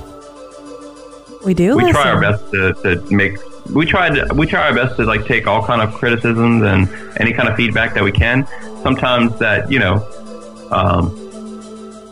We 1.45 1.53
do. 1.53 1.77
we 1.77 1.83
listen. 1.83 2.01
try 2.01 2.11
our 2.11 2.19
best 2.19 2.51
to, 2.51 2.73
to 2.73 3.13
make 3.13 3.37
we 3.73 3.85
try 3.85 4.09
to 4.09 4.33
we 4.33 4.45
try 4.45 4.67
our 4.69 4.73
best 4.73 4.95
to 4.97 5.05
like 5.05 5.25
take 5.25 5.47
all 5.47 5.65
kind 5.65 5.81
of 5.81 5.93
criticisms 5.93 6.63
and 6.63 6.89
any 7.19 7.33
kind 7.33 7.47
of 7.49 7.55
feedback 7.55 7.93
that 7.93 8.03
we 8.03 8.11
can 8.11 8.47
sometimes 8.81 9.37
that 9.39 9.71
you 9.71 9.79
know 9.79 9.95
um, 10.71 11.13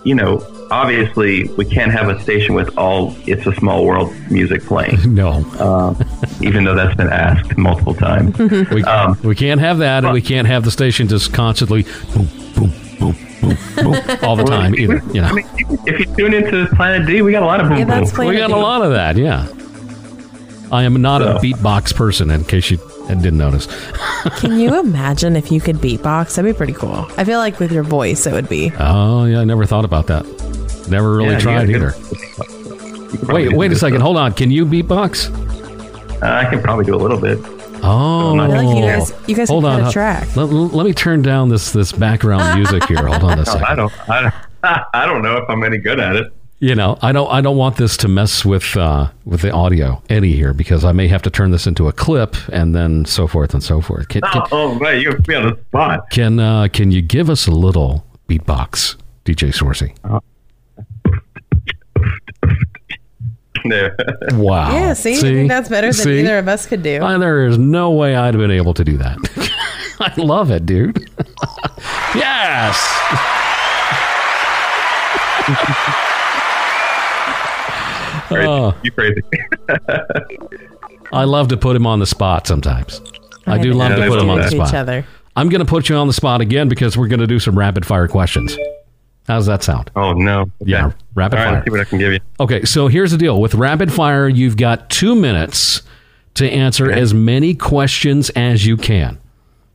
you 0.04 0.16
know 0.16 0.40
obviously 0.82 1.48
we 1.58 1.64
can't 1.66 1.92
have 1.92 2.10
a 2.10 2.20
station 2.22 2.54
with 2.56 2.70
all 2.78 3.16
it's 3.26 3.46
a 3.48 3.54
small 3.56 3.86
world 3.86 4.14
music 4.30 4.62
playing 4.64 4.98
No. 5.16 5.30
uh, 5.60 5.94
even 6.42 6.64
though 6.66 6.76
that's 6.76 6.96
been 6.96 7.10
asked 7.10 7.58
multiple 7.58 7.94
times 7.96 8.38
We, 8.76 8.84
Um, 8.84 9.18
we 9.24 9.36
can't 9.36 9.62
have 9.62 9.78
that, 9.80 10.04
and 10.04 10.14
we 10.14 10.22
can't 10.22 10.48
have 10.48 10.64
the 10.66 10.72
station 10.72 11.08
just 11.08 11.34
constantly 11.34 11.84
boom, 12.14 12.28
boom, 12.56 12.72
boom, 13.00 13.16
boom, 13.42 13.58
boom, 13.76 14.18
all 14.24 14.36
the 14.36 14.44
time 14.44 14.76
either. 14.76 15.02
You 15.14 15.22
know, 15.22 15.28
I 15.28 15.32
mean, 15.34 15.48
if 15.86 16.00
you 16.00 16.06
tune 16.16 16.34
into 16.34 16.68
planet 16.76 17.08
d 17.08 17.22
we 17.22 17.32
got 17.32 17.44
a 17.44 17.46
lot 17.46 17.60
of 17.62 17.70
boom 17.70 17.78
Yeah, 17.80 17.86
that's 17.86 18.12
boom 18.12 18.28
we 18.28 18.36
got 18.38 18.52
a 18.52 18.56
D. 18.56 18.60
lot 18.60 18.82
of 18.82 18.92
that. 18.92 19.16
Yeah, 19.18 19.48
I 20.72 20.84
am 20.84 21.02
not 21.02 21.22
a 21.22 21.36
beatbox 21.44 21.96
person. 21.96 22.30
In 22.32 22.44
case 22.44 22.70
you 22.72 22.78
didn't 23.08 23.38
notice, 23.38 23.68
Can 24.40 24.60
you 24.60 24.80
imagine 24.80 25.36
if 25.36 25.52
you 25.52 25.62
could 25.62 25.78
beatbox? 25.78 26.36
That'd 26.36 26.52
be 26.54 26.58
pretty 26.58 26.74
cool. 26.74 27.08
I 27.18 27.24
feel 27.24 27.38
like 27.40 27.60
with 27.60 27.72
your 27.72 27.84
voice, 27.84 28.26
it 28.26 28.34
would 28.34 28.50
be. 28.50 28.72
oh 28.80 29.26
yeah, 29.26 29.42
I 29.42 29.44
never 29.46 29.66
thought 29.66 29.86
about 29.86 30.08
that. 30.08 30.26
Never 30.90 31.16
really 31.16 31.32
Yeah, 31.32 31.40
tried 31.40 31.70
either. 31.70 31.92
get- 31.92 32.00
you 32.00 33.08
could 33.20 33.20
probably 33.28 33.48
Wait, 33.50 33.58
wait 33.58 33.72
a 33.72 33.76
second. 33.76 33.98
stuff. 34.00 34.04
Hold 34.06 34.18
on. 34.18 34.34
Can 34.34 34.52
you 34.52 34.66
beatbox? 34.66 35.30
Uh, 36.22 36.26
i 36.28 36.46
can 36.46 36.62
probably 36.62 36.86
do 36.86 36.96
a 36.96 36.98
little 36.98 37.20
bit 37.20 37.38
Oh, 37.84 38.40
I 38.40 38.48
feel 38.48 38.56
like 38.66 38.78
you 38.78 38.84
guys- 38.84 39.14
you 39.28 39.36
guys 39.36 39.50
hold 39.50 39.64
could 39.64 39.70
on. 39.70 39.80
cut 39.82 39.90
a 39.90 39.94
track. 39.94 40.36
Let, 40.36 40.46
let 40.50 40.86
me 40.86 40.94
turn 40.94 41.22
down 41.22 41.50
this 41.50 41.72
this 41.72 41.92
background 41.92 42.58
music 42.58 42.84
here. 42.88 43.06
Hold 43.06 43.24
on 43.32 43.38
a 43.40 43.46
second. 43.46 43.64
I 43.66 43.76
don't. 43.76 44.10
I 44.10 44.22
don't. 44.22 44.34
I 44.94 45.06
don't 45.06 45.22
know 45.22 45.38
if 45.38 45.48
I'm 45.50 45.64
any 45.64 45.78
good 45.78 46.00
at 46.00 46.16
it. 46.16 46.34
You 46.60 46.74
know, 46.74 46.98
I 47.04 47.12
don't 47.12 47.30
I 47.32 47.42
don't 47.42 47.58
want 47.58 47.76
this 47.78 47.96
to 47.98 48.08
mess 48.08 48.44
with 48.44 48.76
uh, 48.76 49.10
with 49.26 49.42
the 49.42 49.52
audio 49.52 50.02
any 50.10 50.32
here 50.32 50.54
because 50.54 50.84
I 50.84 50.94
may 50.94 51.08
have 51.10 51.22
to 51.24 51.30
turn 51.30 51.52
this 51.52 51.68
into 51.68 51.88
a 51.88 51.92
clip 51.92 52.36
and 52.52 52.74
then 52.74 53.06
so 53.06 53.28
forth 53.28 53.54
and 53.54 53.62
so 53.62 53.82
forth. 53.82 54.08
Can 54.08 54.22
can, 54.22 54.42
Oh, 54.52 54.72
oh 54.74 54.80
right, 54.80 55.00
you 55.00 55.12
put 55.12 55.28
me 55.28 55.36
on 55.36 55.44
the 55.52 55.60
spot. 55.68 56.10
can, 56.10 56.40
uh, 56.40 56.70
can 56.72 56.92
you 56.92 57.02
give 57.04 57.30
us 57.30 57.46
a 57.46 57.52
little 57.52 58.04
beatbox, 58.30 58.96
DJ 59.26 59.50
Sorcey? 59.54 59.94
There. 63.70 63.96
Wow. 64.34 64.72
Yeah, 64.72 64.94
see, 64.94 65.18
I 65.18 65.22
think 65.22 65.50
that's 65.50 65.70
better 65.70 65.88
than 65.88 65.94
See? 65.94 66.20
either 66.20 66.38
of 66.38 66.48
us 66.48 66.66
could 66.68 66.84
do. 66.84 67.02
Uh, 67.04 67.18
there 67.18 67.48
is 67.48 67.58
no 67.58 67.92
way 67.92 68.16
I'd 68.16 68.34
have 68.36 68.42
been 68.42 68.52
able 68.52 68.74
to 68.76 68.84
do 68.84 68.98
that. 68.98 69.18
I 70.00 70.14
love 70.22 70.52
it, 70.52 70.66
dude. 70.66 70.98
yes. 72.16 72.76
Crazy. 78.28 78.48
Oh. 78.48 78.76
You 78.84 78.92
crazy. 78.92 79.22
I 81.14 81.24
love 81.26 81.48
to 81.50 81.58
put 81.58 81.76
him 81.76 81.86
on 81.86 82.00
the 82.00 82.06
spot 82.06 82.48
sometimes. 82.48 83.02
I 83.46 83.58
do 83.60 83.74
love 83.74 83.92
Yeah, 83.92 83.98
to 84.06 84.08
put 84.10 84.20
him 84.20 84.30
on 84.30 84.38
the 84.38 84.44
that. 84.44 84.54
each 84.54 84.58
spot. 84.60 84.74
other. 84.74 85.06
I'm 85.36 85.50
going 85.50 85.60
to 85.60 85.66
put 85.66 85.90
you 85.90 85.96
on 85.96 86.08
the 86.08 86.14
spot 86.14 86.42
again 86.42 86.68
because 86.68 86.98
we're 86.98 87.08
going 87.08 87.20
to 87.20 87.28
do 87.28 87.40
some 87.40 87.58
rapid 87.58 87.86
fire 87.86 88.08
questions. 88.08 88.58
How's 89.28 89.46
that 89.48 89.64
sound? 89.64 89.90
Oh 89.96 90.14
no. 90.14 90.42
Okay. 90.42 90.52
Yeah, 90.66 90.92
rapid 91.16 91.40
All 91.40 91.46
right, 91.46 91.50
fire. 91.50 91.54
let's 91.56 91.66
see 91.66 91.72
what 91.72 91.80
I 91.82 91.84
can 91.86 91.98
give 92.00 92.14
you. 92.14 92.20
Okay, 92.40 92.64
so 92.64 92.88
here's 92.88 93.12
the 93.12 93.18
deal. 93.18 93.42
With 93.42 93.56
rapid 93.56 93.92
fire, 93.92 94.28
you've 94.30 94.58
got 94.58 94.90
two 94.90 95.16
minutes 95.16 95.82
to 96.36 96.50
answer 96.50 96.92
as 96.92 97.14
many 97.14 97.56
questions 97.56 98.30
as 98.32 98.66
you 98.66 98.78
can. 98.78 99.18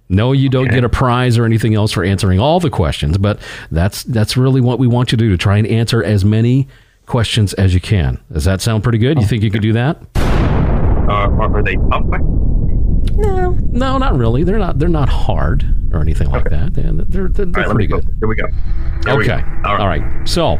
No, 0.08 0.32
you 0.32 0.48
don't 0.48 0.66
Okay. 0.66 0.74
get 0.76 0.84
a 0.84 0.88
prize 0.88 1.38
or 1.38 1.44
anything 1.44 1.74
else 1.74 1.92
for 1.92 2.04
answering 2.04 2.38
all 2.40 2.60
the 2.60 2.70
questions, 2.70 3.16
but 3.18 3.40
that's 3.70 4.02
that's 4.04 4.36
really 4.36 4.60
what 4.60 4.78
we 4.78 4.86
want 4.86 5.10
you 5.12 5.18
to 5.18 5.24
do 5.24 5.30
to 5.30 5.36
try 5.36 5.56
and 5.56 5.66
answer 5.66 6.02
as 6.02 6.24
many 6.24 6.68
questions 7.06 7.52
as 7.54 7.74
you 7.74 7.80
can. 7.80 8.18
Does 8.32 8.44
that 8.44 8.60
sound 8.60 8.82
pretty 8.82 8.98
good? 8.98 9.18
You 9.20 9.26
think 9.26 9.42
you 9.42 9.50
could 9.50 9.62
do 9.62 9.72
that? 9.72 9.98
Uh, 10.16 11.12
are 11.12 11.56
are 11.56 11.62
they 11.62 11.74
tough 11.90 12.06
questions? 12.06 12.69
No. 13.16 13.50
No, 13.70 13.98
not 13.98 14.16
really. 14.16 14.44
They're 14.44 14.58
not. 14.58 14.78
They're 14.78 14.88
not 14.88 15.08
hard 15.08 15.64
or 15.92 16.00
anything 16.00 16.30
like 16.30 16.46
Okay. 16.46 16.56
that. 16.56 16.74
They're 16.74 16.92
they're, 16.92 17.28
they're, 17.28 17.46
All 17.46 17.52
right, 17.52 17.66
pretty 17.74 17.86
go. 17.86 18.00
good. 18.00 18.14
Here 18.20 18.28
we 18.28 18.34
go. 18.36 18.46
Here 19.04 19.16
we 19.16 19.24
Okay. 19.30 19.42
go. 19.62 19.68
All 19.68 19.86
right. 19.88 20.02
So, 20.28 20.56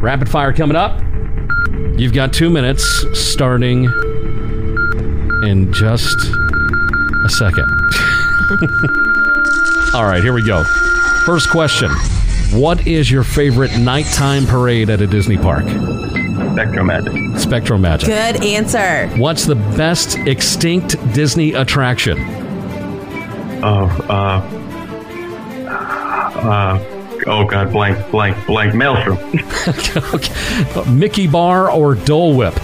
rapid 0.00 0.28
fire 0.28 0.52
coming 0.52 0.76
up. 0.76 1.00
You've 1.98 2.12
got 2.12 2.32
two 2.32 2.50
minutes 2.50 2.84
starting 3.18 3.84
in 5.44 5.72
just 5.72 6.16
a 7.24 7.28
second. 7.28 7.64
All 9.94 10.04
right, 10.04 10.22
here 10.22 10.32
we 10.32 10.44
go. 10.44 10.64
First 11.24 11.50
question 11.50 11.90
What 12.52 12.86
is 12.86 13.10
your 13.10 13.24
favorite 13.24 13.76
nighttime 13.78 14.46
parade 14.46 14.90
at 14.90 15.00
a 15.00 15.06
Disney 15.06 15.36
park? 15.36 15.64
Spectrum 15.64 16.86
Magic. 16.86 17.12
SpectroMagic. 17.12 18.06
Good 18.06 18.44
answer. 18.44 19.08
What's 19.16 19.44
the 19.44 19.56
best 19.56 20.18
extinct 20.18 20.96
Disney 21.12 21.52
attraction? 21.54 22.16
Oh, 23.64 23.86
uh, 24.08 24.40
uh, 26.38 27.22
oh 27.26 27.44
God, 27.44 27.72
blank, 27.72 28.10
blank, 28.10 28.46
blank. 28.46 28.74
Maelstrom. 28.74 29.18
okay. 30.14 30.90
Mickey 30.90 31.26
Bar 31.26 31.70
or 31.70 31.94
Dole 31.96 32.36
Whip? 32.36 32.54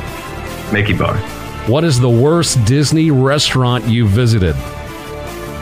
Mickey 0.72 0.96
Bar. 0.96 1.16
What 1.66 1.82
is 1.82 1.98
the 1.98 2.10
worst 2.10 2.64
Disney 2.64 3.10
restaurant 3.10 3.86
you 3.86 4.06
visited? 4.06 4.54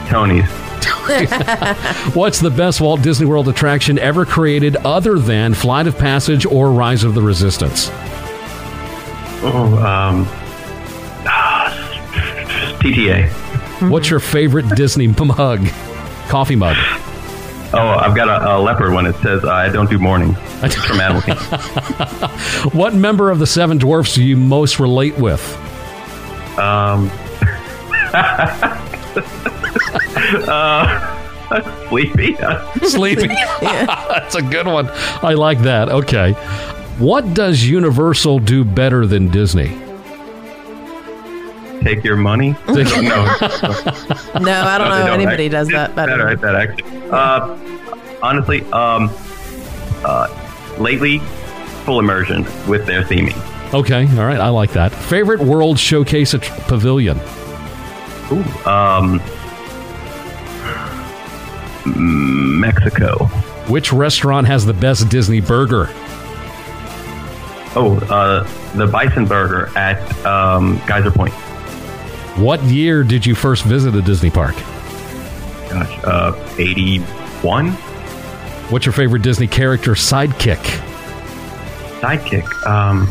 Tony's. 0.07 0.68
What's 2.13 2.39
the 2.39 2.51
best 2.51 2.81
Walt 2.81 3.01
Disney 3.01 3.25
World 3.25 3.47
attraction 3.49 3.97
ever 3.99 4.25
created 4.25 4.75
other 4.77 5.17
than 5.17 5.53
Flight 5.53 5.87
of 5.87 5.97
Passage 5.97 6.45
or 6.45 6.71
Rise 6.71 7.03
of 7.03 7.15
the 7.15 7.21
Resistance? 7.21 7.89
Oh, 9.41 9.77
um, 9.85 10.25
TTA. 12.79 13.29
What's 13.89 14.09
your 14.09 14.19
favorite 14.19 14.67
Disney 14.75 15.07
mug? 15.07 15.65
Coffee 16.27 16.55
mug. 16.55 16.75
Oh, 17.71 17.95
I've 17.99 18.15
got 18.15 18.27
a, 18.27 18.55
a 18.55 18.59
leopard 18.59 18.93
one. 18.93 19.05
It 19.05 19.15
says 19.17 19.45
I 19.45 19.69
don't 19.69 19.89
do 19.89 19.99
morning. 19.99 20.35
It's 20.61 20.75
from 20.75 20.97
Kingdom. 21.21 21.41
What 22.77 22.93
member 22.93 23.31
of 23.31 23.39
the 23.39 23.47
Seven 23.47 23.77
Dwarfs 23.77 24.15
do 24.15 24.23
you 24.23 24.35
most 24.35 24.77
relate 24.77 25.17
with? 25.17 25.41
Um, 26.59 27.09
uh, 30.33 31.87
sleepy. 31.89 32.35
Sleepy. 32.87 33.27
That's 33.61 34.35
a 34.35 34.41
good 34.41 34.67
one. 34.67 34.87
I 35.23 35.33
like 35.33 35.59
that. 35.63 35.89
Okay. 35.89 36.33
What 36.99 37.33
does 37.33 37.63
Universal 37.67 38.39
do 38.39 38.63
better 38.65 39.05
than 39.05 39.29
Disney? 39.29 39.69
Take 41.81 42.03
your 42.03 42.17
money. 42.17 42.55
no, 42.67 42.73
No, 42.75 42.83
I 42.83 44.77
don't 44.77 44.89
they 44.89 44.99
know 44.99 45.05
don't. 45.07 45.09
anybody 45.21 45.45
Act- 45.45 45.51
does 45.51 45.67
that 45.69 45.89
it's 45.91 45.95
better. 45.95 46.27
I 46.27 46.35
bet 46.35 46.55
actually. 46.55 47.09
Uh, 47.09 47.57
honestly, 48.21 48.63
um, 48.73 49.09
uh, 50.03 50.27
lately, 50.77 51.19
full 51.85 51.99
immersion 51.99 52.43
with 52.67 52.85
their 52.85 53.01
theming. 53.03 53.33
Okay. 53.73 54.05
All 54.19 54.25
right. 54.25 54.41
I 54.41 54.49
like 54.49 54.71
that. 54.73 54.91
Favorite 54.91 55.39
World 55.39 55.79
Showcase 55.79 56.33
at- 56.33 56.41
Pavilion? 56.67 57.17
Ooh, 58.31 58.43
um, 58.69 59.21
Mexico. 61.95 63.25
Which 63.67 63.93
restaurant 63.93 64.47
has 64.47 64.65
the 64.65 64.73
best 64.73 65.09
Disney 65.09 65.41
burger? 65.41 65.87
Oh, 67.75 67.99
uh, 68.09 68.47
the 68.75 68.87
Bison 68.87 69.25
Burger 69.25 69.69
at 69.77 70.25
um, 70.25 70.81
Geyser 70.87 71.11
Point. 71.11 71.33
What 72.37 72.61
year 72.63 73.03
did 73.03 73.25
you 73.25 73.35
first 73.35 73.63
visit 73.63 73.95
a 73.95 74.01
Disney 74.01 74.29
park? 74.29 74.55
Gosh, 75.69 75.99
uh, 76.03 76.55
81? 76.57 77.71
What's 78.69 78.85
your 78.85 78.93
favorite 78.93 79.21
Disney 79.21 79.47
character 79.47 79.91
sidekick? 79.91 80.63
Sidekick. 81.99 82.65
Um, 82.65 83.07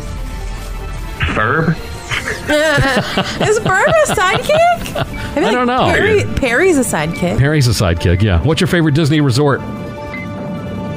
Ferb? 1.35 1.69
Is 3.47 3.59
Ferb 3.59 3.87
a 3.87 4.05
sidekick? 4.13 5.15
feel 5.33 5.45
I 5.45 5.51
don't 5.51 5.67
know. 5.67 5.85
Perry, 5.91 6.23
Perry's 6.35 6.77
a 6.77 6.81
sidekick. 6.81 7.37
Perry's 7.37 7.67
a 7.67 7.71
sidekick. 7.71 8.21
Yeah. 8.21 8.41
What's 8.43 8.61
your 8.61 8.67
favorite 8.67 8.95
Disney 8.95 9.21
resort? 9.21 9.61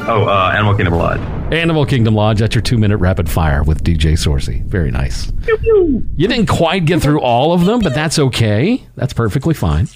Oh, 0.04 0.26
uh, 0.28 0.52
Animal 0.54 0.74
Kingdom 0.74 0.94
Lodge. 0.94 1.20
Animal 1.52 1.86
Kingdom 1.86 2.14
Lodge. 2.14 2.40
That's 2.40 2.54
your 2.54 2.62
two 2.62 2.76
minute 2.78 2.96
rapid 2.96 3.30
fire 3.30 3.62
with 3.62 3.84
DJ 3.84 4.12
Sorcey. 4.12 4.64
Very 4.64 4.90
nice. 4.90 5.30
You 5.46 6.28
didn't 6.28 6.46
quite 6.46 6.86
get 6.86 7.02
through 7.02 7.20
all 7.20 7.52
of 7.52 7.66
them, 7.66 7.80
but 7.80 7.94
that's 7.94 8.18
okay. 8.18 8.82
That's 8.96 9.12
perfectly 9.12 9.54
fine. 9.54 9.86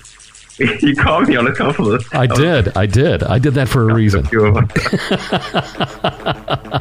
you 0.80 0.94
called 0.96 1.28
me 1.28 1.36
on 1.36 1.46
a 1.46 1.54
couple 1.54 1.92
of. 1.92 2.04
I 2.12 2.26
did. 2.26 2.76
I 2.76 2.86
did. 2.86 3.22
I 3.22 3.38
did 3.38 3.54
that 3.54 3.68
for 3.68 3.90
a 3.90 3.94
reason. 3.94 4.22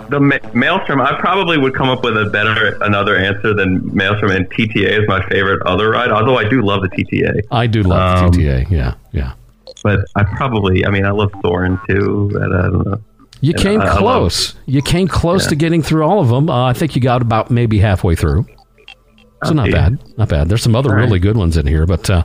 the 0.10 0.20
Ma- 0.22 0.50
Maelstrom, 0.54 1.02
I 1.02 1.20
probably 1.20 1.58
would 1.58 1.74
come 1.76 1.90
up 1.90 2.04
with 2.04 2.18
a 2.18 2.26
better 2.30 2.78
another 2.82 3.18
answer 3.18 3.54
than 3.54 3.94
Maelstrom, 3.96 4.32
and 4.32 4.50
TTA 4.50 5.02
is 5.02 5.08
my 5.08 5.26
favorite 5.28 5.62
other 5.66 5.90
ride. 5.92 6.12
Although 6.12 6.38
I 6.38 6.48
do 6.48 6.62
love 6.62 6.82
the 6.82 6.90
TTA. 6.90 7.42
I 7.52 7.68
do 7.68 7.84
love 7.84 8.24
Um, 8.26 8.32
the 8.32 8.38
TTA. 8.38 8.70
Yeah, 8.70 8.94
yeah. 9.12 9.34
But 9.84 10.00
I 10.16 10.24
probably, 10.24 10.86
I 10.86 10.90
mean, 10.90 11.06
I 11.06 11.12
love 11.12 11.32
Soarin' 11.42 11.80
too. 11.88 12.30
But 12.34 12.44
I 12.54 12.62
don't 12.64 12.86
know. 12.88 13.02
You 13.42 13.54
And 13.54 13.62
came 13.62 13.82
I- 13.82 13.88
I 13.94 13.98
close. 13.98 14.56
you 14.66 14.82
came 14.82 15.08
close 15.08 15.44
Yeah. 15.44 15.50
to 15.50 15.56
getting 15.58 15.82
through 15.82 16.04
all 16.04 16.22
of 16.22 16.30
them. 16.30 16.50
Uh, 16.50 16.66
I 16.66 16.74
think 16.74 16.96
you 16.96 17.02
got 17.02 17.22
about 17.22 17.52
maybe 17.52 17.80
halfway 17.80 18.16
through. 18.16 18.46
So 19.44 19.54
not 19.54 19.70
bad. 19.70 20.00
Not 20.18 20.30
bad. 20.30 20.50
There's 20.50 20.64
some 20.64 20.76
other 20.76 20.90
right. 20.92 21.02
really 21.04 21.20
good 21.20 21.38
ones 21.38 21.56
in 21.58 21.68
here, 21.68 21.86
but 21.86 22.10
uh, 22.10 22.24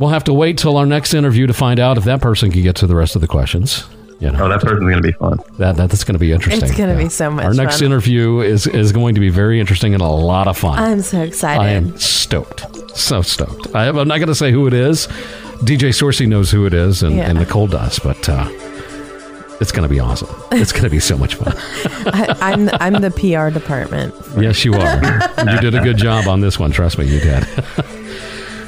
we'll 0.00 0.10
have 0.10 0.24
to 0.24 0.32
wait 0.32 0.58
till 0.58 0.76
our 0.76 0.86
next 0.86 1.14
interview 1.14 1.46
to 1.46 1.52
find 1.54 1.78
out 1.78 1.96
if 1.98 2.04
that 2.04 2.20
person 2.20 2.50
can 2.50 2.62
get 2.62 2.74
to 2.76 2.86
the 2.88 2.96
rest 2.96 3.14
of 3.14 3.20
the 3.20 3.28
questions. 3.28 3.84
You 4.18 4.30
know, 4.30 4.44
Oh, 4.44 4.48
that 4.50 4.60
person's 4.60 4.80
going 4.80 4.96
to 4.96 5.02
be 5.02 5.12
fun. 5.12 5.38
that 5.58 5.76
that's 5.76 6.02
going 6.04 6.14
to 6.14 6.18
be 6.18 6.32
interesting. 6.32 6.68
It's 6.68 6.76
gonna 6.76 6.96
be 6.96 7.08
so 7.08 7.30
much 7.30 7.44
fun. 7.44 7.58
Our 7.58 7.64
next 7.64 7.78
fun. 7.78 7.86
interview 7.86 8.40
is 8.40 8.66
is 8.66 8.92
going 8.92 9.14
to 9.14 9.20
be 9.20 9.30
very 9.30 9.60
interesting 9.60 9.94
and 9.94 10.02
a 10.02 10.06
lot 10.08 10.46
of 10.48 10.58
fun. 10.58 10.78
I'm 10.78 11.00
so 11.00 11.22
excited. 11.22 11.62
I 11.62 11.68
am 11.70 11.96
stoked. 11.98 12.66
So 12.98 13.22
stoked. 13.22 13.74
I, 13.74 13.86
am 13.86 13.94
not 14.08 14.18
going 14.18 14.26
to 14.26 14.34
say 14.34 14.50
who 14.52 14.66
it 14.66 14.74
is. 14.74 15.06
DJ 15.62 15.88
Sorcey 15.90 16.26
knows 16.26 16.50
who 16.50 16.66
it 16.66 16.74
is, 16.74 17.02
and, 17.02 17.16
Yeah. 17.16 17.28
and 17.30 17.38
Nicole 17.38 17.66
does, 17.66 17.98
but 17.98 18.28
uh, 18.28 18.46
it's 19.60 19.72
going 19.72 19.84
to 19.86 19.88
be 19.88 20.00
awesome. 20.00 20.28
It's 20.52 20.72
going 20.72 20.84
to 20.84 20.90
be 20.90 21.00
so 21.00 21.16
much 21.16 21.34
fun. 21.36 21.54
I, 22.12 22.36
I'm 22.52 22.68
I'm 22.80 23.00
the 23.00 23.10
PR 23.10 23.48
department. 23.58 24.14
yes, 24.38 24.64
you 24.66 24.74
are. 24.74 25.00
you 25.50 25.60
did 25.60 25.74
a 25.74 25.80
good 25.80 25.96
job 25.96 26.26
on 26.28 26.40
this 26.42 26.58
one. 26.58 26.72
Trust 26.72 26.98
me, 26.98 27.06
you 27.06 27.20
did. 27.20 27.46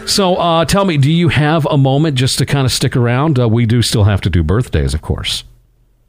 so 0.06 0.36
uh, 0.36 0.64
tell 0.64 0.84
me, 0.84 0.96
do 0.96 1.10
you 1.10 1.28
have 1.28 1.66
a 1.66 1.76
moment 1.76 2.16
just 2.16 2.38
to 2.38 2.46
kind 2.46 2.64
of 2.64 2.72
stick 2.72 2.96
around? 2.96 3.38
Uh, 3.38 3.48
we 3.48 3.66
do 3.66 3.82
still 3.82 4.04
have 4.04 4.20
to 4.22 4.30
do 4.30 4.42
birthdays, 4.42 4.94
of 4.94 5.02
course. 5.02 5.44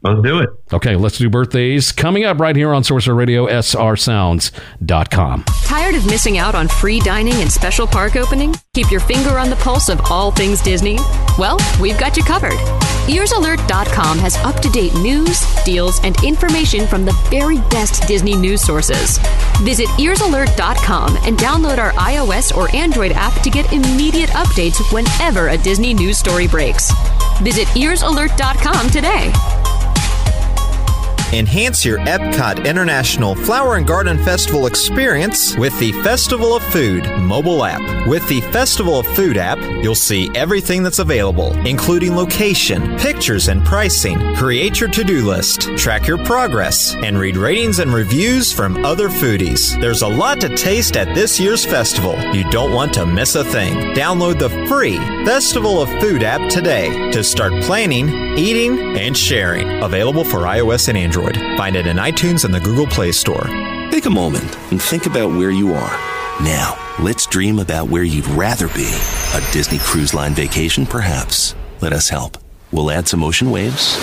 Let's 0.04 0.22
do 0.22 0.40
it. 0.40 0.50
Okay, 0.74 0.98
let's 0.98 1.18
do 1.18 1.30
birthdays. 1.30 1.94
Coming 1.94 2.26
up 2.26 2.38
right 2.40 2.58
here 2.58 2.74
on 2.74 2.84
Sorcerer 2.84 3.16
Radio, 3.16 3.48
srsounds.com. 3.48 5.46
Tired 5.64 5.96
of 5.96 6.06
missing 6.06 6.38
out 6.38 6.56
on 6.56 6.68
free 6.68 7.00
dining 7.00 7.36
and 7.36 7.50
special 7.50 7.88
park 7.88 8.18
opening? 8.18 8.54
Keep 8.74 8.92
your 8.92 9.00
finger 9.00 9.40
on 9.40 9.50
the 9.50 9.56
pulse 9.56 9.88
of 9.88 10.02
all 10.12 10.30
things 10.30 10.62
Disney? 10.62 10.98
Well, 11.40 11.58
we've 11.80 11.98
got 11.98 12.18
you 12.18 12.24
covered. 12.24 12.60
EarsAlert.com 13.08 14.18
has 14.20 14.36
up 14.38 14.60
to 14.60 14.70
date 14.72 14.94
news, 14.96 15.42
deals, 15.64 16.04
and 16.04 16.22
information 16.22 16.86
from 16.86 17.06
the 17.06 17.14
very 17.30 17.60
best 17.70 18.06
Disney 18.06 18.36
news 18.36 18.62
sources. 18.62 19.20
Visit 19.62 19.88
EarsAlert.com 20.00 21.16
and 21.24 21.38
download 21.38 21.78
our 21.78 21.94
iOS 21.94 22.56
or 22.58 22.74
Android 22.76 23.14
app 23.14 23.42
to 23.42 23.50
get 23.50 23.72
immediate 23.72 24.32
updates 24.32 24.82
whenever 24.92 25.48
a 25.48 25.58
Disney 25.58 25.94
news 25.94 26.18
story 26.18 26.48
breaks. 26.48 26.92
Visit 27.42 27.68
EarsAlert.com 27.70 28.90
today. 28.90 29.32
Enhance 31.34 31.84
your 31.84 31.98
Epcot 31.98 32.64
International 32.64 33.34
Flower 33.34 33.78
and 33.78 33.88
Garden 33.88 34.24
Festival 34.24 34.68
experience 34.68 35.58
with 35.58 35.78
the 35.80 35.92
Festival 36.04 36.56
of 36.56 36.62
Food 36.66 37.10
mobile 37.22 37.66
app. 37.66 37.82
With 38.08 38.28
the 38.30 38.42
Festival 38.52 39.00
of 39.00 39.08
Food 39.16 39.38
app, 39.38 39.58
you'll 39.84 39.96
see 39.96 40.30
everything 40.36 40.84
that's 40.84 41.00
available, 41.00 41.58
including 41.66 42.16
location, 42.16 43.00
pictures, 43.00 43.48
and 43.48 43.66
pricing. 43.66 44.36
Create 44.36 44.80
your 44.80 44.92
to 44.92 45.04
do 45.04 45.28
list, 45.28 45.76
track 45.76 46.06
your 46.06 46.24
progress, 46.24 46.94
and 46.98 47.18
read 47.18 47.36
ratings 47.36 47.80
and 47.80 47.92
reviews 47.92 48.52
from 48.52 48.86
other 48.86 49.10
foodies. 49.10 49.82
There's 49.82 50.04
a 50.04 50.08
lot 50.08 50.40
to 50.42 50.56
taste 50.56 50.98
at 50.98 51.16
this 51.16 51.40
year's 51.40 51.66
festival. 51.66 52.16
You 52.36 52.48
don't 52.52 52.74
want 52.74 52.94
to 52.94 53.08
miss 53.08 53.34
a 53.34 53.44
thing. 53.44 53.96
Download 53.96 54.38
the 54.38 54.50
free 54.68 54.98
Festival 55.26 55.82
of 55.82 55.90
Food 56.00 56.22
app 56.22 56.48
today 56.52 57.10
to 57.10 57.24
start 57.24 57.54
planning, 57.64 58.38
eating, 58.38 58.98
and 58.98 59.18
sharing. 59.18 59.82
Available 59.82 60.24
for 60.24 60.42
iOS 60.42 60.90
and 60.90 60.98
Android. 60.98 61.23
Find 61.58 61.76
it 61.76 61.88
in 61.88 61.98
iTunes 61.98 62.44
and 62.44 62.54
the 62.54 62.60
Google 62.60 62.88
Play 62.88 63.12
Store. 63.12 63.48
Take 63.92 64.06
a 64.06 64.10
moment 64.10 64.58
and 64.72 64.82
think 64.82 65.06
about 65.06 65.30
where 65.30 65.52
you 65.52 65.74
are. 65.74 65.92
Now, 66.42 66.78
let's 67.00 67.26
dream 67.26 67.60
about 67.60 67.88
where 67.88 68.04
you'd 68.04 68.28
rather 68.30 68.68
be. 68.70 68.92
A 69.34 69.54
Disney 69.54 69.78
Cruise 69.78 70.14
Line 70.14 70.34
vacation, 70.34 70.86
perhaps. 70.86 71.56
Let 71.80 71.94
us 71.94 72.10
help. 72.10 72.38
We'll 72.72 72.92
add 72.92 73.08
some 73.08 73.24
ocean 73.24 73.52
waves. 73.52 73.98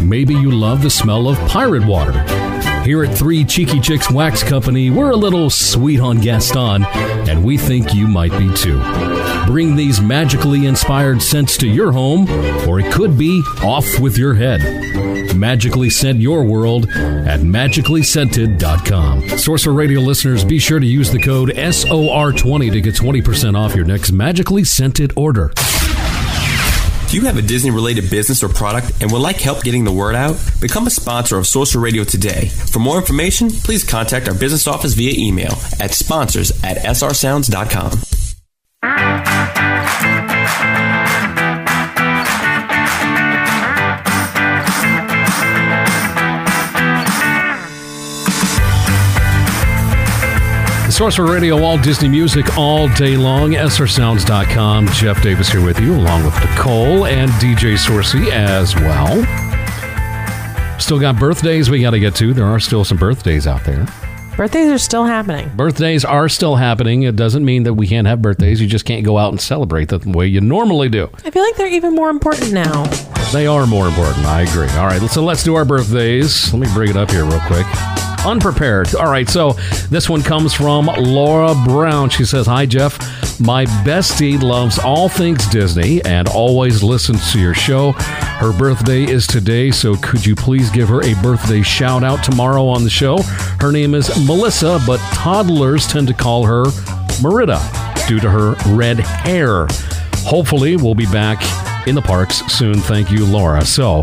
Maybe 0.00 0.34
you 0.34 0.52
love 0.52 0.82
the 0.82 0.90
smell 0.90 1.26
of 1.26 1.36
pirate 1.48 1.84
water. 1.84 2.12
Here 2.84 3.02
at 3.02 3.18
Three 3.18 3.44
Cheeky 3.44 3.80
Chicks 3.80 4.08
Wax 4.08 4.44
Company, 4.44 4.90
we're 4.90 5.10
a 5.10 5.16
little 5.16 5.50
sweet 5.50 5.98
on 5.98 6.20
Gaston, 6.20 6.84
and 7.28 7.44
we 7.44 7.58
think 7.58 7.92
you 7.92 8.06
might 8.06 8.30
be 8.38 8.54
too. 8.54 8.80
Bring 9.46 9.74
these 9.74 10.00
magically 10.00 10.66
inspired 10.66 11.20
scents 11.20 11.56
to 11.56 11.66
your 11.66 11.90
home, 11.90 12.30
or 12.68 12.78
it 12.78 12.92
could 12.92 13.18
be 13.18 13.42
off 13.64 13.98
with 13.98 14.16
your 14.16 14.34
head. 14.34 14.60
Magically 15.34 15.90
scent 15.90 16.20
your 16.20 16.44
world 16.44 16.88
at 16.90 17.40
magicallyscented.com. 17.40 19.28
Sorcerer 19.38 19.72
Radio 19.72 20.00
listeners, 20.00 20.44
be 20.44 20.58
sure 20.58 20.78
to 20.80 20.86
use 20.86 21.10
the 21.10 21.20
code 21.20 21.50
SOR20 21.50 22.72
to 22.72 22.80
get 22.80 22.94
20% 22.94 23.56
off 23.56 23.74
your 23.74 23.84
next 23.84 24.12
magically 24.12 24.64
scented 24.64 25.12
order. 25.16 25.52
Do 27.10 27.16
you 27.16 27.24
have 27.24 27.36
a 27.36 27.42
Disney 27.42 27.72
related 27.72 28.08
business 28.08 28.42
or 28.44 28.48
product 28.48 28.92
and 29.02 29.10
would 29.10 29.20
like 29.20 29.40
help 29.40 29.64
getting 29.64 29.82
the 29.82 29.90
word 29.90 30.14
out? 30.14 30.36
Become 30.60 30.86
a 30.86 30.90
sponsor 30.90 31.38
of 31.38 31.46
Sorcerer 31.46 31.80
Radio 31.82 32.04
today. 32.04 32.46
For 32.46 32.78
more 32.78 32.98
information, 32.98 33.50
please 33.50 33.82
contact 33.82 34.28
our 34.28 34.34
business 34.34 34.68
office 34.68 34.94
via 34.94 35.12
email 35.16 35.52
at 35.80 35.92
sponsors 35.92 36.52
at 36.62 36.76
srsounds.com. 36.78 37.98
Sorcerer 51.00 51.32
Radio, 51.32 51.62
all 51.62 51.78
Disney 51.78 52.10
music 52.10 52.58
all 52.58 52.86
day 52.88 53.16
long. 53.16 53.52
SRSounds.com. 53.52 54.86
Jeff 54.88 55.22
Davis 55.22 55.48
here 55.48 55.64
with 55.64 55.80
you, 55.80 55.94
along 55.94 56.24
with 56.26 56.38
Nicole 56.40 57.06
and 57.06 57.30
DJ 57.40 57.78
Sorcey 57.78 58.30
as 58.30 58.76
well. 58.76 59.08
Still 60.78 61.00
got 61.00 61.18
birthdays 61.18 61.70
we 61.70 61.80
got 61.80 61.92
to 61.92 62.00
get 62.00 62.14
to. 62.16 62.34
There 62.34 62.44
are 62.44 62.60
still 62.60 62.84
some 62.84 62.98
birthdays 62.98 63.46
out 63.46 63.64
there. 63.64 63.86
Birthdays 64.36 64.70
are 64.70 64.76
still 64.76 65.06
happening. 65.06 65.50
Birthdays 65.56 66.04
are 66.04 66.28
still 66.28 66.56
happening. 66.56 67.04
It 67.04 67.16
doesn't 67.16 67.46
mean 67.46 67.62
that 67.62 67.72
we 67.72 67.86
can't 67.86 68.06
have 68.06 68.20
birthdays. 68.20 68.60
You 68.60 68.66
just 68.66 68.84
can't 68.84 69.02
go 69.02 69.16
out 69.16 69.32
and 69.32 69.40
celebrate 69.40 69.88
the 69.88 70.00
way 70.04 70.26
you 70.26 70.42
normally 70.42 70.90
do. 70.90 71.08
I 71.24 71.30
feel 71.30 71.42
like 71.42 71.56
they're 71.56 71.66
even 71.66 71.94
more 71.94 72.10
important 72.10 72.52
now. 72.52 72.84
They 73.32 73.46
are 73.46 73.66
more 73.66 73.88
important. 73.88 74.26
I 74.26 74.42
agree. 74.42 74.68
All 74.72 74.84
right, 74.84 75.00
so 75.08 75.24
let's 75.24 75.44
do 75.44 75.54
our 75.54 75.64
birthdays. 75.64 76.52
Let 76.52 76.60
me 76.60 76.68
bring 76.74 76.90
it 76.90 76.98
up 76.98 77.10
here 77.10 77.24
real 77.24 77.40
quick. 77.46 77.64
Unprepared. 78.26 78.94
All 78.94 79.10
right, 79.10 79.28
so 79.28 79.52
this 79.88 80.08
one 80.08 80.22
comes 80.22 80.52
from 80.52 80.86
Laura 80.86 81.54
Brown. 81.64 82.10
She 82.10 82.24
says, 82.24 82.46
Hi, 82.46 82.66
Jeff. 82.66 82.98
My 83.40 83.64
bestie 83.64 84.40
loves 84.40 84.78
all 84.78 85.08
things 85.08 85.46
Disney 85.48 86.04
and 86.04 86.28
always 86.28 86.82
listens 86.82 87.32
to 87.32 87.40
your 87.40 87.54
show. 87.54 87.92
Her 87.92 88.52
birthday 88.52 89.04
is 89.04 89.26
today, 89.26 89.70
so 89.70 89.96
could 89.96 90.26
you 90.26 90.34
please 90.34 90.70
give 90.70 90.88
her 90.90 91.02
a 91.02 91.14
birthday 91.22 91.62
shout 91.62 92.04
out 92.04 92.22
tomorrow 92.22 92.66
on 92.66 92.84
the 92.84 92.90
show? 92.90 93.22
Her 93.60 93.72
name 93.72 93.94
is 93.94 94.08
Melissa, 94.26 94.78
but 94.86 94.98
toddlers 95.14 95.86
tend 95.86 96.08
to 96.08 96.14
call 96.14 96.44
her 96.44 96.64
Merida 97.22 97.58
due 98.06 98.20
to 98.20 98.28
her 98.28 98.54
red 98.74 99.00
hair. 99.00 99.66
Hopefully, 100.18 100.76
we'll 100.76 100.94
be 100.94 101.06
back 101.06 101.40
in 101.88 101.94
the 101.94 102.02
parks 102.02 102.36
soon. 102.52 102.74
Thank 102.74 103.10
you, 103.10 103.24
Laura. 103.24 103.64
So, 103.64 104.02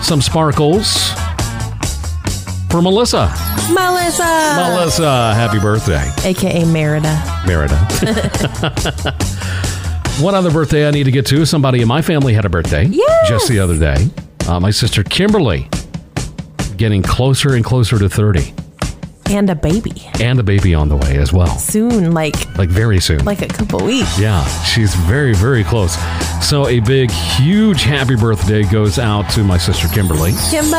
some 0.00 0.22
sparkles 0.22 1.12
for 2.76 2.82
Melissa. 2.82 3.32
Melissa. 3.72 4.22
Melissa, 4.22 5.32
happy 5.34 5.58
birthday. 5.58 6.06
AKA 6.28 6.66
Merida. 6.66 7.22
Merida. 7.46 7.74
One 10.20 10.34
other 10.34 10.50
birthday 10.50 10.86
I 10.86 10.90
need 10.90 11.04
to 11.04 11.10
get 11.10 11.24
to. 11.26 11.46
Somebody 11.46 11.80
in 11.80 11.88
my 11.88 12.02
family 12.02 12.34
had 12.34 12.44
a 12.44 12.50
birthday 12.50 12.84
Yes. 12.84 13.28
just 13.30 13.48
the 13.48 13.60
other 13.60 13.78
day. 13.78 14.08
Uh, 14.46 14.60
my 14.60 14.70
sister 14.70 15.02
Kimberly 15.02 15.70
getting 16.76 17.02
closer 17.02 17.54
and 17.54 17.64
closer 17.64 17.98
to 17.98 18.10
30. 18.10 18.52
And 19.30 19.48
a 19.48 19.54
baby. 19.54 19.92
And 20.20 20.38
a 20.38 20.42
baby 20.42 20.74
on 20.74 20.90
the 20.90 20.96
way 20.96 21.16
as 21.16 21.32
well. 21.32 21.56
Soon, 21.58 22.12
like 22.12 22.34
Like 22.58 22.68
very 22.68 23.00
soon. 23.00 23.24
like 23.24 23.40
a 23.40 23.48
couple 23.48 23.82
weeks. 23.86 24.18
Yeah, 24.18 24.44
she's 24.64 24.94
very, 24.94 25.32
very 25.34 25.64
close. 25.64 25.96
So 26.46 26.66
a 26.68 26.80
big, 26.80 27.10
huge 27.10 27.84
happy 27.84 28.16
birthday 28.16 28.64
goes 28.64 28.98
out 28.98 29.30
to 29.30 29.42
my 29.44 29.56
sister 29.56 29.88
Kimberly. 29.88 30.32
Kimbo! 30.50 30.76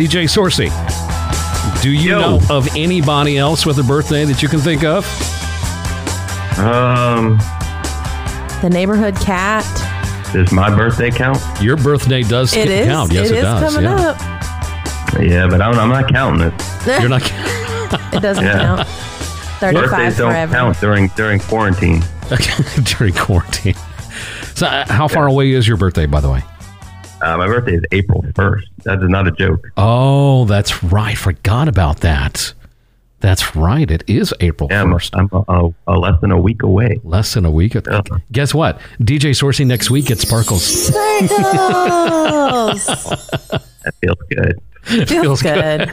DJ 0.00 0.24
Sorcey, 0.24 0.70
do 1.82 1.90
you 1.90 2.12
Yo. 2.12 2.20
know 2.38 2.40
of 2.48 2.74
anybody 2.74 3.36
else 3.36 3.66
with 3.66 3.78
a 3.78 3.82
birthday 3.82 4.24
that 4.24 4.42
you 4.42 4.48
can 4.48 4.58
think 4.58 4.82
of? 4.82 5.04
Um, 6.58 7.36
The 8.62 8.70
neighborhood 8.70 9.14
cat. 9.16 9.62
does 10.32 10.52
my 10.52 10.74
birthday 10.74 11.10
count? 11.10 11.38
Your 11.60 11.76
birthday 11.76 12.22
does 12.22 12.56
It 12.56 12.70
is. 12.70 12.86
count. 12.86 13.12
Yes, 13.12 13.26
it 13.28 13.34
it, 13.34 13.36
is 13.40 13.42
does. 13.42 13.74
coming 13.74 13.90
yeah. 13.90 14.08
up. 14.08 15.20
Yeah, 15.20 15.46
but 15.48 15.60
I'm, 15.60 15.78
I'm 15.78 15.90
not 15.90 16.10
counting 16.10 16.46
it. 16.48 16.54
You're 17.00 17.10
not 17.10 17.20
It 18.14 18.20
doesn't 18.22 18.42
Yeah. 18.42 18.58
count. 18.58 18.88
35 18.88 19.90
Birthdays 19.90 20.16
don't 20.16 20.30
forever. 20.30 20.52
count 20.54 20.80
during 20.80 21.08
during 21.08 21.40
quarantine. 21.40 22.02
during 22.84 23.12
quarantine. 23.12 23.74
So, 24.54 24.66
uh, 24.66 24.86
how 24.90 25.08
far 25.08 25.26
away 25.26 25.50
is 25.50 25.68
your 25.68 25.76
birthday, 25.76 26.06
by 26.06 26.20
the 26.22 26.30
way? 26.30 26.42
Uh, 27.22 27.36
my 27.36 27.46
birthday 27.46 27.74
is 27.74 27.84
April 27.92 28.22
1st. 28.22 28.62
That 28.84 29.02
is 29.02 29.08
not 29.08 29.26
a 29.26 29.30
joke. 29.32 29.70
Oh, 29.76 30.44
that's 30.46 30.82
right. 30.84 31.16
Forgot 31.16 31.68
about 31.68 32.00
that. 32.00 32.52
That's 33.20 33.54
right. 33.54 33.90
It 33.90 34.02
is 34.06 34.32
April 34.40 34.68
Yeah, 34.70 34.82
I'm, 34.82 34.90
1st. 34.92 35.10
I'm 35.14 35.28
a 35.32 35.74
uh, 35.90 35.98
less 35.98 36.18
than 36.22 36.30
a 36.30 36.40
week 36.40 36.62
away. 36.62 36.98
Less 37.04 37.34
than 37.34 37.44
a 37.44 37.50
week. 37.50 37.76
Guess 38.32 38.54
what? 38.54 38.80
DJ 39.00 39.30
Sourcing 39.32 39.66
next 39.66 39.90
week 39.90 40.10
at 40.10 40.18
Sparkles. 40.18 40.64
Sparkles! 40.86 42.86
That 43.82 43.94
feels 44.02 44.18
good. 44.28 44.60
Feels 45.08 45.40
good. 45.42 45.90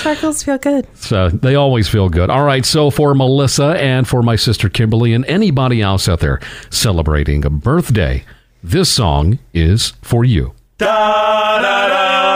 Sparkles 0.00 0.42
feel 0.42 0.58
good. 0.58 0.86
So 0.96 1.30
they 1.30 1.54
always 1.54 1.88
feel 1.88 2.10
good. 2.10 2.28
All 2.28 2.44
right. 2.44 2.62
So 2.64 2.90
for 2.90 3.14
Melissa 3.14 3.68
and 3.80 4.06
for 4.06 4.22
my 4.22 4.36
sister 4.36 4.68
Kimberly 4.68 5.14
and 5.14 5.24
anybody 5.24 5.80
else 5.80 6.10
out 6.10 6.20
there 6.20 6.40
celebrating 6.68 7.42
a 7.46 7.50
birthday, 7.50 8.22
this 8.66 8.90
song 8.90 9.38
is 9.54 9.92
for 10.02 10.24
you. 10.24 10.52
Da, 10.78 11.62
da, 11.62 11.88
da, 11.88 12.26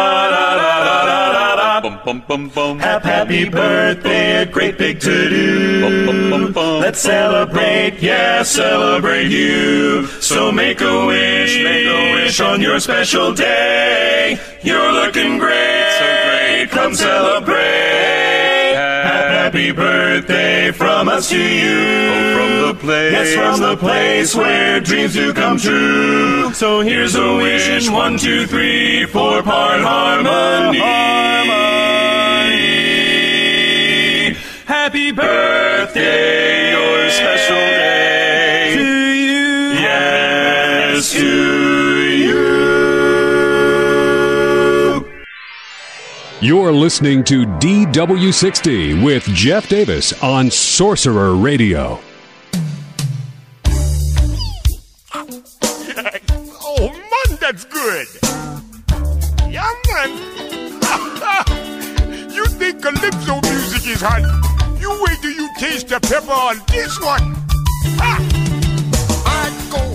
bum, 1.81 2.01
bum, 2.05 2.23
bum, 2.29 2.49
bum. 2.49 2.79
Have 2.79 3.03
Happy 3.03 3.49
birthday, 3.49 4.43
a 4.43 4.47
great 4.47 4.79
big 4.79 5.01
to 5.01 5.29
do. 5.29 6.51
Let's 6.81 7.01
celebrate, 7.01 8.01
yeah, 8.01 8.43
celebrate 8.45 9.29
you. 9.29 10.07
So 10.21 10.53
make 10.53 10.81
a 10.81 11.07
wish, 11.07 11.57
make 11.63 11.87
a 11.87 12.13
wish 12.15 12.41
on 12.41 12.61
your 12.61 12.79
special 12.81 13.35
day. 13.35 14.39
You're 14.63 14.93
looking 14.93 15.39
great, 15.39 15.91
so 15.99 16.05
great. 16.29 16.71
Come 16.71 16.95
celebrate. 16.95 18.50
Happy 19.51 19.73
birthday 19.73 20.71
from 20.71 21.09
us 21.09 21.29
to 21.29 21.37
you. 21.37 21.81
Oh, 22.09 22.37
from 22.37 22.69
the 22.69 22.75
place, 22.81 23.13
yes, 23.13 23.35
from 23.35 23.61
the 23.61 23.77
place 23.77 24.33
where 24.33 24.79
dreams 24.79 25.15
do 25.15 25.35
come 25.35 25.59
true. 25.59 26.53
So 26.53 26.83
here's 26.83 27.17
a 27.17 27.35
wish: 27.35 27.91
one, 27.91 28.17
two, 28.17 28.47
three, 28.47 29.07
four 29.07 29.43
part 29.43 29.81
harmony. 29.81 30.79
Happy 34.67 35.11
birthday, 35.11 36.70
You're 46.43 46.73
listening 46.73 47.23
to 47.25 47.45
DW60 47.45 49.05
with 49.05 49.25
Jeff 49.25 49.69
Davis 49.69 50.15
on 50.23 50.51
Sorcerer 50.51 51.35
Radio. 51.35 52.01
oh 55.13 56.89
man, 56.89 57.39
that's 57.39 57.67
good. 57.67 58.07
Yeah, 59.51 59.71
man. 59.93 60.11
you 62.33 62.47
think 62.47 62.81
calypso 62.83 63.43
music 63.43 63.87
is 63.87 64.01
hot? 64.01 64.23
You 64.81 64.99
wait 65.07 65.21
till 65.21 65.33
you 65.33 65.47
taste 65.59 65.89
the 65.89 66.01
pepper 66.01 66.33
on 66.33 66.57
this 66.69 66.99
one. 67.03 68.40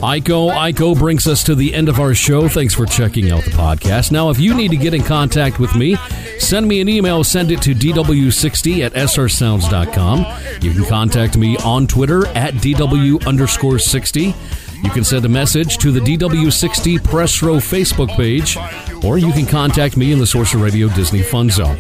Iko 0.06 0.51
Iko 0.51 0.95
brings 0.95 1.26
us 1.26 1.43
to 1.45 1.56
the 1.56 1.74
end 1.74 1.89
of 1.89 1.99
our 1.99 2.14
show. 2.14 2.47
Thanks 2.47 2.76
for 2.76 2.86
checking 2.86 3.32
out 3.32 3.43
the 3.43 3.49
podcast. 3.49 4.12
Now, 4.12 4.30
if 4.30 4.38
you 4.38 4.53
need 4.53 4.70
to 4.70 4.78
get 4.78 4.93
in 4.93 5.01
contact 5.01 5.60
with 5.60 5.74
me, 5.74 5.95
send 6.38 6.68
me 6.68 6.80
an 6.80 6.88
email. 6.88 7.24
Send 7.24 7.49
it 7.49 7.60
to 7.64 7.74
dw60 7.74 8.86
at 8.86 8.93
srsounds.com. 8.93 10.62
You 10.62 10.74
can 10.74 10.86
contact 10.86 11.38
me 11.38 11.58
on 11.58 11.88
Twitter 11.88 12.28
at 12.28 12.53
dw 12.53 13.26
underscore 13.26 13.80
60. 13.80 14.36
You 14.84 14.91
can 14.91 15.03
send 15.03 15.26
a 15.26 15.30
message 15.30 15.80
to 15.80 15.91
the 15.91 16.01
DW60 16.01 17.03
Press 17.03 17.41
Row 17.41 17.56
Facebook 17.56 18.10
page, 18.16 18.58
or 19.03 19.18
you 19.18 19.32
can 19.32 19.47
contact 19.47 19.97
me 19.97 20.12
in 20.12 20.20
the 20.20 20.28
Sorcerer 20.28 20.62
Radio 20.62 20.88
Disney 20.89 21.24
Fun 21.24 21.49
Zone. 21.49 21.80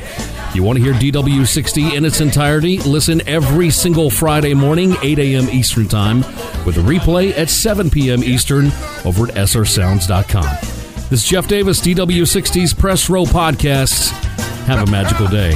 You 0.55 0.63
want 0.63 0.77
to 0.77 0.83
hear 0.83 0.93
DW60 0.93 1.95
in 1.95 2.05
its 2.05 2.21
entirety? 2.21 2.77
Listen 2.77 3.21
every 3.27 3.69
single 3.69 4.09
Friday 4.09 4.53
morning, 4.53 4.95
8 5.01 5.19
a.m. 5.19 5.49
Eastern 5.49 5.85
Time, 5.89 6.19
with 6.65 6.77
a 6.77 6.81
replay 6.81 7.37
at 7.37 7.49
7 7.49 7.89
p.m. 7.89 8.23
Eastern 8.23 8.67
over 9.03 9.25
at 9.31 9.35
srsounds.com. 9.35 10.45
This 11.09 11.23
is 11.23 11.25
Jeff 11.25 11.49
Davis, 11.49 11.81
DW60's 11.81 12.73
Press 12.73 13.09
Row 13.09 13.25
Podcasts. 13.25 14.11
Have 14.65 14.87
a 14.87 14.89
magical 14.89 15.27
day. 15.27 15.51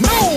No, 0.00 0.36